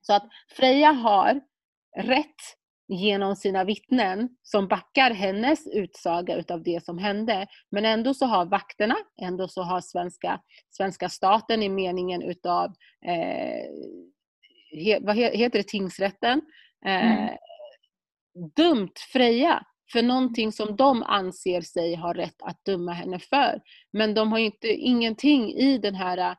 Så 0.00 0.12
att 0.14 0.28
Freja 0.56 0.92
har 0.92 1.40
rätt 1.98 2.56
genom 2.88 3.36
sina 3.36 3.64
vittnen 3.64 4.28
som 4.42 4.68
backar 4.68 5.10
hennes 5.10 5.66
utsaga 5.66 6.36
utav 6.36 6.62
det 6.62 6.84
som 6.84 6.98
hände. 6.98 7.46
Men 7.70 7.84
ändå 7.84 8.14
så 8.14 8.26
har 8.26 8.46
vakterna, 8.46 8.96
ändå 9.22 9.48
så 9.48 9.62
har 9.62 9.80
svenska, 9.80 10.40
svenska 10.70 11.08
staten 11.08 11.62
i 11.62 11.68
meningen 11.68 12.22
utav 12.22 12.64
eh, 13.06 13.64
he, 14.84 14.98
vad 15.00 15.16
heter 15.16 15.58
det, 15.58 15.68
tingsrätten, 15.68 16.40
Mm. 16.84 17.28
Eh, 17.28 17.34
dumt 18.56 18.92
Freja 19.12 19.62
för 19.92 20.02
någonting 20.02 20.52
som 20.52 20.76
de 20.76 21.02
anser 21.02 21.60
sig 21.60 21.94
ha 21.94 22.14
rätt 22.14 22.42
att 22.42 22.64
döma 22.64 22.92
henne 22.92 23.18
för. 23.18 23.60
Men 23.92 24.14
de 24.14 24.32
har 24.32 24.38
inte, 24.38 24.68
ingenting 24.68 25.52
i 25.52 25.78
den 25.78 25.94
här 25.94 26.36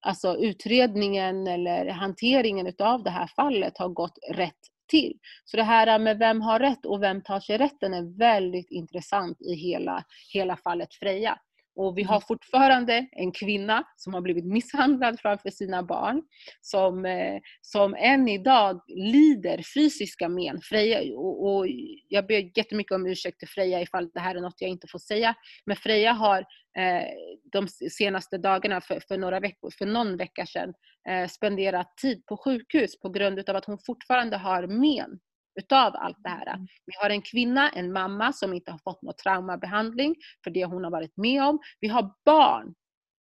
alltså 0.00 0.36
utredningen 0.36 1.46
eller 1.46 1.86
hanteringen 1.90 2.66
utav 2.66 3.02
det 3.02 3.10
här 3.10 3.26
fallet 3.26 3.78
har 3.78 3.88
gått 3.88 4.18
rätt 4.34 4.58
till. 4.88 5.18
Så 5.44 5.56
det 5.56 5.62
här 5.62 5.98
med 5.98 6.18
vem 6.18 6.40
har 6.40 6.58
rätt 6.60 6.86
och 6.86 7.02
vem 7.02 7.22
tar 7.22 7.40
sig 7.40 7.58
rätten 7.58 7.94
är 7.94 8.18
väldigt 8.18 8.70
intressant 8.70 9.40
i 9.40 9.54
hela, 9.54 10.04
hela 10.32 10.56
fallet 10.56 10.94
Freja. 10.94 11.38
Och 11.78 11.98
vi 11.98 12.02
har 12.02 12.16
mm. 12.16 12.26
fortfarande 12.28 13.08
en 13.12 13.32
kvinna 13.32 13.84
som 13.96 14.14
har 14.14 14.20
blivit 14.20 14.44
misshandlad 14.44 15.20
framför 15.20 15.50
sina 15.50 15.82
barn. 15.82 16.22
Som, 16.60 17.04
eh, 17.04 17.40
som 17.60 17.94
än 17.94 18.28
idag 18.28 18.80
lider 18.88 19.62
fysiska 19.74 20.28
men. 20.28 20.60
Freja, 20.60 21.18
och, 21.18 21.46
och 21.46 21.66
jag 22.08 22.26
ber 22.26 22.58
jättemycket 22.58 22.94
om 22.94 23.06
ursäkt 23.06 23.38
till 23.38 23.48
Freja 23.48 23.80
ifall 23.82 24.10
det 24.14 24.20
här 24.20 24.34
är 24.34 24.40
något 24.40 24.60
jag 24.60 24.70
inte 24.70 24.86
får 24.90 24.98
säga. 24.98 25.34
Men 25.66 25.76
Freja 25.76 26.12
har 26.12 26.38
eh, 26.78 27.08
de 27.52 27.68
senaste 27.90 28.38
dagarna, 28.38 28.80
för, 28.80 29.00
för, 29.08 29.18
några 29.18 29.40
veckor, 29.40 29.70
för 29.78 29.86
någon 29.86 30.16
vecka 30.16 30.46
sedan, 30.46 30.74
eh, 31.08 31.28
spenderat 31.28 31.96
tid 31.96 32.26
på 32.26 32.36
sjukhus 32.36 33.00
på 33.00 33.08
grund 33.08 33.50
av 33.50 33.56
att 33.56 33.64
hon 33.64 33.78
fortfarande 33.86 34.36
har 34.36 34.66
men 34.66 35.18
utav 35.58 35.96
allt 35.96 36.16
det 36.22 36.28
här. 36.28 36.54
Mm. 36.54 36.66
Vi 36.86 36.92
har 37.02 37.10
en 37.10 37.22
kvinna, 37.22 37.70
en 37.70 37.92
mamma 37.92 38.32
som 38.32 38.52
inte 38.52 38.70
har 38.70 38.78
fått 38.78 39.02
någon 39.02 39.14
traumabehandling 39.22 40.14
för 40.44 40.50
det 40.50 40.64
hon 40.64 40.84
har 40.84 40.90
varit 40.90 41.16
med 41.16 41.42
om. 41.42 41.58
Vi 41.80 41.88
har 41.88 42.14
barn 42.24 42.74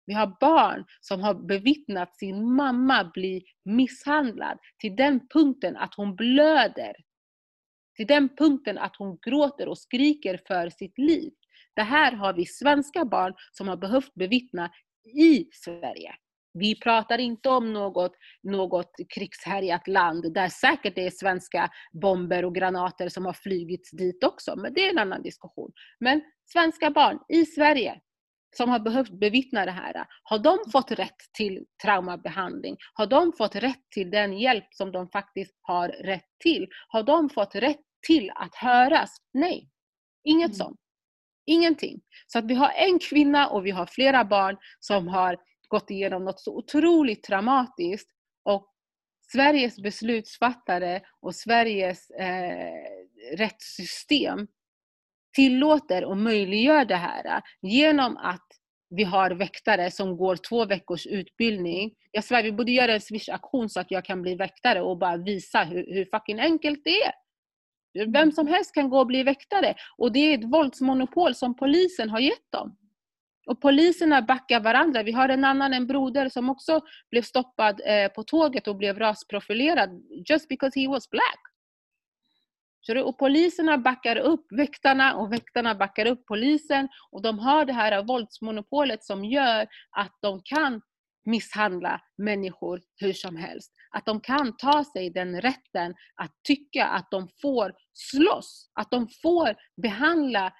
Vi 0.05 0.13
har 0.13 0.37
barn 0.39 0.85
som 1.01 1.21
har 1.21 1.33
bevittnat 1.33 2.17
sin 2.17 2.53
mamma 2.55 3.11
bli 3.13 3.43
misshandlad 3.65 4.57
till 4.77 4.95
den 4.95 5.27
punkten 5.27 5.77
att 5.77 5.93
hon 5.95 6.15
blöder. 6.15 6.95
Till 7.95 8.07
den 8.07 8.29
punkten 8.35 8.77
att 8.77 8.95
hon 8.97 9.17
gråter 9.21 9.67
och 9.67 9.77
skriker 9.77 10.39
för 10.47 10.69
sitt 10.69 10.97
liv. 10.97 11.31
Det 11.75 11.81
här 11.81 12.11
har 12.11 12.33
vi 12.33 12.45
svenska 12.45 13.05
barn 13.05 13.33
som 13.51 13.67
har 13.67 13.77
behövt 13.77 14.13
bevittna 14.13 14.71
i 15.05 15.49
Sverige. 15.53 16.15
Vi 16.53 16.79
pratar 16.79 17.17
inte 17.17 17.49
om 17.49 17.73
något, 17.73 18.11
något 18.43 18.91
krigshärjat 19.15 19.87
land 19.87 20.33
där 20.33 20.49
säkert 20.49 20.95
det 20.95 21.05
är 21.05 21.11
svenska 21.11 21.69
bomber 22.01 22.45
och 22.45 22.55
granater 22.55 23.09
som 23.09 23.25
har 23.25 23.33
flygits 23.33 23.91
dit 23.91 24.23
också, 24.23 24.55
men 24.55 24.73
det 24.73 24.85
är 24.85 24.89
en 24.89 24.97
annan 24.97 25.21
diskussion. 25.21 25.71
Men 25.99 26.21
svenska 26.51 26.91
barn 26.91 27.19
i 27.29 27.45
Sverige 27.45 28.01
som 28.57 28.69
har 28.69 28.79
behövt 28.79 29.19
bevittna 29.19 29.65
det 29.65 29.71
här, 29.71 30.05
har 30.23 30.39
de 30.39 30.57
fått 30.71 30.91
rätt 30.91 31.17
till 31.37 31.65
traumabehandling? 31.83 32.77
Har 32.93 33.07
de 33.07 33.33
fått 33.37 33.55
rätt 33.55 33.89
till 33.93 34.11
den 34.11 34.39
hjälp 34.39 34.65
som 34.71 34.91
de 34.91 35.09
faktiskt 35.09 35.59
har 35.61 35.89
rätt 35.89 36.27
till? 36.43 36.67
Har 36.87 37.03
de 37.03 37.29
fått 37.29 37.55
rätt 37.55 37.81
till 38.07 38.31
att 38.35 38.55
höras? 38.55 39.17
Nej, 39.33 39.69
inget 40.23 40.47
mm. 40.47 40.55
sånt. 40.55 40.79
Ingenting. 41.45 42.01
Så 42.27 42.39
att 42.39 42.45
vi 42.45 42.53
har 42.53 42.69
en 42.69 42.99
kvinna 42.99 43.49
och 43.49 43.65
vi 43.65 43.71
har 43.71 43.85
flera 43.85 44.25
barn 44.25 44.57
som 44.79 45.07
har 45.07 45.37
gått 45.73 45.89
igenom 45.89 46.25
något 46.25 46.39
så 46.39 46.55
otroligt 46.57 47.23
traumatiskt 47.23 48.09
och 48.43 48.69
Sveriges 49.31 49.79
beslutsfattare 49.79 51.01
och 51.21 51.35
Sveriges 51.35 52.09
eh, 52.09 53.37
rättssystem 53.37 54.47
tillåter 55.35 56.05
och 56.05 56.17
möjliggör 56.17 56.85
det 56.85 56.95
här 56.95 57.41
genom 57.61 58.17
att 58.17 58.47
vi 58.89 59.03
har 59.03 59.31
väktare 59.31 59.91
som 59.91 60.17
går 60.17 60.35
två 60.35 60.65
veckors 60.65 61.07
utbildning. 61.07 61.93
Jag 62.11 62.23
svär, 62.23 62.43
vi 62.43 62.51
borde 62.51 62.71
göra 62.71 62.93
en 62.93 63.01
swish-aktion 63.01 63.69
så 63.69 63.79
att 63.79 63.91
jag 63.91 64.05
kan 64.05 64.21
bli 64.21 64.35
väktare 64.35 64.81
och 64.81 64.97
bara 64.97 65.17
visa 65.17 65.63
hur, 65.63 65.93
hur 65.93 66.05
fucking 66.05 66.39
enkelt 66.39 66.81
det 66.83 67.01
är. 67.01 67.13
Vem 68.11 68.31
som 68.31 68.47
helst 68.47 68.73
kan 68.73 68.89
gå 68.89 68.99
och 68.99 69.07
bli 69.07 69.23
väktare. 69.23 69.75
Och 69.97 70.11
det 70.11 70.19
är 70.19 70.37
ett 70.37 70.51
våldsmonopol 70.53 71.35
som 71.35 71.55
polisen 71.55 72.09
har 72.09 72.19
gett 72.19 72.51
dem. 72.51 72.77
Och 73.45 73.61
poliserna 73.61 74.21
backar 74.21 74.59
varandra. 74.59 75.03
Vi 75.03 75.11
har 75.11 75.29
en 75.29 75.45
annan, 75.45 75.73
en 75.73 75.87
broder 75.87 76.29
som 76.29 76.49
också 76.49 76.81
blev 77.11 77.21
stoppad 77.21 77.81
eh, 77.85 78.07
på 78.07 78.23
tåget 78.23 78.67
och 78.67 78.75
blev 78.75 78.99
rasprofilerad 78.99 79.89
just 80.29 80.47
because 80.47 80.79
he 80.79 80.87
was 80.87 81.09
black. 81.09 81.39
Och 83.05 83.17
poliserna 83.17 83.77
backar 83.77 84.17
upp 84.17 84.45
väktarna 84.51 85.15
och 85.15 85.33
väktarna 85.33 85.75
backar 85.75 86.05
upp 86.05 86.25
polisen. 86.25 86.87
Och 87.11 87.21
de 87.21 87.39
har 87.39 87.65
det 87.65 87.73
här 87.73 88.03
våldsmonopolet 88.03 89.03
som 89.03 89.25
gör 89.25 89.67
att 89.91 90.17
de 90.21 90.41
kan 90.43 90.81
misshandla 91.25 92.01
människor 92.17 92.81
hur 92.95 93.13
som 93.13 93.35
helst. 93.35 93.71
Att 93.91 94.05
de 94.05 94.21
kan 94.21 94.57
ta 94.57 94.83
sig 94.83 95.09
den 95.09 95.41
rätten 95.41 95.95
att 96.15 96.31
tycka 96.43 96.85
att 96.85 97.11
de 97.11 97.29
får 97.41 97.73
slåss, 97.93 98.69
att 98.73 98.91
de 98.91 99.07
får 99.21 99.55
behandla 99.81 100.53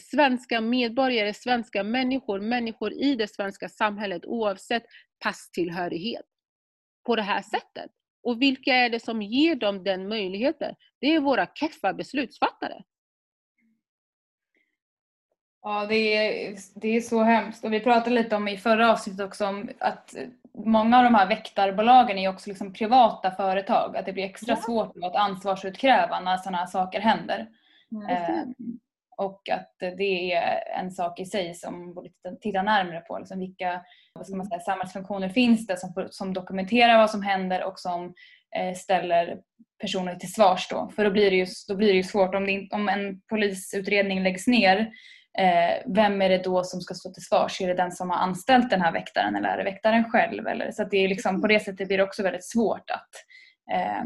svenska 0.00 0.60
medborgare, 0.60 1.34
svenska 1.34 1.82
människor, 1.82 2.40
människor 2.40 2.92
i 2.92 3.14
det 3.14 3.28
svenska 3.28 3.68
samhället 3.68 4.24
oavsett 4.24 4.82
passtillhörighet 5.24 6.24
på 7.06 7.16
det 7.16 7.22
här 7.22 7.42
sättet. 7.42 7.90
Och 8.22 8.42
vilka 8.42 8.74
är 8.74 8.90
det 8.90 9.00
som 9.00 9.22
ger 9.22 9.54
dem 9.54 9.84
den 9.84 10.08
möjligheten? 10.08 10.74
Det 11.00 11.14
är 11.14 11.20
våra 11.20 11.46
keffa 11.46 11.92
beslutsfattare. 11.92 12.82
Ja, 15.62 15.86
det 15.86 15.94
är, 15.94 16.56
det 16.74 16.96
är 16.96 17.00
så 17.00 17.22
hemskt. 17.22 17.64
Och 17.64 17.72
vi 17.72 17.80
pratade 17.80 18.14
lite 18.14 18.36
om 18.36 18.48
i 18.48 18.56
förra 18.56 18.92
avsnittet 18.92 19.26
också 19.26 19.46
om 19.46 19.70
att 19.78 20.14
många 20.64 20.98
av 20.98 21.04
de 21.04 21.14
här 21.14 21.28
väktarbolagen 21.28 22.18
är 22.18 22.28
också 22.28 22.50
liksom 22.50 22.72
privata 22.72 23.30
företag. 23.30 23.96
Att 23.96 24.06
det 24.06 24.12
blir 24.12 24.24
extra 24.24 24.54
ja. 24.54 24.62
svårt 24.62 24.96
att 25.02 25.16
ansvarsutkräva 25.16 26.20
när 26.20 26.36
sådana 26.36 26.58
här 26.58 26.66
saker 26.66 27.00
händer. 27.00 27.48
Mm. 27.92 28.54
Och 29.16 29.48
att 29.52 29.74
det 29.78 30.32
är 30.32 30.68
en 30.80 30.90
sak 30.90 31.20
i 31.20 31.24
sig 31.24 31.54
som 31.54 31.78
man 31.78 31.94
borde 31.94 32.10
titta 32.40 32.62
närmare 32.62 33.00
på. 33.00 33.18
Liksom 33.18 33.38
vilka 33.38 33.82
vad 34.14 34.26
ska 34.26 34.36
man 34.36 34.46
säga, 34.46 34.60
samhällsfunktioner 34.60 35.28
finns 35.28 35.66
det 35.66 35.76
som, 35.76 36.08
som 36.10 36.32
dokumenterar 36.32 36.98
vad 36.98 37.10
som 37.10 37.22
händer 37.22 37.64
och 37.64 37.78
som 37.78 38.14
eh, 38.56 38.74
ställer 38.74 39.38
personer 39.80 40.14
till 40.14 40.32
svars 40.32 40.68
då. 40.70 40.90
För 40.96 41.04
då 41.04 41.10
blir 41.10 41.30
det 41.30 41.36
ju, 41.36 41.46
då 41.68 41.76
blir 41.76 41.88
det 41.88 41.96
ju 41.96 42.02
svårt 42.02 42.34
om, 42.34 42.46
det, 42.46 42.68
om 42.70 42.88
en 42.88 43.20
polisutredning 43.20 44.22
läggs 44.22 44.46
ner 44.46 44.90
Eh, 45.38 45.82
vem 45.86 46.22
är 46.22 46.28
det 46.28 46.44
då 46.44 46.64
som 46.64 46.80
ska 46.80 46.94
stå 46.94 47.12
till 47.12 47.24
svars? 47.24 47.60
Är 47.60 47.68
det 47.68 47.74
den 47.74 47.92
som 47.92 48.10
har 48.10 48.16
anställt 48.16 48.70
den 48.70 48.80
här 48.80 48.92
väktaren 48.92 49.36
eller 49.36 49.48
är 49.48 49.58
det 49.58 49.64
väktaren 49.64 50.10
själv? 50.10 50.46
Eller, 50.46 50.70
så 50.70 50.84
det 50.84 50.96
är 50.96 51.08
liksom, 51.08 51.40
på 51.40 51.46
det 51.46 51.60
sättet 51.60 51.88
blir 51.88 51.98
det 51.98 52.04
också 52.04 52.22
väldigt 52.22 52.44
svårt 52.44 52.90
att 52.90 53.10
eh, 53.72 54.04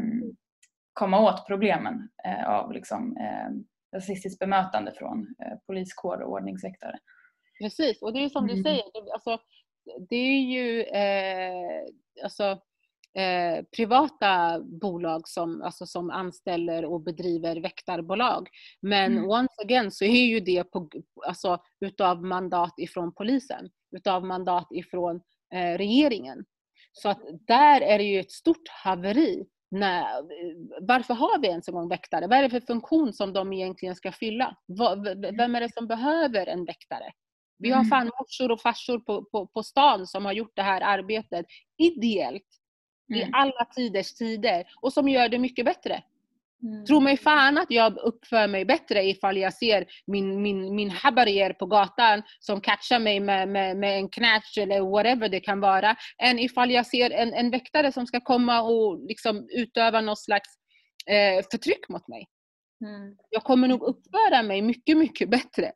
komma 0.93 1.19
åt 1.19 1.47
problemen 1.47 2.09
eh, 2.25 2.49
av 2.49 2.73
liksom, 2.73 3.17
eh, 3.17 3.49
rasistiskt 3.95 4.39
bemötande 4.39 4.93
från 4.97 5.35
eh, 5.45 5.57
poliskår 5.67 6.21
och 6.21 6.31
ordningsväktare. 6.31 6.99
Precis, 7.61 8.01
och 8.01 8.13
det 8.13 8.23
är 8.23 8.29
som 8.29 8.47
du 8.47 8.53
mm. 8.53 8.63
säger, 8.63 8.83
alltså, 9.13 9.37
det 10.09 10.15
är 10.15 10.41
ju 10.41 10.81
eh, 10.81 11.83
alltså, 12.23 12.61
Eh, 13.13 13.63
privata 13.75 14.59
bolag 14.59 15.27
som, 15.27 15.61
alltså 15.61 15.85
som 15.85 16.09
anställer 16.09 16.85
och 16.85 17.01
bedriver 17.01 17.61
väktarbolag. 17.61 18.49
Men 18.81 19.17
mm. 19.17 19.29
once 19.29 19.61
again 19.61 19.91
så 19.91 20.05
är 20.05 20.25
ju 20.25 20.39
det 20.39 20.63
på, 20.63 20.89
alltså, 21.27 21.61
utav 21.79 22.23
mandat 22.23 22.73
ifrån 22.77 23.13
polisen, 23.13 23.69
utav 23.97 24.25
mandat 24.25 24.67
ifrån 24.71 25.21
eh, 25.53 25.77
regeringen. 25.77 26.45
Så 26.91 27.09
att 27.09 27.19
där 27.47 27.81
är 27.81 27.97
det 27.97 28.03
ju 28.03 28.19
ett 28.19 28.31
stort 28.31 28.67
haveri. 28.83 29.45
När, 29.71 30.05
varför 30.87 31.13
har 31.13 31.39
vi 31.39 31.47
ens 31.47 31.67
en 31.67 31.73
gång 31.73 31.89
väktare? 31.89 32.27
Vad 32.27 32.37
är 32.37 32.43
det 32.43 32.49
för 32.49 32.59
funktion 32.59 33.13
som 33.13 33.33
de 33.33 33.53
egentligen 33.53 33.95
ska 33.95 34.11
fylla? 34.11 34.57
Vem 35.37 35.55
är 35.55 35.61
det 35.61 35.73
som 35.73 35.87
behöver 35.87 36.47
en 36.47 36.65
väktare? 36.65 37.11
Vi 37.57 37.69
har 37.69 37.79
mm. 37.79 37.89
fan 37.89 38.11
morsor 38.19 38.51
och 38.51 38.61
farsor 38.61 38.99
på, 38.99 39.25
på, 39.25 39.47
på 39.47 39.63
stan 39.63 40.07
som 40.07 40.25
har 40.25 40.33
gjort 40.33 40.55
det 40.55 40.61
här 40.61 40.81
arbetet 40.81 41.45
ideellt 41.77 42.47
mm. 43.11 43.21
i 43.21 43.29
alla 43.33 43.65
tiders 43.75 44.13
tider 44.13 44.67
och 44.81 44.93
som 44.93 45.09
gör 45.09 45.29
det 45.29 45.39
mycket 45.39 45.65
bättre. 45.65 46.03
Mm. 46.63 46.85
Tro 46.85 46.99
mig 46.99 47.17
fan 47.17 47.57
att 47.57 47.71
jag 47.71 47.97
uppför 47.97 48.47
mig 48.47 48.65
bättre 48.65 49.03
ifall 49.03 49.37
jag 49.37 49.53
ser 49.53 49.85
min, 50.07 50.41
min, 50.41 50.75
min 50.75 50.89
habarier 50.89 51.53
på 51.53 51.65
gatan 51.65 52.21
som 52.39 52.61
catchar 52.61 52.99
mig 52.99 53.19
med, 53.19 53.47
med, 53.49 53.77
med 53.77 53.97
en 53.97 54.09
knatch 54.09 54.57
eller 54.57 54.81
whatever 54.81 55.29
det 55.29 55.39
kan 55.39 55.59
vara, 55.59 55.95
än 56.23 56.39
ifall 56.39 56.71
jag 56.71 56.85
ser 56.85 57.11
en, 57.11 57.33
en 57.33 57.51
väktare 57.51 57.91
som 57.91 58.07
ska 58.07 58.19
komma 58.19 58.61
och 58.61 59.05
liksom 59.07 59.47
utöva 59.57 60.01
något 60.01 60.19
slags 60.19 60.49
eh, 61.07 61.45
förtryck 61.51 61.89
mot 61.89 62.07
mig. 62.07 62.25
Mm. 62.85 63.15
Jag 63.29 63.43
kommer 63.43 63.67
nog 63.67 63.81
uppföra 63.81 64.43
mig 64.43 64.61
mycket, 64.61 64.97
mycket 64.97 65.29
bättre 65.29 65.71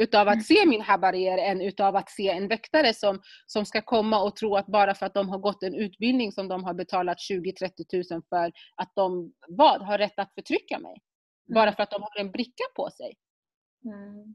utav 0.00 0.28
att 0.28 0.34
mm. 0.34 0.44
se 0.44 0.66
min 0.66 0.80
habarier 0.80 1.38
än 1.38 1.60
utav 1.60 1.96
att 1.96 2.10
se 2.10 2.28
en 2.28 2.48
väktare 2.48 2.94
som, 2.94 3.20
som 3.46 3.66
ska 3.66 3.82
komma 3.82 4.22
och 4.22 4.36
tro 4.36 4.56
att 4.56 4.66
bara 4.66 4.94
för 4.94 5.06
att 5.06 5.14
de 5.14 5.28
har 5.28 5.38
gått 5.38 5.62
en 5.62 5.74
utbildning 5.74 6.32
som 6.32 6.48
de 6.48 6.64
har 6.64 6.74
betalat 6.74 7.18
20-30 7.30 8.12
000 8.12 8.22
för, 8.28 8.52
att 8.76 8.92
de 8.94 9.32
vad, 9.48 9.82
har 9.82 9.98
rätt 9.98 10.18
att 10.18 10.34
förtrycka 10.34 10.78
mig. 10.78 10.90
Mm. 11.48 11.54
Bara 11.54 11.72
för 11.72 11.82
att 11.82 11.90
de 11.90 12.02
har 12.02 12.20
en 12.20 12.30
bricka 12.30 12.64
på 12.76 12.90
sig. 12.90 13.14
Mm. 13.84 14.34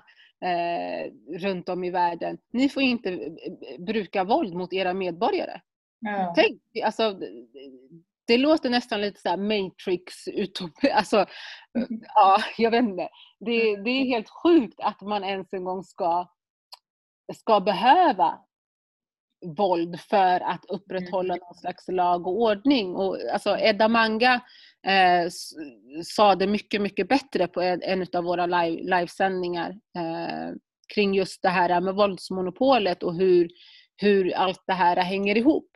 eh, 0.45 1.11
runt 1.39 1.70
om 1.70 1.84
i 1.84 1.91
världen, 1.91 2.38
ni 2.53 2.70
får 2.70 2.84
inte 2.84 3.09
eh, 3.09 3.80
bruka 3.80 4.24
våld 4.24 4.53
mot 4.53 4.74
era 4.74 4.93
medborgare. 4.93 5.61
Ja. 5.99 6.34
Tänk, 6.36 6.61
alltså, 6.84 7.20
det 8.28 8.38
låter 8.38 8.70
nästan 8.70 9.01
lite 9.01 9.22
så 9.22 9.38
matrix 9.38 10.28
utopi, 10.28 10.89
alltså, 10.89 11.26
mm. 11.78 12.01
ja 12.16 12.38
jag 12.57 12.72
vet 12.72 12.84
inte. 12.84 13.09
Det, 13.39 13.76
det 13.76 13.89
är 13.89 14.05
helt 14.05 14.30
sjukt 14.30 14.80
att 14.80 15.01
man 15.01 15.24
ens 15.24 15.53
en 15.53 15.64
gång 15.64 15.84
ska 15.84 16.28
ska 17.36 17.59
behöva 17.59 18.39
våld 19.45 19.99
för 19.99 20.39
att 20.39 20.65
upprätthålla 20.69 21.34
mm. 21.34 21.43
någon 21.45 21.55
slags 21.55 21.88
lag 21.88 22.28
och 22.28 22.41
ordning. 22.41 22.95
Och, 22.95 23.17
alltså, 23.34 23.57
Edda 23.57 23.88
Manga 23.88 24.41
eh, 24.88 25.30
sa 26.03 26.36
det 26.36 26.47
mycket, 26.47 26.82
mycket 26.82 27.07
bättre 27.07 27.47
på 27.47 27.61
en, 27.61 27.82
en 27.84 28.07
av 28.13 28.24
våra 28.24 28.45
live, 28.45 28.82
livesändningar 28.95 29.69
eh, 29.69 30.55
kring 30.93 31.13
just 31.13 31.41
det 31.41 31.49
här 31.49 31.82
med 31.82 31.95
våldsmonopolet 31.95 33.03
och 33.03 33.15
hur, 33.15 33.49
hur 33.97 34.34
allt 34.36 34.63
det 34.67 34.74
här 34.74 34.95
hänger 34.97 35.38
ihop. 35.38 35.71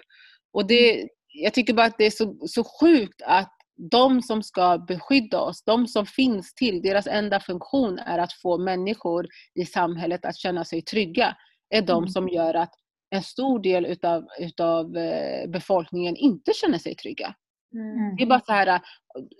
Och 0.54 0.68
det, 0.68 0.94
mm. 0.94 1.08
jag 1.28 1.54
tycker 1.54 1.74
bara 1.74 1.86
att 1.86 1.98
det 1.98 2.06
är 2.06 2.12
så, 2.12 2.48
så 2.48 2.64
sjukt 2.64 3.22
att 3.26 3.57
de 3.78 4.22
som 4.22 4.44
ska 4.44 4.78
beskydda 4.78 5.42
oss, 5.42 5.64
de 5.64 5.88
som 5.88 6.06
finns 6.06 6.54
till, 6.56 6.82
deras 6.82 7.08
enda 7.08 7.40
funktion 7.40 8.00
är 8.00 8.20
att 8.20 8.34
få 8.34 8.58
människor 8.58 9.28
i 9.56 9.66
samhället 9.66 10.26
att 10.26 10.38
känna 10.38 10.66
sig 10.66 10.82
trygga, 10.82 11.38
är 11.70 11.82
de 11.82 11.98
mm. 11.98 12.10
som 12.10 12.30
gör 12.30 12.54
att 12.54 12.74
en 13.10 13.24
stor 13.24 13.60
del 13.60 13.86
utav, 13.86 14.28
utav 14.40 14.98
eh, 14.98 15.50
befolkningen 15.50 16.16
inte 16.16 16.54
känner 16.54 16.78
sig 16.78 16.96
trygga. 16.96 17.36
Mm. 17.74 18.16
Det 18.16 18.24
är 18.24 18.28
bara 18.28 18.40
så 18.40 18.52
här, 18.52 18.82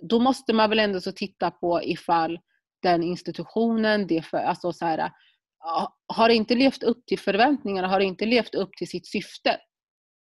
då 0.02 0.18
måste 0.20 0.52
man 0.52 0.70
väl 0.70 0.78
ändå 0.78 1.00
så 1.00 1.12
titta 1.12 1.50
på 1.50 1.82
ifall 1.82 2.38
den 2.82 3.02
institutionen, 3.02 4.06
det 4.06 4.22
för, 4.22 4.38
alltså 4.38 4.72
så 4.72 4.84
här, 4.84 5.10
har 6.06 6.28
inte 6.28 6.54
levt 6.54 6.82
upp 6.82 7.06
till 7.06 7.18
förväntningarna, 7.18 7.88
har 7.88 8.00
inte 8.00 8.26
levt 8.26 8.54
upp 8.54 8.70
till 8.78 8.88
sitt 8.88 9.06
syfte. 9.06 9.60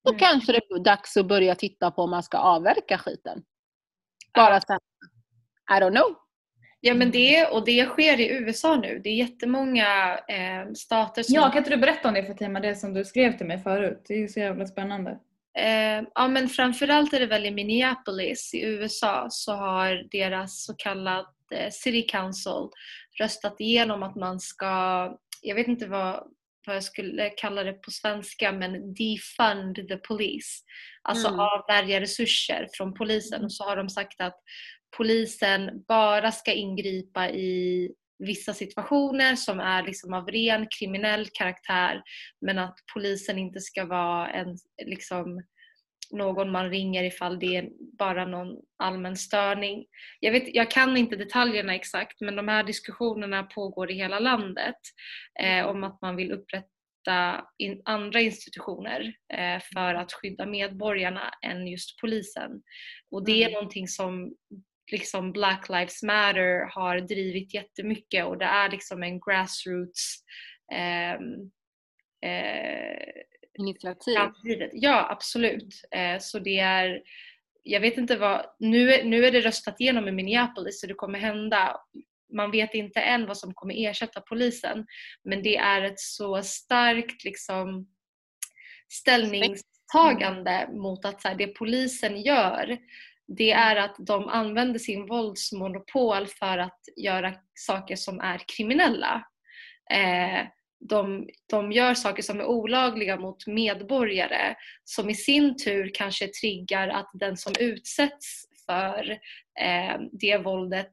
Då 0.04 0.12
mm. 0.12 0.20
kanske 0.20 0.52
det 0.52 0.58
är 0.58 0.84
dags 0.84 1.18
att 1.18 1.28
börja 1.28 1.56
titta 1.56 1.92
på 1.92 2.02
om 2.02 2.10
man 2.10 2.24
ska 2.24 2.38
avverka 2.38 2.98
skiten. 2.98 3.44
Bara 4.38 4.62
så 4.62 4.74
I 5.70 5.82
don't 5.82 5.92
know. 5.92 6.16
Ja 6.80 6.94
men 6.94 7.12
det, 7.12 7.46
och 7.46 7.66
det 7.66 7.86
sker 7.86 8.20
i 8.20 8.30
USA 8.30 8.76
nu. 8.76 9.00
Det 9.04 9.10
är 9.10 9.16
jättemånga 9.16 10.20
eh, 10.28 10.74
stater 10.74 11.24
som... 11.24 11.36
Ja, 11.36 11.50
kan 11.50 11.58
inte 11.58 11.70
du 11.70 11.78
berätta 11.78 12.08
om 12.08 12.14
det 12.14 12.26
Fatima, 12.26 12.60
det 12.60 12.76
som 12.76 12.94
du 12.94 13.06
skrev 13.06 13.38
till 13.38 13.46
mig 13.48 13.60
förut? 13.60 14.06
Det 14.08 14.14
är 14.14 14.18
ju 14.18 14.28
så 14.28 14.40
jävla 14.40 14.66
spännande. 14.66 15.20
Eh, 15.58 16.04
ja 16.16 16.28
men 16.28 16.50
framförallt 16.50 17.14
är 17.14 17.20
det 17.20 17.26
väl 17.26 17.46
i 17.46 17.52
Minneapolis 17.52 18.54
i 18.54 18.66
USA 18.66 19.28
så 19.30 19.54
har 19.54 20.08
deras 20.12 20.66
så 20.66 20.74
kallad 20.74 21.26
eh, 21.52 21.70
City 21.72 22.02
Council 22.02 22.70
röstat 23.20 23.56
igenom 23.60 24.04
att 24.04 24.16
man 24.16 24.40
ska, 24.40 24.68
jag 25.42 25.56
vet 25.56 25.68
inte 25.68 25.88
vad, 25.88 26.24
vad 26.68 26.76
jag 26.76 26.84
skulle 26.84 27.30
kalla 27.30 27.64
det 27.64 27.74
på 27.74 27.92
svenska, 27.92 28.52
men 28.52 28.94
defund 28.94 29.76
the 29.76 29.98
police. 29.98 30.64
Alltså 31.02 31.28
mm. 31.28 31.40
avvärja 31.40 32.02
resurser 32.02 32.68
från 32.78 32.94
polisen. 32.94 33.44
Och 33.44 33.54
så 33.54 33.64
har 33.64 33.76
de 33.76 33.90
sagt 33.90 34.22
att 34.22 34.40
polisen 34.98 35.84
bara 35.88 36.32
ska 36.32 36.54
ingripa 36.54 37.30
i 37.30 37.90
vissa 38.20 38.54
situationer 38.54 39.36
som 39.36 39.60
är 39.60 39.84
liksom 39.84 40.14
av 40.14 40.28
ren 40.28 40.68
kriminell 40.80 41.28
karaktär 41.34 42.02
men 42.42 42.60
att 42.60 42.76
polisen 42.94 43.38
inte 43.38 43.60
ska 43.60 43.86
vara 43.86 44.30
en, 44.30 44.58
liksom, 44.86 45.42
någon 46.12 46.52
man 46.52 46.70
ringer 46.70 47.04
ifall 47.04 47.40
det 47.40 47.56
är 47.56 47.70
bara 47.98 48.26
någon 48.26 48.58
allmän 48.78 49.16
störning. 49.16 49.86
Jag, 50.20 50.32
vet, 50.32 50.56
jag 50.56 50.72
kan 50.72 50.98
inte 50.98 51.16
detaljerna 51.16 51.76
exakt 51.76 52.22
men 52.22 52.36
de 52.36 52.48
här 52.48 52.64
diskussionerna 52.64 53.44
pågår 53.44 53.92
i 53.92 53.96
hela 53.96 54.20
landet 54.20 54.76
eh, 55.40 55.66
om 55.66 55.84
att 55.84 56.02
man 56.02 56.16
vill 56.16 56.32
upprätta 56.32 57.46
in, 57.58 57.82
andra 57.86 58.22
institutioner 58.22 59.14
eh, 59.34 59.62
för 59.74 59.96
att 59.96 60.14
skydda 60.14 60.46
medborgarna 60.46 61.34
än 61.46 61.68
just 61.68 62.02
polisen. 62.02 62.62
Och 63.12 63.26
det 63.26 63.44
är 63.44 63.48
mm. 63.48 63.54
någonting 63.54 63.88
som 63.88 64.36
liksom 64.92 65.32
Black 65.32 65.70
Lives 65.70 66.04
Matter 66.04 66.70
har 66.72 67.00
drivit 67.00 67.54
jättemycket 67.54 68.26
och 68.26 68.38
det 68.38 68.46
är 68.46 68.72
liksom 68.72 69.04
en 69.04 69.20
grassroots 69.20 70.16
eh, 70.74 71.20
initiativ. 73.58 74.16
Framtiden. 74.16 74.70
Ja 74.74 75.08
absolut. 75.10 75.82
Eh, 75.92 76.20
så 76.20 76.40
det 76.40 76.60
är, 76.60 77.02
jag 77.64 77.80
vet 77.80 77.98
inte 77.98 78.18
vad, 78.18 78.46
nu, 78.60 79.04
nu 79.04 79.26
är 79.26 79.32
det 79.32 79.42
röstat 79.42 79.82
igenom 79.82 80.08
i 80.08 80.12
Minneapolis 80.12 80.82
så 80.82 80.88
det 80.88 80.94
kommer 80.94 81.20
hända. 81.20 81.82
Man 82.34 82.52
vet 82.52 82.74
inte 82.74 83.00
än 83.00 83.28
vad 83.28 83.38
som 83.38 83.54
kommer 83.54 83.76
ersätta 83.78 84.22
polisen 84.22 84.86
men 85.24 85.44
det 85.44 85.58
är 85.58 85.82
ett 85.82 86.00
så 86.00 86.44
starkt 86.44 87.24
liksom 87.24 87.88
ställningstagande 88.90 90.70
mot 90.72 91.06
att 91.06 91.22
så 91.22 91.28
här, 91.28 91.36
det 91.36 91.48
polisen 91.48 92.22
gör 92.22 92.78
det 93.28 93.52
är 93.52 93.76
att 93.76 93.96
de 94.00 94.28
använder 94.28 94.80
sin 94.80 95.06
våldsmonopol 95.06 96.28
för 96.28 96.58
att 96.58 96.80
göra 96.96 97.34
saker 97.54 97.96
som 97.96 98.20
är 98.20 98.42
kriminella. 98.58 99.28
Eh, 99.92 100.48
de, 100.80 101.30
de 101.50 101.72
gör 101.72 101.94
saker 101.94 102.24
som 102.24 102.40
är 102.40 102.46
olagliga 102.46 103.18
mot 103.18 103.48
medborgare 103.48 104.56
som 104.84 105.10
i 105.10 105.16
sin 105.16 105.58
tur 105.58 105.92
kanske 105.94 106.28
triggar 106.28 106.88
att 106.88 107.10
den 107.14 107.38
som 107.38 107.54
utsätts 107.60 108.46
för 108.66 109.12
eh, 109.62 110.00
det 110.12 110.38
våldet 110.38 110.92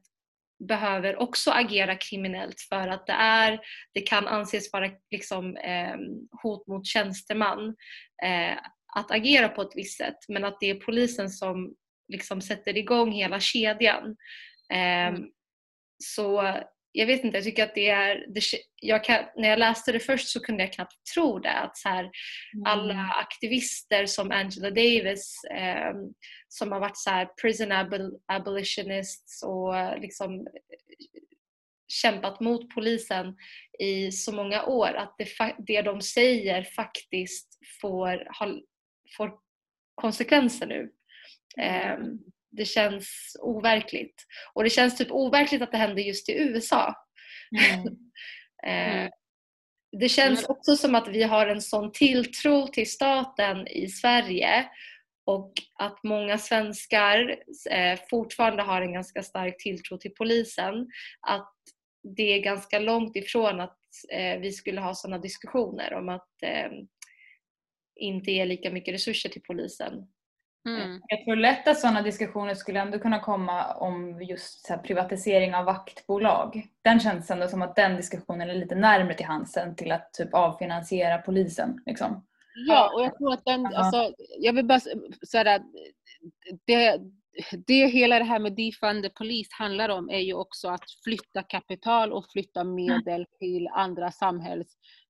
behöver 0.67 1.21
också 1.21 1.51
agera 1.51 1.95
kriminellt 1.95 2.61
för 2.69 2.87
att 2.87 3.07
det, 3.07 3.13
är, 3.13 3.59
det 3.93 4.01
kan 4.01 4.27
anses 4.27 4.73
vara 4.73 4.91
liksom, 5.11 5.57
eh, 5.57 5.95
hot 6.41 6.67
mot 6.67 6.85
tjänsteman 6.85 7.75
eh, 8.23 8.57
att 8.95 9.11
agera 9.11 9.49
på 9.49 9.61
ett 9.61 9.75
visst 9.75 9.97
sätt 9.97 10.17
men 10.27 10.45
att 10.45 10.59
det 10.59 10.69
är 10.69 10.75
polisen 10.75 11.29
som 11.29 11.75
liksom 12.07 12.41
sätter 12.41 12.77
igång 12.77 13.11
hela 13.11 13.39
kedjan. 13.39 14.15
Mm. 14.73 15.15
Um, 15.15 15.31
så 16.03 16.53
jag 16.97 17.05
vet 17.05 17.23
inte, 17.23 17.37
jag 17.37 17.43
tycker 17.43 17.63
att 17.63 17.75
det 17.75 17.89
är... 17.89 18.25
Det, 18.27 18.41
jag 18.81 19.03
kan, 19.03 19.25
när 19.35 19.49
jag 19.49 19.59
läste 19.59 19.91
det 19.91 19.99
först 19.99 20.27
så 20.27 20.39
kunde 20.39 20.63
jag 20.63 20.73
knappt 20.73 20.95
tro 21.13 21.39
det. 21.39 21.51
Att 21.51 21.77
så 21.77 21.89
här, 21.89 22.03
mm. 22.03 22.65
Alla 22.65 23.09
aktivister 23.21 24.05
som 24.05 24.31
Angela 24.31 24.69
Davis 24.69 25.43
eh, 25.43 25.93
som 26.47 26.71
har 26.71 26.79
varit 26.79 26.97
så 26.97 27.09
här, 27.09 27.25
prison 27.25 27.71
abolitionists 28.25 29.43
och 29.43 29.99
liksom 29.99 30.47
kämpat 31.87 32.39
mot 32.39 32.73
polisen 32.73 33.35
i 33.79 34.11
så 34.11 34.31
många 34.31 34.65
år. 34.65 34.93
Att 34.93 35.15
det, 35.17 35.55
det 35.57 35.81
de 35.81 36.01
säger 36.01 36.63
faktiskt 36.63 37.59
får, 37.81 38.39
ha, 38.39 38.61
får 39.17 39.31
konsekvenser 39.95 40.67
nu. 40.67 40.91
Ehm, 41.57 42.19
det 42.57 42.65
känns 42.65 43.37
overkligt. 43.39 44.23
Och 44.53 44.63
det 44.63 44.69
känns 44.69 44.97
typ 44.97 45.11
overkligt 45.11 45.61
att 45.61 45.71
det 45.71 45.77
händer 45.77 46.03
just 46.03 46.29
i 46.29 46.33
USA. 46.33 46.95
Mm. 47.75 47.95
Mm. 48.67 49.09
det 49.99 50.09
känns 50.09 50.43
också 50.43 50.75
som 50.75 50.95
att 50.95 51.07
vi 51.07 51.23
har 51.23 51.47
en 51.47 51.61
sån 51.61 51.91
tilltro 51.91 52.67
till 52.67 52.91
staten 52.91 53.67
i 53.67 53.87
Sverige 53.87 54.65
och 55.25 55.53
att 55.79 56.03
många 56.03 56.37
svenskar 56.37 57.37
eh, 57.71 57.99
fortfarande 58.09 58.63
har 58.63 58.81
en 58.81 58.93
ganska 58.93 59.23
stark 59.23 59.57
tilltro 59.57 59.97
till 59.97 60.13
polisen. 60.13 60.87
Att 61.27 61.53
det 62.17 62.23
är 62.23 62.39
ganska 62.39 62.79
långt 62.79 63.15
ifrån 63.15 63.59
att 63.59 63.79
eh, 64.11 64.39
vi 64.39 64.51
skulle 64.51 64.81
ha 64.81 64.95
sådana 64.95 65.17
diskussioner 65.17 65.93
om 65.93 66.09
att 66.09 66.43
eh, 66.43 66.71
inte 67.95 68.31
ge 68.31 68.45
lika 68.45 68.71
mycket 68.71 68.93
resurser 68.93 69.29
till 69.29 69.41
polisen. 69.41 69.93
Mm. 70.65 71.01
Jag 71.07 71.25
tror 71.25 71.35
lätt 71.35 71.67
att 71.67 71.79
sådana 71.79 72.01
diskussioner 72.01 72.53
skulle 72.53 72.79
ändå 72.79 72.99
kunna 72.99 73.19
komma 73.19 73.73
om 73.73 74.21
just 74.21 74.71
privatisering 74.83 75.55
av 75.55 75.65
vaktbolag. 75.65 76.67
Den 76.81 76.99
känns 76.99 77.31
ändå 77.31 77.47
som 77.47 77.61
att 77.61 77.75
den 77.75 77.95
diskussionen 77.95 78.49
är 78.49 78.53
lite 78.53 78.75
närmare 78.75 79.13
till 79.13 79.25
hands 79.25 79.57
än 79.57 79.75
till 79.75 79.91
att 79.91 80.13
typ 80.13 80.33
avfinansiera 80.33 81.17
polisen. 81.17 81.81
Liksom. 81.85 82.25
Ja, 82.55 82.91
och 82.95 83.03
jag 83.03 83.17
tror 83.17 83.33
att 83.33 83.45
den, 83.45 83.65
alltså, 83.65 84.13
jag 84.39 84.53
vill 84.53 84.65
bara 84.65 84.79
säga 85.29 85.59
det, 86.65 86.99
det 87.67 87.87
hela 87.87 88.19
det 88.19 88.25
här 88.25 88.39
med 88.39 88.55
defund 88.55 89.13
police 89.13 89.49
handlar 89.51 89.89
om 89.89 90.09
är 90.09 90.19
ju 90.19 90.33
också 90.33 90.67
att 90.67 90.83
flytta 91.03 91.43
kapital 91.43 92.13
och 92.13 92.25
flytta 92.31 92.63
medel 92.63 93.25
till 93.39 93.67
andra 93.67 94.11
samhälls, 94.11 94.67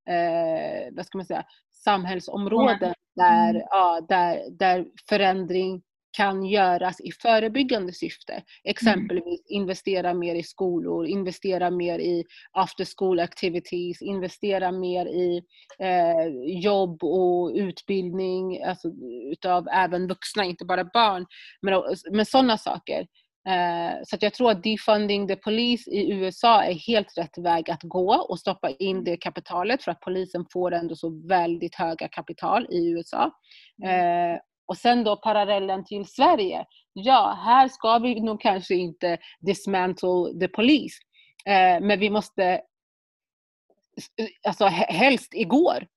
eh, 0.09 0.93
vad 0.95 1.05
ska 1.05 1.17
man 1.17 1.25
säga, 1.25 1.45
samhällsområden 1.85 2.93
där, 3.15 3.49
mm. 3.49 3.61
ja, 3.69 4.05
där, 4.09 4.57
där 4.59 4.85
förändring 5.09 5.81
kan 6.17 6.45
göras 6.45 7.01
i 7.01 7.11
förebyggande 7.11 7.93
syfte. 7.93 8.43
Exempelvis 8.63 9.25
mm. 9.25 9.61
investera 9.61 10.13
mer 10.13 10.35
i 10.35 10.43
skolor, 10.43 11.05
investera 11.05 11.71
mer 11.71 11.99
i 11.99 12.23
after 12.51 12.87
school 12.97 13.19
activities, 13.19 14.01
investera 14.01 14.71
mer 14.71 15.05
i 15.05 15.41
eh, 15.79 16.59
jobb 16.61 17.03
och 17.03 17.51
utbildning 17.55 18.63
alltså, 18.63 18.87
utav 19.31 19.67
även 19.67 20.07
vuxna, 20.07 20.45
inte 20.45 20.65
bara 20.65 20.83
barn. 20.83 21.25
Men, 21.61 21.83
men 22.11 22.25
sådana 22.25 22.57
saker. 22.57 23.07
Eh, 23.49 23.93
så 24.03 24.17
jag 24.19 24.33
tror 24.33 24.51
att 24.51 24.63
defunding 24.63 25.27
the 25.27 25.35
police 25.35 25.91
i 25.91 26.11
USA 26.11 26.63
är 26.63 26.73
helt 26.73 27.17
rätt 27.17 27.37
väg 27.37 27.71
att 27.71 27.83
gå 27.83 28.15
och 28.15 28.39
stoppa 28.39 28.69
in 28.69 29.03
det 29.03 29.17
kapitalet 29.17 29.83
för 29.83 29.91
att 29.91 29.99
polisen 29.99 30.45
får 30.53 30.71
ändå 30.71 30.95
så 30.95 31.27
väldigt 31.27 31.75
höga 31.75 32.07
kapital 32.07 32.67
i 32.69 32.89
USA. 32.89 33.31
Mm. 33.83 34.33
Eh, 34.33 34.39
och 34.67 34.77
sen 34.77 35.03
då 35.03 35.15
parallellen 35.15 35.85
till 35.85 36.05
Sverige. 36.05 36.65
Ja, 36.93 37.39
här 37.45 37.67
ska 37.67 37.97
vi 37.97 38.21
nog 38.21 38.41
kanske 38.41 38.75
inte 38.75 39.17
dismantle 39.39 40.39
the 40.39 40.47
police. 40.47 40.95
Eh, 41.45 41.81
men 41.81 41.99
vi 41.99 42.09
måste, 42.09 42.61
alltså 44.47 44.65
helst 44.65 45.33
igår, 45.33 45.87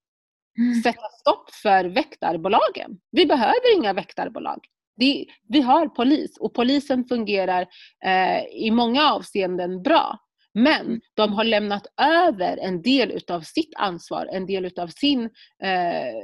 mm. 0.58 0.82
sätta 0.82 1.08
stopp 1.20 1.50
för 1.50 1.84
väktarbolagen. 1.84 3.00
Vi 3.10 3.26
behöver 3.26 3.76
inga 3.76 3.92
väktarbolag. 3.92 4.60
Vi, 4.98 5.26
vi 5.48 5.60
har 5.60 5.88
polis 5.88 6.36
och 6.40 6.54
polisen 6.54 7.04
fungerar 7.04 7.66
eh, 8.04 8.44
i 8.52 8.70
många 8.70 9.12
avseenden 9.12 9.82
bra. 9.82 10.18
Men 10.54 11.00
de 11.14 11.32
har 11.32 11.44
lämnat 11.44 11.86
över 12.00 12.56
en 12.56 12.82
del 12.82 13.10
utav 13.10 13.40
sitt 13.40 13.72
ansvar, 13.76 14.28
en 14.32 14.46
del 14.46 14.64
utav 14.64 14.86
sin 14.86 15.24
eh, 15.62 16.14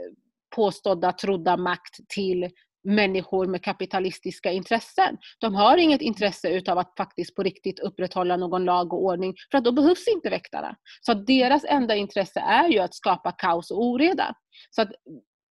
påstådda, 0.56 1.12
trodda 1.12 1.56
makt 1.56 2.08
till 2.08 2.50
människor 2.84 3.46
med 3.46 3.64
kapitalistiska 3.64 4.52
intressen. 4.52 5.16
De 5.38 5.54
har 5.54 5.76
inget 5.76 6.00
intresse 6.00 6.48
utav 6.48 6.78
att 6.78 6.94
faktiskt 6.96 7.36
på 7.36 7.42
riktigt 7.42 7.80
upprätthålla 7.80 8.36
någon 8.36 8.64
lag 8.64 8.92
och 8.92 9.04
ordning 9.04 9.34
för 9.50 9.58
att 9.58 9.64
då 9.64 9.72
behövs 9.72 10.08
inte 10.08 10.30
väktarna. 10.30 10.76
Så 11.00 11.12
att 11.12 11.26
deras 11.26 11.64
enda 11.64 11.96
intresse 11.96 12.40
är 12.40 12.68
ju 12.68 12.78
att 12.78 12.94
skapa 12.94 13.32
kaos 13.32 13.70
och 13.70 13.82
oreda. 13.84 14.34
Så 14.70 14.82
att 14.82 14.90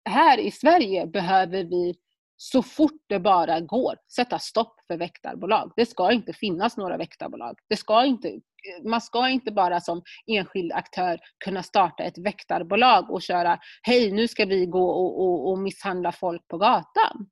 här 0.10 0.38
i 0.38 0.52
Sverige 0.52 1.08
behöver 1.08 1.64
vi 1.64 1.96
så 2.42 2.64
fort 2.64 3.04
det 3.08 3.20
bara 3.20 3.60
går 3.60 3.96
sätta 4.16 4.40
stopp 4.40 4.82
för 4.88 4.98
väktarbolag. 4.98 5.74
Det 5.76 5.86
ska 5.86 6.12
inte 6.12 6.34
finnas 6.34 6.78
några 6.78 6.98
väktarbolag. 6.98 7.60
Det 7.70 7.78
ska 7.78 8.06
inte, 8.06 8.40
man 8.84 9.02
ska 9.02 9.30
inte 9.30 9.52
bara 9.52 9.82
som 9.82 10.02
enskild 10.28 10.72
aktör 10.72 11.20
kunna 11.46 11.64
starta 11.64 12.04
ett 12.04 12.18
väktarbolag 12.18 13.12
och 13.12 13.22
köra 13.22 13.60
hej 13.82 14.12
nu 14.12 14.28
ska 14.28 14.46
vi 14.46 14.66
gå 14.66 14.90
och, 14.90 15.22
och, 15.22 15.50
och 15.50 15.60
misshandla 15.60 16.12
folk 16.12 16.48
på 16.48 16.58
gatan. 16.58 17.30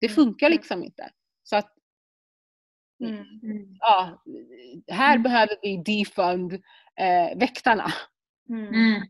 Det 0.00 0.06
mm. 0.06 0.14
funkar 0.14 0.50
liksom 0.50 0.84
inte. 0.84 1.10
Så 1.42 1.56
att, 1.56 1.72
mm. 3.04 3.24
ja, 3.80 4.22
här 4.88 5.12
mm. 5.12 5.22
behöver 5.22 5.56
vi 5.62 5.76
defund 5.76 6.52
eh, 7.00 7.38
väktarna. 7.38 7.92
Mm. 8.48 9.02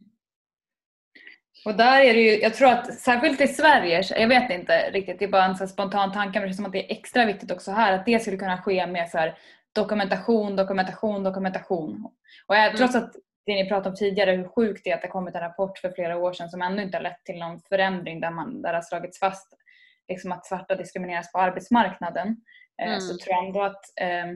Och 1.64 1.76
där 1.76 2.00
är 2.00 2.14
det 2.14 2.20
ju, 2.20 2.40
jag 2.40 2.54
tror 2.54 2.68
att 2.68 2.94
särskilt 2.94 3.40
i 3.40 3.48
Sverige, 3.48 4.02
jag 4.16 4.28
vet 4.28 4.50
inte 4.50 4.90
riktigt, 4.90 5.18
det 5.18 5.24
är 5.24 5.28
bara 5.28 5.44
en 5.44 5.56
så 5.56 5.66
spontan 5.66 6.12
tanke 6.12 6.38
men 6.38 6.42
det 6.42 6.48
känns 6.48 6.56
som 6.56 6.66
att 6.66 6.72
det 6.72 6.92
är 6.92 6.96
extra 6.96 7.24
viktigt 7.24 7.50
också 7.50 7.70
här 7.70 7.92
att 7.92 8.06
det 8.06 8.22
skulle 8.22 8.36
kunna 8.36 8.62
ske 8.62 8.86
med 8.86 9.10
så 9.10 9.18
här 9.18 9.38
dokumentation, 9.74 10.56
dokumentation, 10.56 11.22
dokumentation. 11.22 12.10
Och 12.46 12.56
jag, 12.56 12.64
mm. 12.64 12.76
trots 12.76 12.94
att 12.94 13.12
det 13.46 13.54
ni 13.54 13.68
pratade 13.68 13.88
om 13.88 13.96
tidigare, 13.96 14.30
hur 14.30 14.48
sjukt 14.48 14.84
det 14.84 14.90
är 14.90 14.94
att 14.94 15.02
det 15.02 15.08
kommit 15.08 15.34
en 15.34 15.40
rapport 15.40 15.78
för 15.78 15.90
flera 15.90 16.18
år 16.18 16.32
sedan 16.32 16.50
som 16.50 16.62
ännu 16.62 16.82
inte 16.82 16.96
har 16.96 17.02
lett 17.02 17.24
till 17.24 17.38
någon 17.38 17.60
förändring 17.60 18.20
där, 18.20 18.30
man, 18.30 18.62
där 18.62 18.70
det 18.72 18.76
har 18.76 18.82
slagits 18.82 19.18
fast 19.18 19.54
liksom 20.08 20.32
att 20.32 20.46
svarta 20.46 20.74
diskrimineras 20.74 21.32
på 21.32 21.38
arbetsmarknaden. 21.38 22.36
Eh, 22.82 22.88
mm. 22.88 23.00
Så 23.00 23.16
tror 23.16 23.36
jag 23.36 23.46
ändå 23.46 23.62
att 23.62 23.84
eh, 24.00 24.26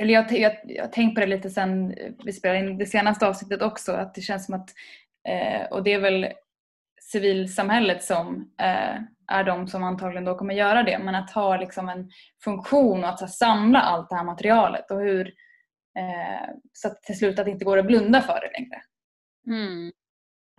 eller 0.00 0.14
jag, 0.14 0.32
jag, 0.32 0.56
jag 0.64 0.84
har 0.84 0.90
tänkt 0.90 1.14
på 1.14 1.20
det 1.20 1.26
lite 1.26 1.50
sen 1.50 1.94
vi 2.24 2.32
spelade 2.32 2.60
in 2.60 2.78
det 2.78 2.86
senaste 2.86 3.26
avsnittet 3.26 3.62
också, 3.62 3.92
att 3.92 4.14
det 4.14 4.20
känns 4.20 4.46
som 4.46 4.54
att 4.54 4.70
och 5.70 5.82
det 5.82 5.92
är 5.92 6.00
väl 6.00 6.26
civilsamhället 7.00 8.04
som 8.04 8.52
eh, 8.60 9.02
är 9.30 9.44
de 9.44 9.68
som 9.68 9.82
antagligen 9.82 10.24
då 10.24 10.34
kommer 10.34 10.54
göra 10.54 10.82
det. 10.82 10.98
Men 10.98 11.14
att 11.14 11.30
ha 11.30 11.56
liksom 11.56 11.88
en 11.88 12.10
funktion 12.44 13.04
och 13.04 13.08
att 13.08 13.20
här, 13.20 13.28
samla 13.28 13.80
allt 13.80 14.08
det 14.08 14.16
här 14.16 14.24
materialet 14.24 14.90
och 14.90 15.00
hur 15.00 15.26
eh, 15.98 16.54
så 16.72 16.88
att 16.88 17.02
till 17.02 17.18
slut 17.18 17.38
att 17.38 17.44
det 17.44 17.50
inte 17.50 17.64
går 17.64 17.78
att 17.78 17.86
blunda 17.86 18.20
för 18.20 18.40
det 18.40 18.58
längre. 18.58 18.82
Mm. 19.46 19.92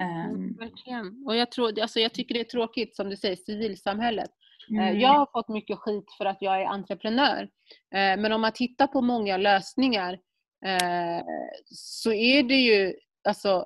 Um. 0.01 1.27
Och 1.27 1.35
jag, 1.35 1.51
tror, 1.51 1.81
alltså 1.81 1.99
jag 1.99 2.13
tycker 2.13 2.33
det 2.33 2.39
är 2.39 2.43
tråkigt 2.43 2.95
som 2.95 3.09
du 3.09 3.15
säger, 3.15 3.35
civilsamhället. 3.35 4.31
Eh, 4.71 4.87
mm. 4.87 4.99
Jag 4.99 5.09
har 5.09 5.29
fått 5.31 5.49
mycket 5.49 5.77
skit 5.79 6.11
för 6.17 6.25
att 6.25 6.37
jag 6.39 6.61
är 6.61 6.65
entreprenör. 6.65 7.41
Eh, 7.95 8.17
men 8.19 8.31
om 8.31 8.41
man 8.41 8.51
tittar 8.51 8.87
på 8.87 9.01
många 9.01 9.37
lösningar 9.37 10.13
eh, 10.65 11.25
så 11.65 12.13
är 12.13 12.43
det 12.43 12.55
ju 12.55 12.93
alltså, 13.27 13.65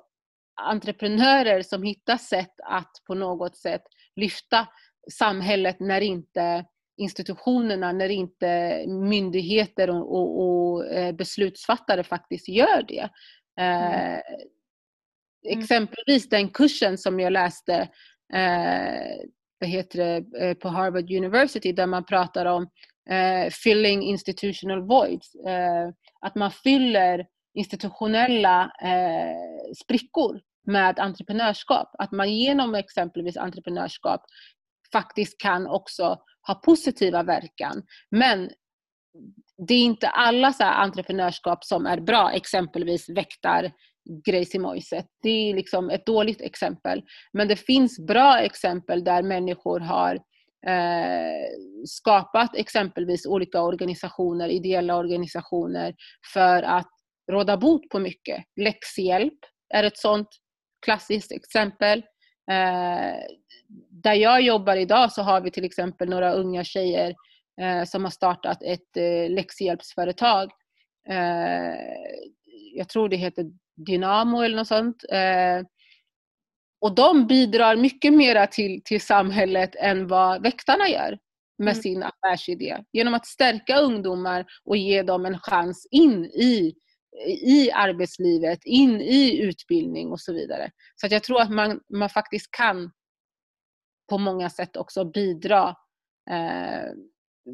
entreprenörer 0.56 1.62
som 1.62 1.82
hittar 1.82 2.16
sätt 2.16 2.54
att 2.64 2.90
på 3.06 3.14
något 3.14 3.56
sätt 3.56 3.82
lyfta 4.16 4.68
samhället 5.12 5.80
när 5.80 6.00
inte 6.00 6.64
institutionerna, 6.96 7.92
när 7.92 8.08
inte 8.08 8.84
myndigheter 8.88 9.90
och, 9.90 10.14
och, 10.16 10.42
och 10.42 10.86
eh, 10.86 11.12
beslutsfattare 11.12 12.02
faktiskt 12.02 12.48
gör 12.48 12.82
det. 12.88 13.08
Mm. 13.60 13.92
Eh, 13.92 14.20
exempelvis 15.48 16.28
den 16.28 16.48
kursen 16.48 16.98
som 16.98 17.20
jag 17.20 17.32
läste 17.32 17.88
eh, 18.34 19.26
vad 19.60 19.70
heter 19.70 19.98
det, 19.98 20.46
eh, 20.46 20.54
på 20.54 20.68
Harvard 20.68 21.10
University 21.10 21.72
där 21.72 21.86
man 21.86 22.04
pratar 22.04 22.46
om 22.46 22.70
eh, 23.10 23.50
filling 23.50 24.02
institutional 24.02 24.82
voids. 24.82 25.34
Eh, 25.34 25.88
att 26.20 26.34
man 26.34 26.50
fyller 26.50 27.26
institutionella 27.56 28.62
eh, 28.82 29.72
sprickor 29.82 30.40
med 30.66 30.98
entreprenörskap. 30.98 31.88
Att 31.98 32.12
man 32.12 32.32
genom 32.32 32.74
exempelvis 32.74 33.36
entreprenörskap 33.36 34.20
faktiskt 34.92 35.40
kan 35.40 35.66
också 35.66 36.18
ha 36.46 36.54
positiva 36.54 37.22
verkan. 37.22 37.82
Men 38.10 38.50
det 39.68 39.74
är 39.74 39.82
inte 39.82 40.08
alla 40.08 40.52
så 40.52 40.64
entreprenörskap 40.64 41.64
som 41.64 41.86
är 41.86 42.00
bra, 42.00 42.32
exempelvis 42.32 43.08
väktar 43.08 43.72
grejsimojset. 44.24 45.06
Det 45.22 45.50
är 45.50 45.54
liksom 45.54 45.90
ett 45.90 46.06
dåligt 46.06 46.40
exempel. 46.40 47.02
Men 47.32 47.48
det 47.48 47.56
finns 47.56 48.06
bra 48.06 48.38
exempel 48.38 49.04
där 49.04 49.22
människor 49.22 49.80
har 49.80 50.14
eh, 50.66 51.48
skapat 51.84 52.56
exempelvis 52.56 53.26
olika 53.26 53.62
organisationer, 53.62 54.48
ideella 54.48 54.96
organisationer 54.96 55.94
för 56.34 56.62
att 56.62 56.95
råda 57.32 57.56
bot 57.56 57.88
på 57.88 57.98
mycket. 57.98 58.44
Läxhjälp 58.56 59.38
är 59.74 59.84
ett 59.84 59.98
sånt 59.98 60.28
klassiskt 60.84 61.32
exempel. 61.32 61.98
Eh, 62.50 63.16
där 63.90 64.14
jag 64.14 64.42
jobbar 64.42 64.76
idag 64.76 65.12
så 65.12 65.22
har 65.22 65.40
vi 65.40 65.50
till 65.50 65.64
exempel 65.64 66.08
några 66.08 66.32
unga 66.32 66.64
tjejer 66.64 67.14
eh, 67.60 67.84
som 67.84 68.04
har 68.04 68.10
startat 68.10 68.62
ett 68.62 68.96
eh, 68.96 69.30
läxhjälpsföretag. 69.30 70.50
Eh, 71.08 71.74
jag 72.74 72.88
tror 72.88 73.08
det 73.08 73.16
heter 73.16 73.46
Dynamo 73.86 74.42
eller 74.42 74.56
något 74.56 74.68
sånt. 74.68 75.04
Eh, 75.12 75.66
och 76.80 76.94
de 76.94 77.26
bidrar 77.26 77.76
mycket 77.76 78.12
mer 78.12 78.46
till, 78.46 78.82
till 78.84 79.00
samhället 79.00 79.76
än 79.76 80.06
vad 80.06 80.42
väktarna 80.42 80.88
gör 80.88 81.18
med 81.58 81.72
mm. 81.72 81.82
sin 81.82 82.02
affärsidé. 82.02 82.78
Genom 82.92 83.14
att 83.14 83.26
stärka 83.26 83.78
ungdomar 83.78 84.46
och 84.64 84.76
ge 84.76 85.02
dem 85.02 85.26
en 85.26 85.38
chans 85.38 85.86
in 85.90 86.24
i 86.24 86.74
i 87.26 87.70
arbetslivet, 87.70 88.58
in 88.64 89.00
i 89.00 89.42
utbildning 89.42 90.12
och 90.12 90.20
så 90.20 90.32
vidare. 90.32 90.70
Så 90.94 91.06
jag 91.10 91.22
tror 91.22 91.40
att 91.40 91.50
man, 91.50 91.80
man 91.88 92.08
faktiskt 92.08 92.50
kan 92.50 92.90
på 94.08 94.18
många 94.18 94.50
sätt 94.50 94.76
också 94.76 95.04
bidra 95.04 95.76
eh, 96.30 96.90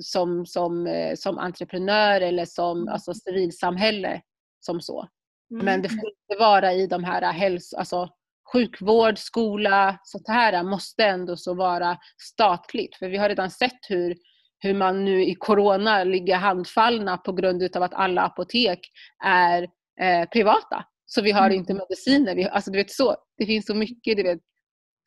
som, 0.00 0.46
som, 0.46 0.86
eh, 0.86 1.14
som 1.14 1.38
entreprenör 1.38 2.20
eller 2.20 2.44
som 2.44 2.78
mm. 2.78 2.92
alltså, 2.92 3.14
civilsamhälle 3.14 4.22
som 4.60 4.80
så. 4.80 5.08
Mm. 5.50 5.64
Men 5.64 5.82
det 5.82 5.88
får 5.88 6.08
inte 6.08 6.40
vara 6.40 6.72
i 6.72 6.86
de 6.86 7.04
här 7.04 7.32
häls 7.32 7.74
alltså, 7.74 8.08
sjukvård, 8.52 9.18
skola, 9.18 9.98
sånt 10.02 10.28
här 10.28 10.62
måste 10.62 11.04
ändå 11.04 11.36
så 11.36 11.54
vara 11.54 11.98
statligt. 12.18 12.96
För 12.96 13.08
vi 13.08 13.16
har 13.16 13.28
redan 13.28 13.50
sett 13.50 13.80
hur 13.88 14.16
hur 14.62 14.74
man 14.74 15.04
nu 15.04 15.24
i 15.24 15.34
corona 15.34 16.04
ligger 16.04 16.36
handfallna 16.36 17.16
på 17.16 17.32
grund 17.32 17.76
av 17.76 17.82
att 17.82 17.94
alla 17.94 18.22
apotek 18.22 18.90
är 19.24 19.62
eh, 20.00 20.28
privata. 20.28 20.84
Så 21.06 21.22
vi 21.22 21.30
har 21.30 21.46
mm. 21.46 21.58
inte 21.58 21.74
mediciner. 21.74 22.34
Vi, 22.34 22.44
alltså, 22.44 22.70
du 22.70 22.78
vet, 22.78 22.90
så, 22.90 23.16
det 23.38 23.46
finns 23.46 23.66
så 23.66 23.74
mycket. 23.74 24.16
Du 24.16 24.22
vet, 24.22 24.40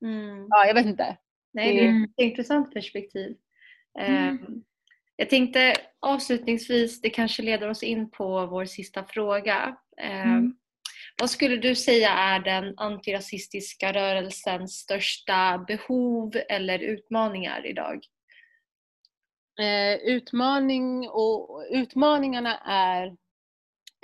Mm. 0.06 0.48
Ja, 0.50 0.66
jag 0.68 0.74
vet 0.74 0.86
inte. 0.86 1.18
Nej, 1.54 1.76
det 1.76 1.86
är 1.86 2.04
ett 2.04 2.32
intressant 2.32 2.74
perspektiv. 2.74 3.36
Um, 4.00 4.64
jag 5.16 5.30
tänkte 5.30 5.74
avslutningsvis, 6.00 7.02
det 7.02 7.10
kanske 7.10 7.44
leder 7.44 7.70
oss 7.70 7.84
in 7.84 8.12
på 8.12 8.46
vår 8.46 8.66
sista 8.66 9.04
fråga. 9.04 9.78
Um, 10.26 10.58
vad 11.20 11.30
skulle 11.30 11.58
du 11.58 11.76
säga 11.76 12.10
är 12.10 12.40
den 12.40 12.74
antirasistiska 12.78 13.94
rörelsens 13.94 14.74
största 14.74 15.66
behov 15.68 16.36
eller 16.50 16.80
utmaningar 16.80 17.66
idag? 17.66 18.00
Eh, 19.60 19.96
utmaning 19.96 21.10
och, 21.10 21.66
utmaningarna 21.70 22.58
är 22.66 23.08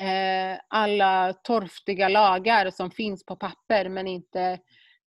eh, 0.02 0.60
alla 0.68 1.34
torftiga 1.34 2.10
lagar 2.10 2.70
som 2.70 2.92
finns 2.92 3.26
på 3.26 3.36
papper 3.36 3.90
men 3.90 4.08
inte 4.08 4.60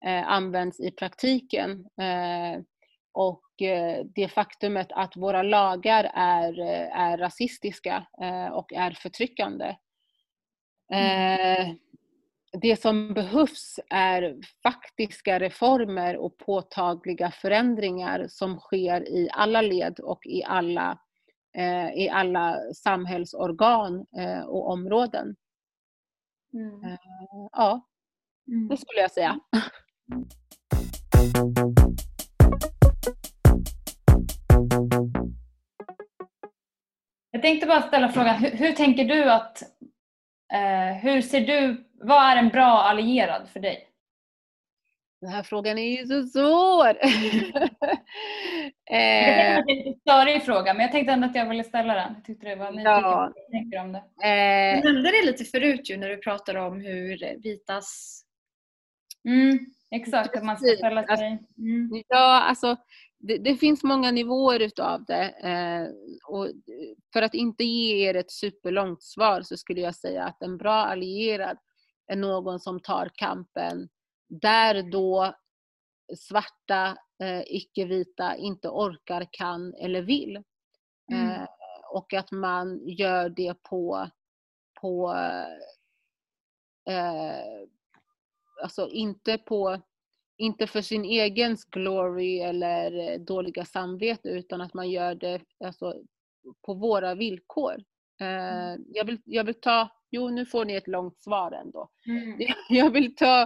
eh, 0.05 0.27
används 0.27 0.79
i 0.79 0.91
praktiken. 0.91 1.71
Eh, 2.01 2.61
och 3.11 3.61
eh, 3.61 4.05
det 4.15 4.27
faktumet 4.27 4.87
att 4.91 5.17
våra 5.17 5.43
lagar 5.43 6.11
är, 6.13 6.59
eh, 6.59 6.99
är 6.99 7.17
rasistiska 7.17 8.05
och 8.51 8.73
är 8.73 8.91
förtryckande. 8.91 9.75
Mm 10.93 11.77
det 12.61 12.81
som 12.81 13.13
behövs 13.13 13.79
är 13.89 14.37
faktiska 14.63 15.39
reformer 15.39 16.17
och 16.17 16.37
påtagliga 16.37 17.31
förändringar 17.31 18.25
som 18.29 18.59
sker 18.59 19.09
i 19.09 19.29
alla 19.31 19.61
led 19.61 19.99
och 19.99 20.25
i 20.25 20.43
alla, 20.43 20.99
eh, 21.57 21.93
i 21.93 22.09
alla 22.09 22.57
samhällsorgan 22.75 24.05
eh, 24.17 24.41
och 24.41 24.69
områden. 24.69 25.35
Mm. 26.53 26.83
Eh, 26.83 26.99
ja, 27.51 27.87
mm. 28.47 28.67
det 28.67 28.77
skulle 28.77 29.01
jag 29.01 29.11
säga. 29.11 29.39
Jag 37.31 37.41
tänkte 37.41 37.67
bara 37.67 37.81
ställa 37.81 38.09
frågan, 38.09 38.35
hur, 38.35 38.51
hur 38.51 38.71
tänker 38.71 39.05
du 39.05 39.31
att, 39.31 39.63
eh, 40.53 40.97
hur 41.01 41.21
ser 41.21 41.41
du 41.41 41.89
vad 42.03 42.23
är 42.23 42.37
en 42.37 42.49
bra 42.49 42.81
allierad 42.81 43.49
för 43.49 43.59
dig? 43.59 43.89
Den 45.23 45.31
här 45.31 45.43
frågan 45.43 45.77
är 45.77 45.97
ju 45.97 46.05
så 46.05 46.23
svår. 46.23 46.93
det 48.89 48.95
är 48.95 49.87
en 49.87 49.93
störig 49.99 50.43
fråga 50.43 50.73
men 50.73 50.81
jag 50.81 50.91
tänkte 50.91 51.13
ändå 51.13 51.27
att 51.27 51.35
jag 51.35 51.49
ville 51.49 51.63
ställa 51.63 51.93
den. 51.93 52.13
Jag 52.13 52.25
tyckte 52.25 52.49
det 52.49 52.55
var 52.55 52.79
ja. 52.79 53.33
tänker 53.51 53.79
om 53.79 53.91
det. 53.91 54.27
Eh, 54.27 54.81
du 54.81 54.93
nämnde 54.93 55.11
det 55.11 55.25
lite 55.25 55.43
förut 55.43 55.89
ju 55.89 55.97
när 55.97 56.09
du 56.09 56.17
pratade 56.17 56.61
om 56.61 56.81
hur 56.81 57.41
vitas... 57.43 58.21
Mm, 59.27 59.59
exakt, 59.91 60.35
att 60.35 60.43
man 60.43 60.57
ska 60.57 60.75
ställa 60.77 61.17
sig... 61.17 61.39
Mm. 61.57 62.03
Ja, 62.07 62.41
alltså 62.41 62.77
det, 63.19 63.37
det, 63.37 63.55
finns 63.55 63.83
många 63.83 64.11
nivåer 64.11 64.59
utav 64.59 65.05
det. 65.05 65.29
Eh, 65.43 65.87
och 66.33 66.49
för 67.13 67.21
att 67.21 67.33
inte 67.33 67.63
ge 67.63 68.09
er 68.09 68.15
ett 68.15 68.31
superlångt 68.31 69.03
svar 69.03 69.41
så 69.41 69.57
skulle 69.57 69.81
jag 69.81 69.95
säga 69.95 70.23
att 70.23 70.41
en 70.41 70.57
bra 70.57 70.73
allierad 70.73 71.57
är 72.07 72.15
någon 72.15 72.59
som 72.59 72.79
tar 72.79 73.11
kampen 73.15 73.89
där 74.27 74.91
då 74.91 75.35
svarta, 76.17 76.97
eh, 77.23 77.41
icke-vita 77.47 78.35
inte 78.35 78.69
orkar, 78.69 79.27
kan 79.31 79.73
eller 79.73 80.01
vill. 80.01 80.43
Mm. 81.11 81.29
Eh, 81.29 81.47
och 81.91 82.13
att 82.13 82.31
man 82.31 82.87
gör 82.87 83.29
det 83.29 83.63
på, 83.63 84.09
på 84.81 85.13
eh, 86.89 87.67
alltså 88.61 88.89
inte 88.89 89.37
på 89.37 89.81
inte 90.37 90.67
för 90.67 90.81
sin 90.81 91.05
egen 91.05 91.57
glory 91.71 92.39
eller 92.39 93.17
dåliga 93.17 93.65
samvete 93.65 94.29
utan 94.29 94.61
att 94.61 94.73
man 94.73 94.89
gör 94.89 95.15
det 95.15 95.41
alltså, 95.65 95.95
på 96.61 96.73
våra 96.73 97.15
villkor. 97.15 97.83
Eh, 98.21 98.67
mm. 98.67 98.85
jag, 98.87 99.05
vill, 99.05 99.21
jag 99.25 99.43
vill 99.43 99.61
ta 99.61 99.89
Jo, 100.15 100.29
nu 100.29 100.45
får 100.45 100.65
ni 100.65 100.73
ett 100.73 100.87
långt 100.87 101.21
svar 101.21 101.51
ändå. 101.51 101.89
Mm. 102.07 102.37
Jag 102.69 102.89
vill 102.89 103.15
ta 103.15 103.41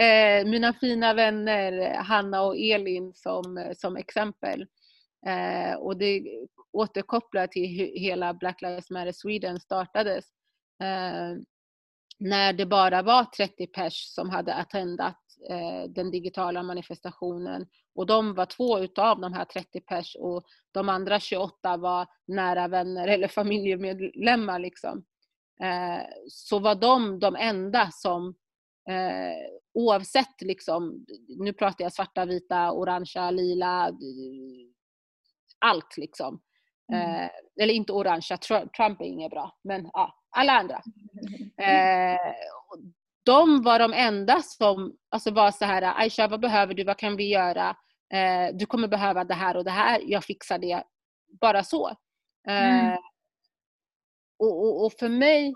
eh, 0.00 0.46
mina 0.46 0.72
fina 0.72 1.14
vänner 1.14 1.94
Hanna 1.94 2.42
och 2.42 2.56
Elin 2.56 3.12
som, 3.14 3.72
som 3.76 3.96
exempel. 3.96 4.66
Eh, 5.26 5.74
och 5.78 5.96
det 5.98 6.22
återkopplar 6.72 7.46
till 7.46 7.78
hur 7.78 8.00
hela 8.00 8.34
Black 8.34 8.62
Lives 8.62 8.90
Matter 8.90 9.12
Sweden 9.12 9.60
startades. 9.60 10.24
Eh, 10.82 11.40
när 12.18 12.52
det 12.52 12.66
bara 12.66 13.02
var 13.02 13.24
30 13.24 13.66
pers 13.66 14.14
som 14.14 14.30
hade 14.30 14.54
attendat 14.54 15.18
eh, 15.50 15.90
den 15.90 16.10
digitala 16.10 16.62
manifestationen. 16.62 17.66
Och 17.94 18.06
de 18.06 18.34
var 18.34 18.46
två 18.46 18.78
utav 18.78 19.20
de 19.20 19.32
här 19.32 19.44
30 19.44 19.80
pers 19.80 20.16
och 20.18 20.44
de 20.72 20.88
andra 20.88 21.20
28 21.20 21.76
var 21.76 22.06
nära 22.26 22.68
vänner 22.68 23.08
eller 23.08 23.28
familjemedlemmar. 23.28 24.58
Liksom. 24.58 25.04
Eh, 25.62 26.06
så 26.28 26.58
var 26.58 26.74
de 26.74 27.18
de 27.18 27.36
enda 27.36 27.90
som 27.90 28.34
eh, 28.90 29.50
oavsett 29.74 30.42
liksom, 30.42 31.06
nu 31.28 31.52
pratar 31.52 31.84
jag 31.84 31.92
svarta, 31.92 32.24
vita, 32.24 32.72
orangea, 32.72 33.30
lila, 33.30 33.92
allt 35.58 35.96
liksom. 35.96 36.40
Mm. 36.92 37.10
Eh, 37.10 37.30
eller 37.62 37.74
inte 37.74 37.92
orangea, 37.92 38.36
Trump 38.76 39.00
är 39.00 39.04
inget 39.04 39.30
bra, 39.30 39.58
men 39.64 39.90
ja, 39.92 40.14
alla 40.30 40.52
andra. 40.52 40.82
De 43.24 43.62
var 43.62 43.78
de 43.78 43.92
enda 43.92 44.42
som 44.42 44.96
alltså 45.08 45.30
var 45.30 45.50
så 45.50 45.64
här, 45.64 46.00
Aisha 46.00 46.28
vad 46.28 46.40
behöver 46.40 46.74
du, 46.74 46.84
vad 46.84 46.96
kan 46.96 47.16
vi 47.16 47.28
göra? 47.28 47.76
Du 48.52 48.66
kommer 48.66 48.88
behöva 48.88 49.24
det 49.24 49.34
här 49.34 49.56
och 49.56 49.64
det 49.64 49.70
här, 49.70 50.00
jag 50.04 50.24
fixar 50.24 50.58
det. 50.58 50.82
Bara 51.40 51.64
så. 51.64 51.96
Mm. 52.48 52.98
Och, 54.38 54.62
och, 54.62 54.84
och, 54.84 54.92
för 54.92 55.08
mig 55.08 55.54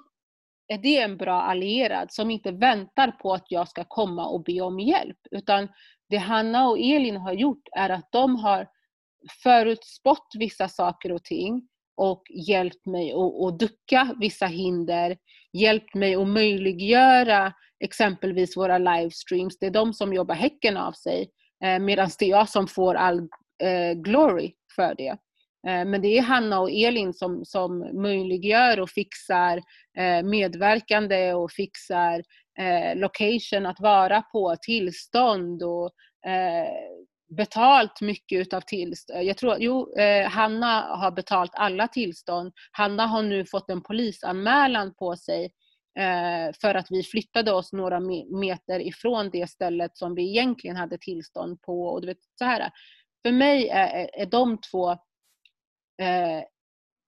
är 0.68 0.78
det 0.78 0.98
en 0.98 1.16
bra 1.16 1.42
allierad 1.42 2.12
som 2.12 2.30
inte 2.30 2.52
väntar 2.52 3.10
på 3.10 3.34
att 3.34 3.46
jag 3.48 3.68
ska 3.68 3.84
komma 3.84 4.26
och 4.26 4.44
be 4.44 4.60
om 4.60 4.80
hjälp. 4.80 5.18
Utan 5.30 5.68
det 6.08 6.16
Hanna 6.16 6.68
och 6.68 6.78
Elin 6.78 7.16
har 7.16 7.32
gjort 7.32 7.68
är 7.72 7.90
att 7.90 8.12
de 8.12 8.36
har 8.36 8.68
förutspått 9.42 10.26
vissa 10.38 10.68
saker 10.68 11.12
och 11.12 11.24
ting 11.24 11.68
och 11.96 12.22
hjälpt 12.30 12.86
mig 12.86 13.12
att, 13.12 13.42
att 13.42 13.58
ducka 13.58 14.14
vissa 14.20 14.46
hinder, 14.46 15.16
hjälpt 15.52 15.94
mig 15.94 16.14
att 16.14 16.28
möjliggöra 16.28 17.52
exempelvis 17.84 18.56
våra 18.56 18.78
livestreams. 18.78 19.58
Det 19.58 19.66
är 19.66 19.70
de 19.70 19.94
som 19.94 20.12
jobbar 20.12 20.34
häcken 20.34 20.76
av 20.76 20.92
sig 20.92 21.30
eh, 21.64 21.78
medan 21.78 22.10
det 22.18 22.24
är 22.24 22.30
jag 22.30 22.48
som 22.48 22.68
får 22.68 22.94
all 22.94 23.18
eh, 23.62 23.92
glory 23.94 24.52
för 24.76 24.94
det. 24.94 25.16
Eh, 25.66 25.84
men 25.84 26.02
det 26.02 26.18
är 26.18 26.22
Hanna 26.22 26.60
och 26.60 26.70
Elin 26.70 27.14
som, 27.14 27.44
som 27.44 28.02
möjliggör 28.02 28.80
och 28.80 28.90
fixar 28.90 29.62
eh, 29.98 30.22
medverkande 30.22 31.32
och 31.32 31.52
fixar 31.52 32.22
eh, 32.58 32.96
location 32.96 33.66
att 33.66 33.80
vara 33.80 34.22
på, 34.22 34.56
tillstånd 34.62 35.62
och 35.62 35.90
betalt 37.36 38.00
mycket 38.00 38.40
utav 38.40 38.60
tillstånd. 38.60 39.22
Jag 39.24 39.36
tror, 39.36 39.56
jo, 39.58 39.94
Hanna 40.28 40.80
har 40.80 41.10
betalt 41.10 41.50
alla 41.54 41.88
tillstånd. 41.88 42.52
Hanna 42.72 43.06
har 43.06 43.22
nu 43.22 43.46
fått 43.46 43.70
en 43.70 43.82
polisanmälan 43.82 44.94
på 44.94 45.16
sig 45.16 45.50
för 46.60 46.74
att 46.74 46.86
vi 46.90 47.02
flyttade 47.02 47.52
oss 47.52 47.72
några 47.72 48.00
meter 48.40 48.80
ifrån 48.80 49.30
det 49.32 49.50
stället 49.50 49.96
som 49.96 50.14
vi 50.14 50.30
egentligen 50.30 50.76
hade 50.76 50.98
tillstånd 50.98 51.62
på. 51.62 51.82
Och 51.82 52.00
du 52.00 52.06
vet, 52.06 52.18
så 52.38 52.44
här. 52.44 52.70
För 53.26 53.32
mig 53.32 53.68
är, 53.68 54.10
är 54.12 54.26
de 54.26 54.58
två 54.70 54.96
eh, 55.98 56.44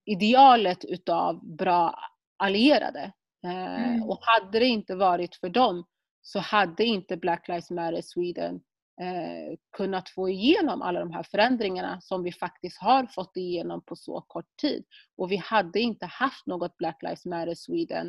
idealet 0.04 0.84
utav 0.84 1.56
bra 1.56 1.94
allierade. 2.36 3.12
Eh, 3.44 3.84
mm. 3.84 4.02
Och 4.02 4.18
hade 4.20 4.58
det 4.58 4.66
inte 4.66 4.94
varit 4.94 5.36
för 5.36 5.48
dem 5.48 5.84
så 6.22 6.38
hade 6.38 6.84
inte 6.84 7.16
Black 7.16 7.48
Lives 7.48 7.70
Matter 7.70 8.02
Sweden 8.02 8.54
eh, 9.00 9.58
kunnat 9.76 10.08
få 10.08 10.28
igenom 10.28 10.82
alla 10.82 11.00
de 11.00 11.10
här 11.10 11.22
förändringarna 11.22 12.00
som 12.00 12.22
vi 12.22 12.32
faktiskt 12.32 12.78
har 12.78 13.06
fått 13.06 13.36
igenom 13.36 13.84
på 13.84 13.96
så 13.96 14.20
kort 14.20 14.56
tid. 14.60 14.84
Och 15.16 15.32
vi 15.32 15.36
hade 15.36 15.80
inte 15.80 16.06
haft 16.06 16.46
något 16.46 16.76
Black 16.76 17.02
Lives 17.02 17.24
Matter 17.24 17.54
Sweden 17.54 18.06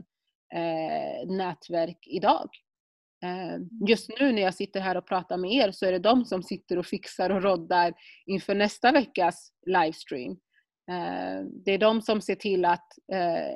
eh, 0.53 1.27
nätverk 1.27 2.07
idag. 2.07 2.49
Eh, 3.23 3.57
just 3.87 4.09
nu 4.19 4.31
när 4.31 4.41
jag 4.41 4.53
sitter 4.53 4.79
här 4.79 4.97
och 4.97 5.07
pratar 5.07 5.37
med 5.37 5.53
er 5.53 5.71
så 5.71 5.85
är 5.85 5.91
det 5.91 5.99
de 5.99 6.25
som 6.25 6.43
sitter 6.43 6.77
och 6.77 6.85
fixar 6.85 7.29
och 7.29 7.43
roddar 7.43 7.93
inför 8.25 8.55
nästa 8.55 8.91
veckas 8.91 9.51
livestream. 9.65 10.37
Eh, 10.91 11.45
det 11.65 11.71
är 11.71 11.77
de 11.77 12.01
som 12.01 12.21
ser 12.21 12.35
till 12.35 12.65
att, 12.65 12.87
eh, 13.11 13.55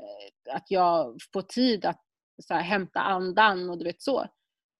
att 0.56 0.72
jag 0.72 1.18
får 1.34 1.42
tid 1.42 1.86
att 1.86 2.02
så 2.44 2.54
här, 2.54 2.62
hämta 2.62 3.00
andan 3.00 3.70
och 3.70 3.78
du 3.78 3.84
vet 3.84 4.02
så. 4.02 4.26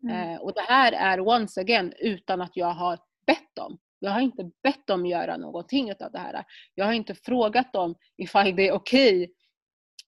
Mm. 0.04 0.30
Eh, 0.34 0.42
och 0.42 0.54
det 0.54 0.62
här 0.62 0.92
är 0.92 1.28
once 1.28 1.62
again 1.62 1.94
utan 2.00 2.42
att 2.42 2.58
jag 2.58 2.72
har 2.72 3.00
bett 3.26 3.56
dem. 3.56 3.78
Jag 4.00 4.12
har 4.12 4.22
inte 4.22 4.52
bett 4.64 4.88
dem 4.88 5.06
göra 5.06 5.38
någonting 5.38 5.92
av 5.92 6.12
det 6.12 6.20
här. 6.20 6.44
Jag 6.76 6.86
har 6.86 6.94
inte 6.94 7.16
frågat 7.16 7.74
dem 7.74 7.96
ifall 8.18 8.56
det 8.56 8.68
är 8.68 8.74
okej 8.74 9.34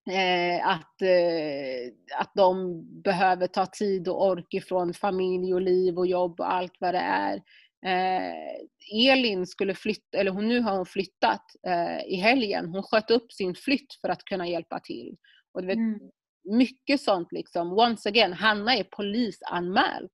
Eh, 0.10 0.68
att, 0.68 1.02
eh, 1.02 2.20
att 2.20 2.32
de 2.36 2.82
behöver 3.02 3.48
ta 3.48 3.66
tid 3.66 4.08
och 4.08 4.26
ork 4.28 4.54
ifrån 4.54 4.94
familj 4.94 5.54
och 5.54 5.62
liv 5.62 5.98
och 5.98 6.08
jobb 6.08 6.40
och 6.40 6.54
allt 6.54 6.74
vad 6.80 6.94
det 6.94 7.00
är. 7.00 7.42
Eh, 7.86 9.12
Elin 9.12 9.48
skulle 9.48 9.76
flytta, 9.76 10.18
eller 10.18 10.32
hon, 10.32 10.48
nu 10.48 10.60
har 10.60 10.78
hon 10.78 10.86
flyttat 10.86 11.46
eh, 11.68 12.14
i 12.14 12.16
helgen. 12.16 12.66
Hon 12.66 12.84
sköt 12.84 13.12
upp 13.12 13.32
sin 13.32 13.56
flytt 13.56 13.94
för 14.02 14.10
att 14.10 14.24
kunna 14.24 14.48
hjälpa 14.48 14.80
till. 14.80 15.18
Och 15.54 15.62
du 15.62 15.68
vet, 15.68 15.78
mm. 15.78 16.00
Mycket 16.44 17.02
sånt 17.02 17.32
liksom. 17.32 17.74
Once 17.74 18.10
again, 18.10 18.34
Hanna 18.34 18.76
är 18.76 18.84
polisanmäld. 18.84 20.10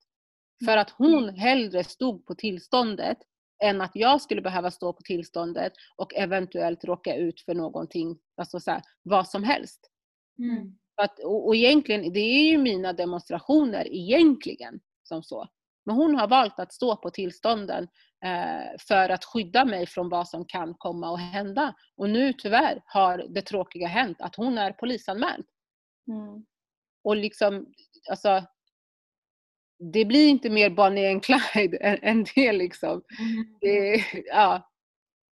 För 0.65 0.78
att 0.78 0.89
hon 0.89 1.24
mm. 1.24 1.36
hellre 1.36 1.84
stod 1.84 2.26
på 2.26 2.36
tillståndet 2.36 3.18
än 3.63 3.82
att 3.82 3.91
jag 3.93 4.22
skulle 4.22 4.41
behöva 4.41 4.72
stå 4.72 4.93
på 4.93 5.01
tillståndet 5.01 5.74
och 5.95 6.15
eventuellt 6.15 6.84
råka 6.84 7.15
ut 7.15 7.41
för 7.41 7.53
någonting, 7.53 8.20
alltså 8.38 8.59
så 8.59 8.72
här, 8.72 8.82
vad 9.03 9.28
som 9.28 9.43
helst. 9.43 9.80
Mm. 10.39 10.78
Att, 11.01 11.20
och, 11.20 11.47
och 11.47 11.55
egentligen, 11.55 12.13
det 12.13 12.20
är 12.20 12.51
ju 12.51 12.57
mina 12.57 12.93
demonstrationer 12.93 13.88
egentligen 13.91 14.80
som 15.03 15.24
så. 15.24 15.47
Men 15.88 15.95
hon 15.95 16.15
har 16.15 16.27
valt 16.27 16.59
att 16.59 16.73
stå 16.73 16.95
på 16.95 17.09
tillstånden 17.09 17.88
eh, 18.25 18.77
för 18.88 19.09
att 19.09 19.25
skydda 19.25 19.65
mig 19.65 19.85
från 19.88 20.09
vad 20.09 20.27
som 20.27 20.45
kan 20.45 20.73
komma 20.73 21.13
att 21.13 21.21
hända. 21.21 21.75
Och 21.95 22.09
nu 22.09 22.33
tyvärr 22.33 22.81
har 22.85 23.25
det 23.29 23.41
tråkiga 23.41 23.88
hänt 23.88 24.21
att 24.21 24.35
hon 24.35 24.57
är 24.57 24.71
polisanmäld. 24.71 25.45
Mm. 26.07 26.45
Och 27.03 27.15
liksom, 27.15 27.73
alltså, 28.09 28.43
det 29.93 30.05
blir 30.05 30.29
inte 30.29 30.49
mer 30.49 30.69
Bonnie 30.69 31.11
and 31.11 31.23
Clyde 31.23 31.77
än, 31.77 31.99
än 32.01 32.25
det 32.35 32.51
liksom. 32.51 33.01
Mm. 33.19 33.57
Det, 33.61 34.03
ja. 34.25 34.71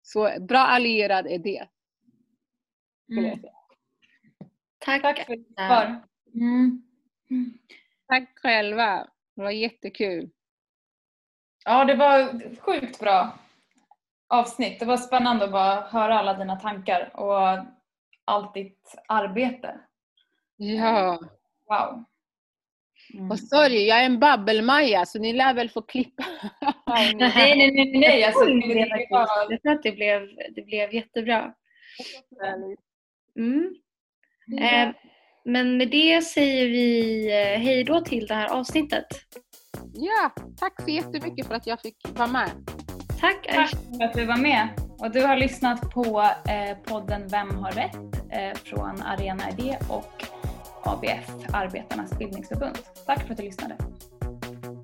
Så 0.03 0.31
bra 0.41 0.59
allierad 0.59 1.27
är 1.27 1.39
det. 1.39 1.69
Mm. 3.11 3.39
Tack. 4.79 5.03
Tack 5.03 5.27
för 5.27 5.37
ditt 5.37 5.55
svar. 5.55 6.05
Mm. 6.35 6.83
Tack 8.09 8.39
själva. 8.39 9.09
Det 9.37 9.43
var 9.43 9.51
jättekul. 9.51 10.31
Ja, 11.65 11.85
det 11.85 11.95
var 11.95 12.41
sjukt 12.61 13.01
bra 13.01 13.39
avsnitt. 14.29 14.81
Det 14.81 14.87
var 14.87 14.97
spännande 14.97 15.45
att 15.45 15.53
bara 15.53 15.81
höra 15.81 16.19
alla 16.19 16.35
dina 16.35 16.57
tankar 16.57 17.11
och 17.15 17.67
allt 18.25 18.55
ditt 18.55 18.95
arbete. 19.09 19.81
Ja. 20.57 21.21
Wow. 21.69 22.05
Mm. 23.15 23.31
Och 23.31 23.39
sorry, 23.39 23.89
jag 23.89 24.01
är 24.01 24.05
en 24.05 24.21
babbelmaja 24.21 25.07
så 25.07 25.19
ni 25.19 25.33
lär 25.33 25.55
väl 25.55 25.71
få 25.71 25.83
klippa. 25.83 26.25
nej, 26.87 27.15
nej, 27.19 27.57
nej. 27.75 27.99
nej. 27.99 28.25
Alltså, 28.25 28.45
jag 29.49 29.63
tror 29.63 29.73
att 29.73 29.83
det 29.83 29.93
blev, 29.93 30.29
det 30.55 30.63
blev 30.63 30.95
jättebra. 30.95 31.55
Mm. 33.37 33.75
Eh, 34.61 34.95
men 35.45 35.77
med 35.77 35.89
det 35.89 36.23
säger 36.23 36.67
vi 36.67 37.27
eh, 37.27 37.61
hej 37.61 37.85
då 37.85 38.01
till 38.01 38.27
det 38.27 38.35
här 38.35 38.49
avsnittet. 38.49 39.07
Ja, 39.95 40.31
tack 40.57 40.83
så 40.83 40.91
jättemycket 40.91 41.47
för 41.47 41.55
att 41.55 41.67
jag 41.67 41.81
fick 41.81 41.97
vara 42.15 42.29
med. 42.29 42.51
Tack, 43.21 43.49
tack 43.55 43.71
för 43.71 44.05
att 44.05 44.15
du 44.15 44.27
var 44.27 44.37
med. 44.37 44.69
Och 44.99 45.11
du 45.11 45.23
har 45.23 45.37
lyssnat 45.37 45.91
på 45.91 46.21
eh, 46.21 46.77
podden 46.85 47.29
Vem 47.29 47.51
har 47.57 47.73
rätt 47.73 47.97
eh, 48.31 48.59
från 48.65 49.03
Arena 49.03 49.51
Idé 49.51 49.79
och 49.89 50.25
ABF, 50.85 51.31
Arbetarnas 51.53 52.19
bildningsförbund. 52.19 52.79
Tack 53.07 53.23
för 53.23 53.31
att 53.31 53.37
du 53.37 53.43
lyssnade. 53.43 53.77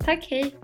Tack, 0.04 0.26
hej. 0.30 0.54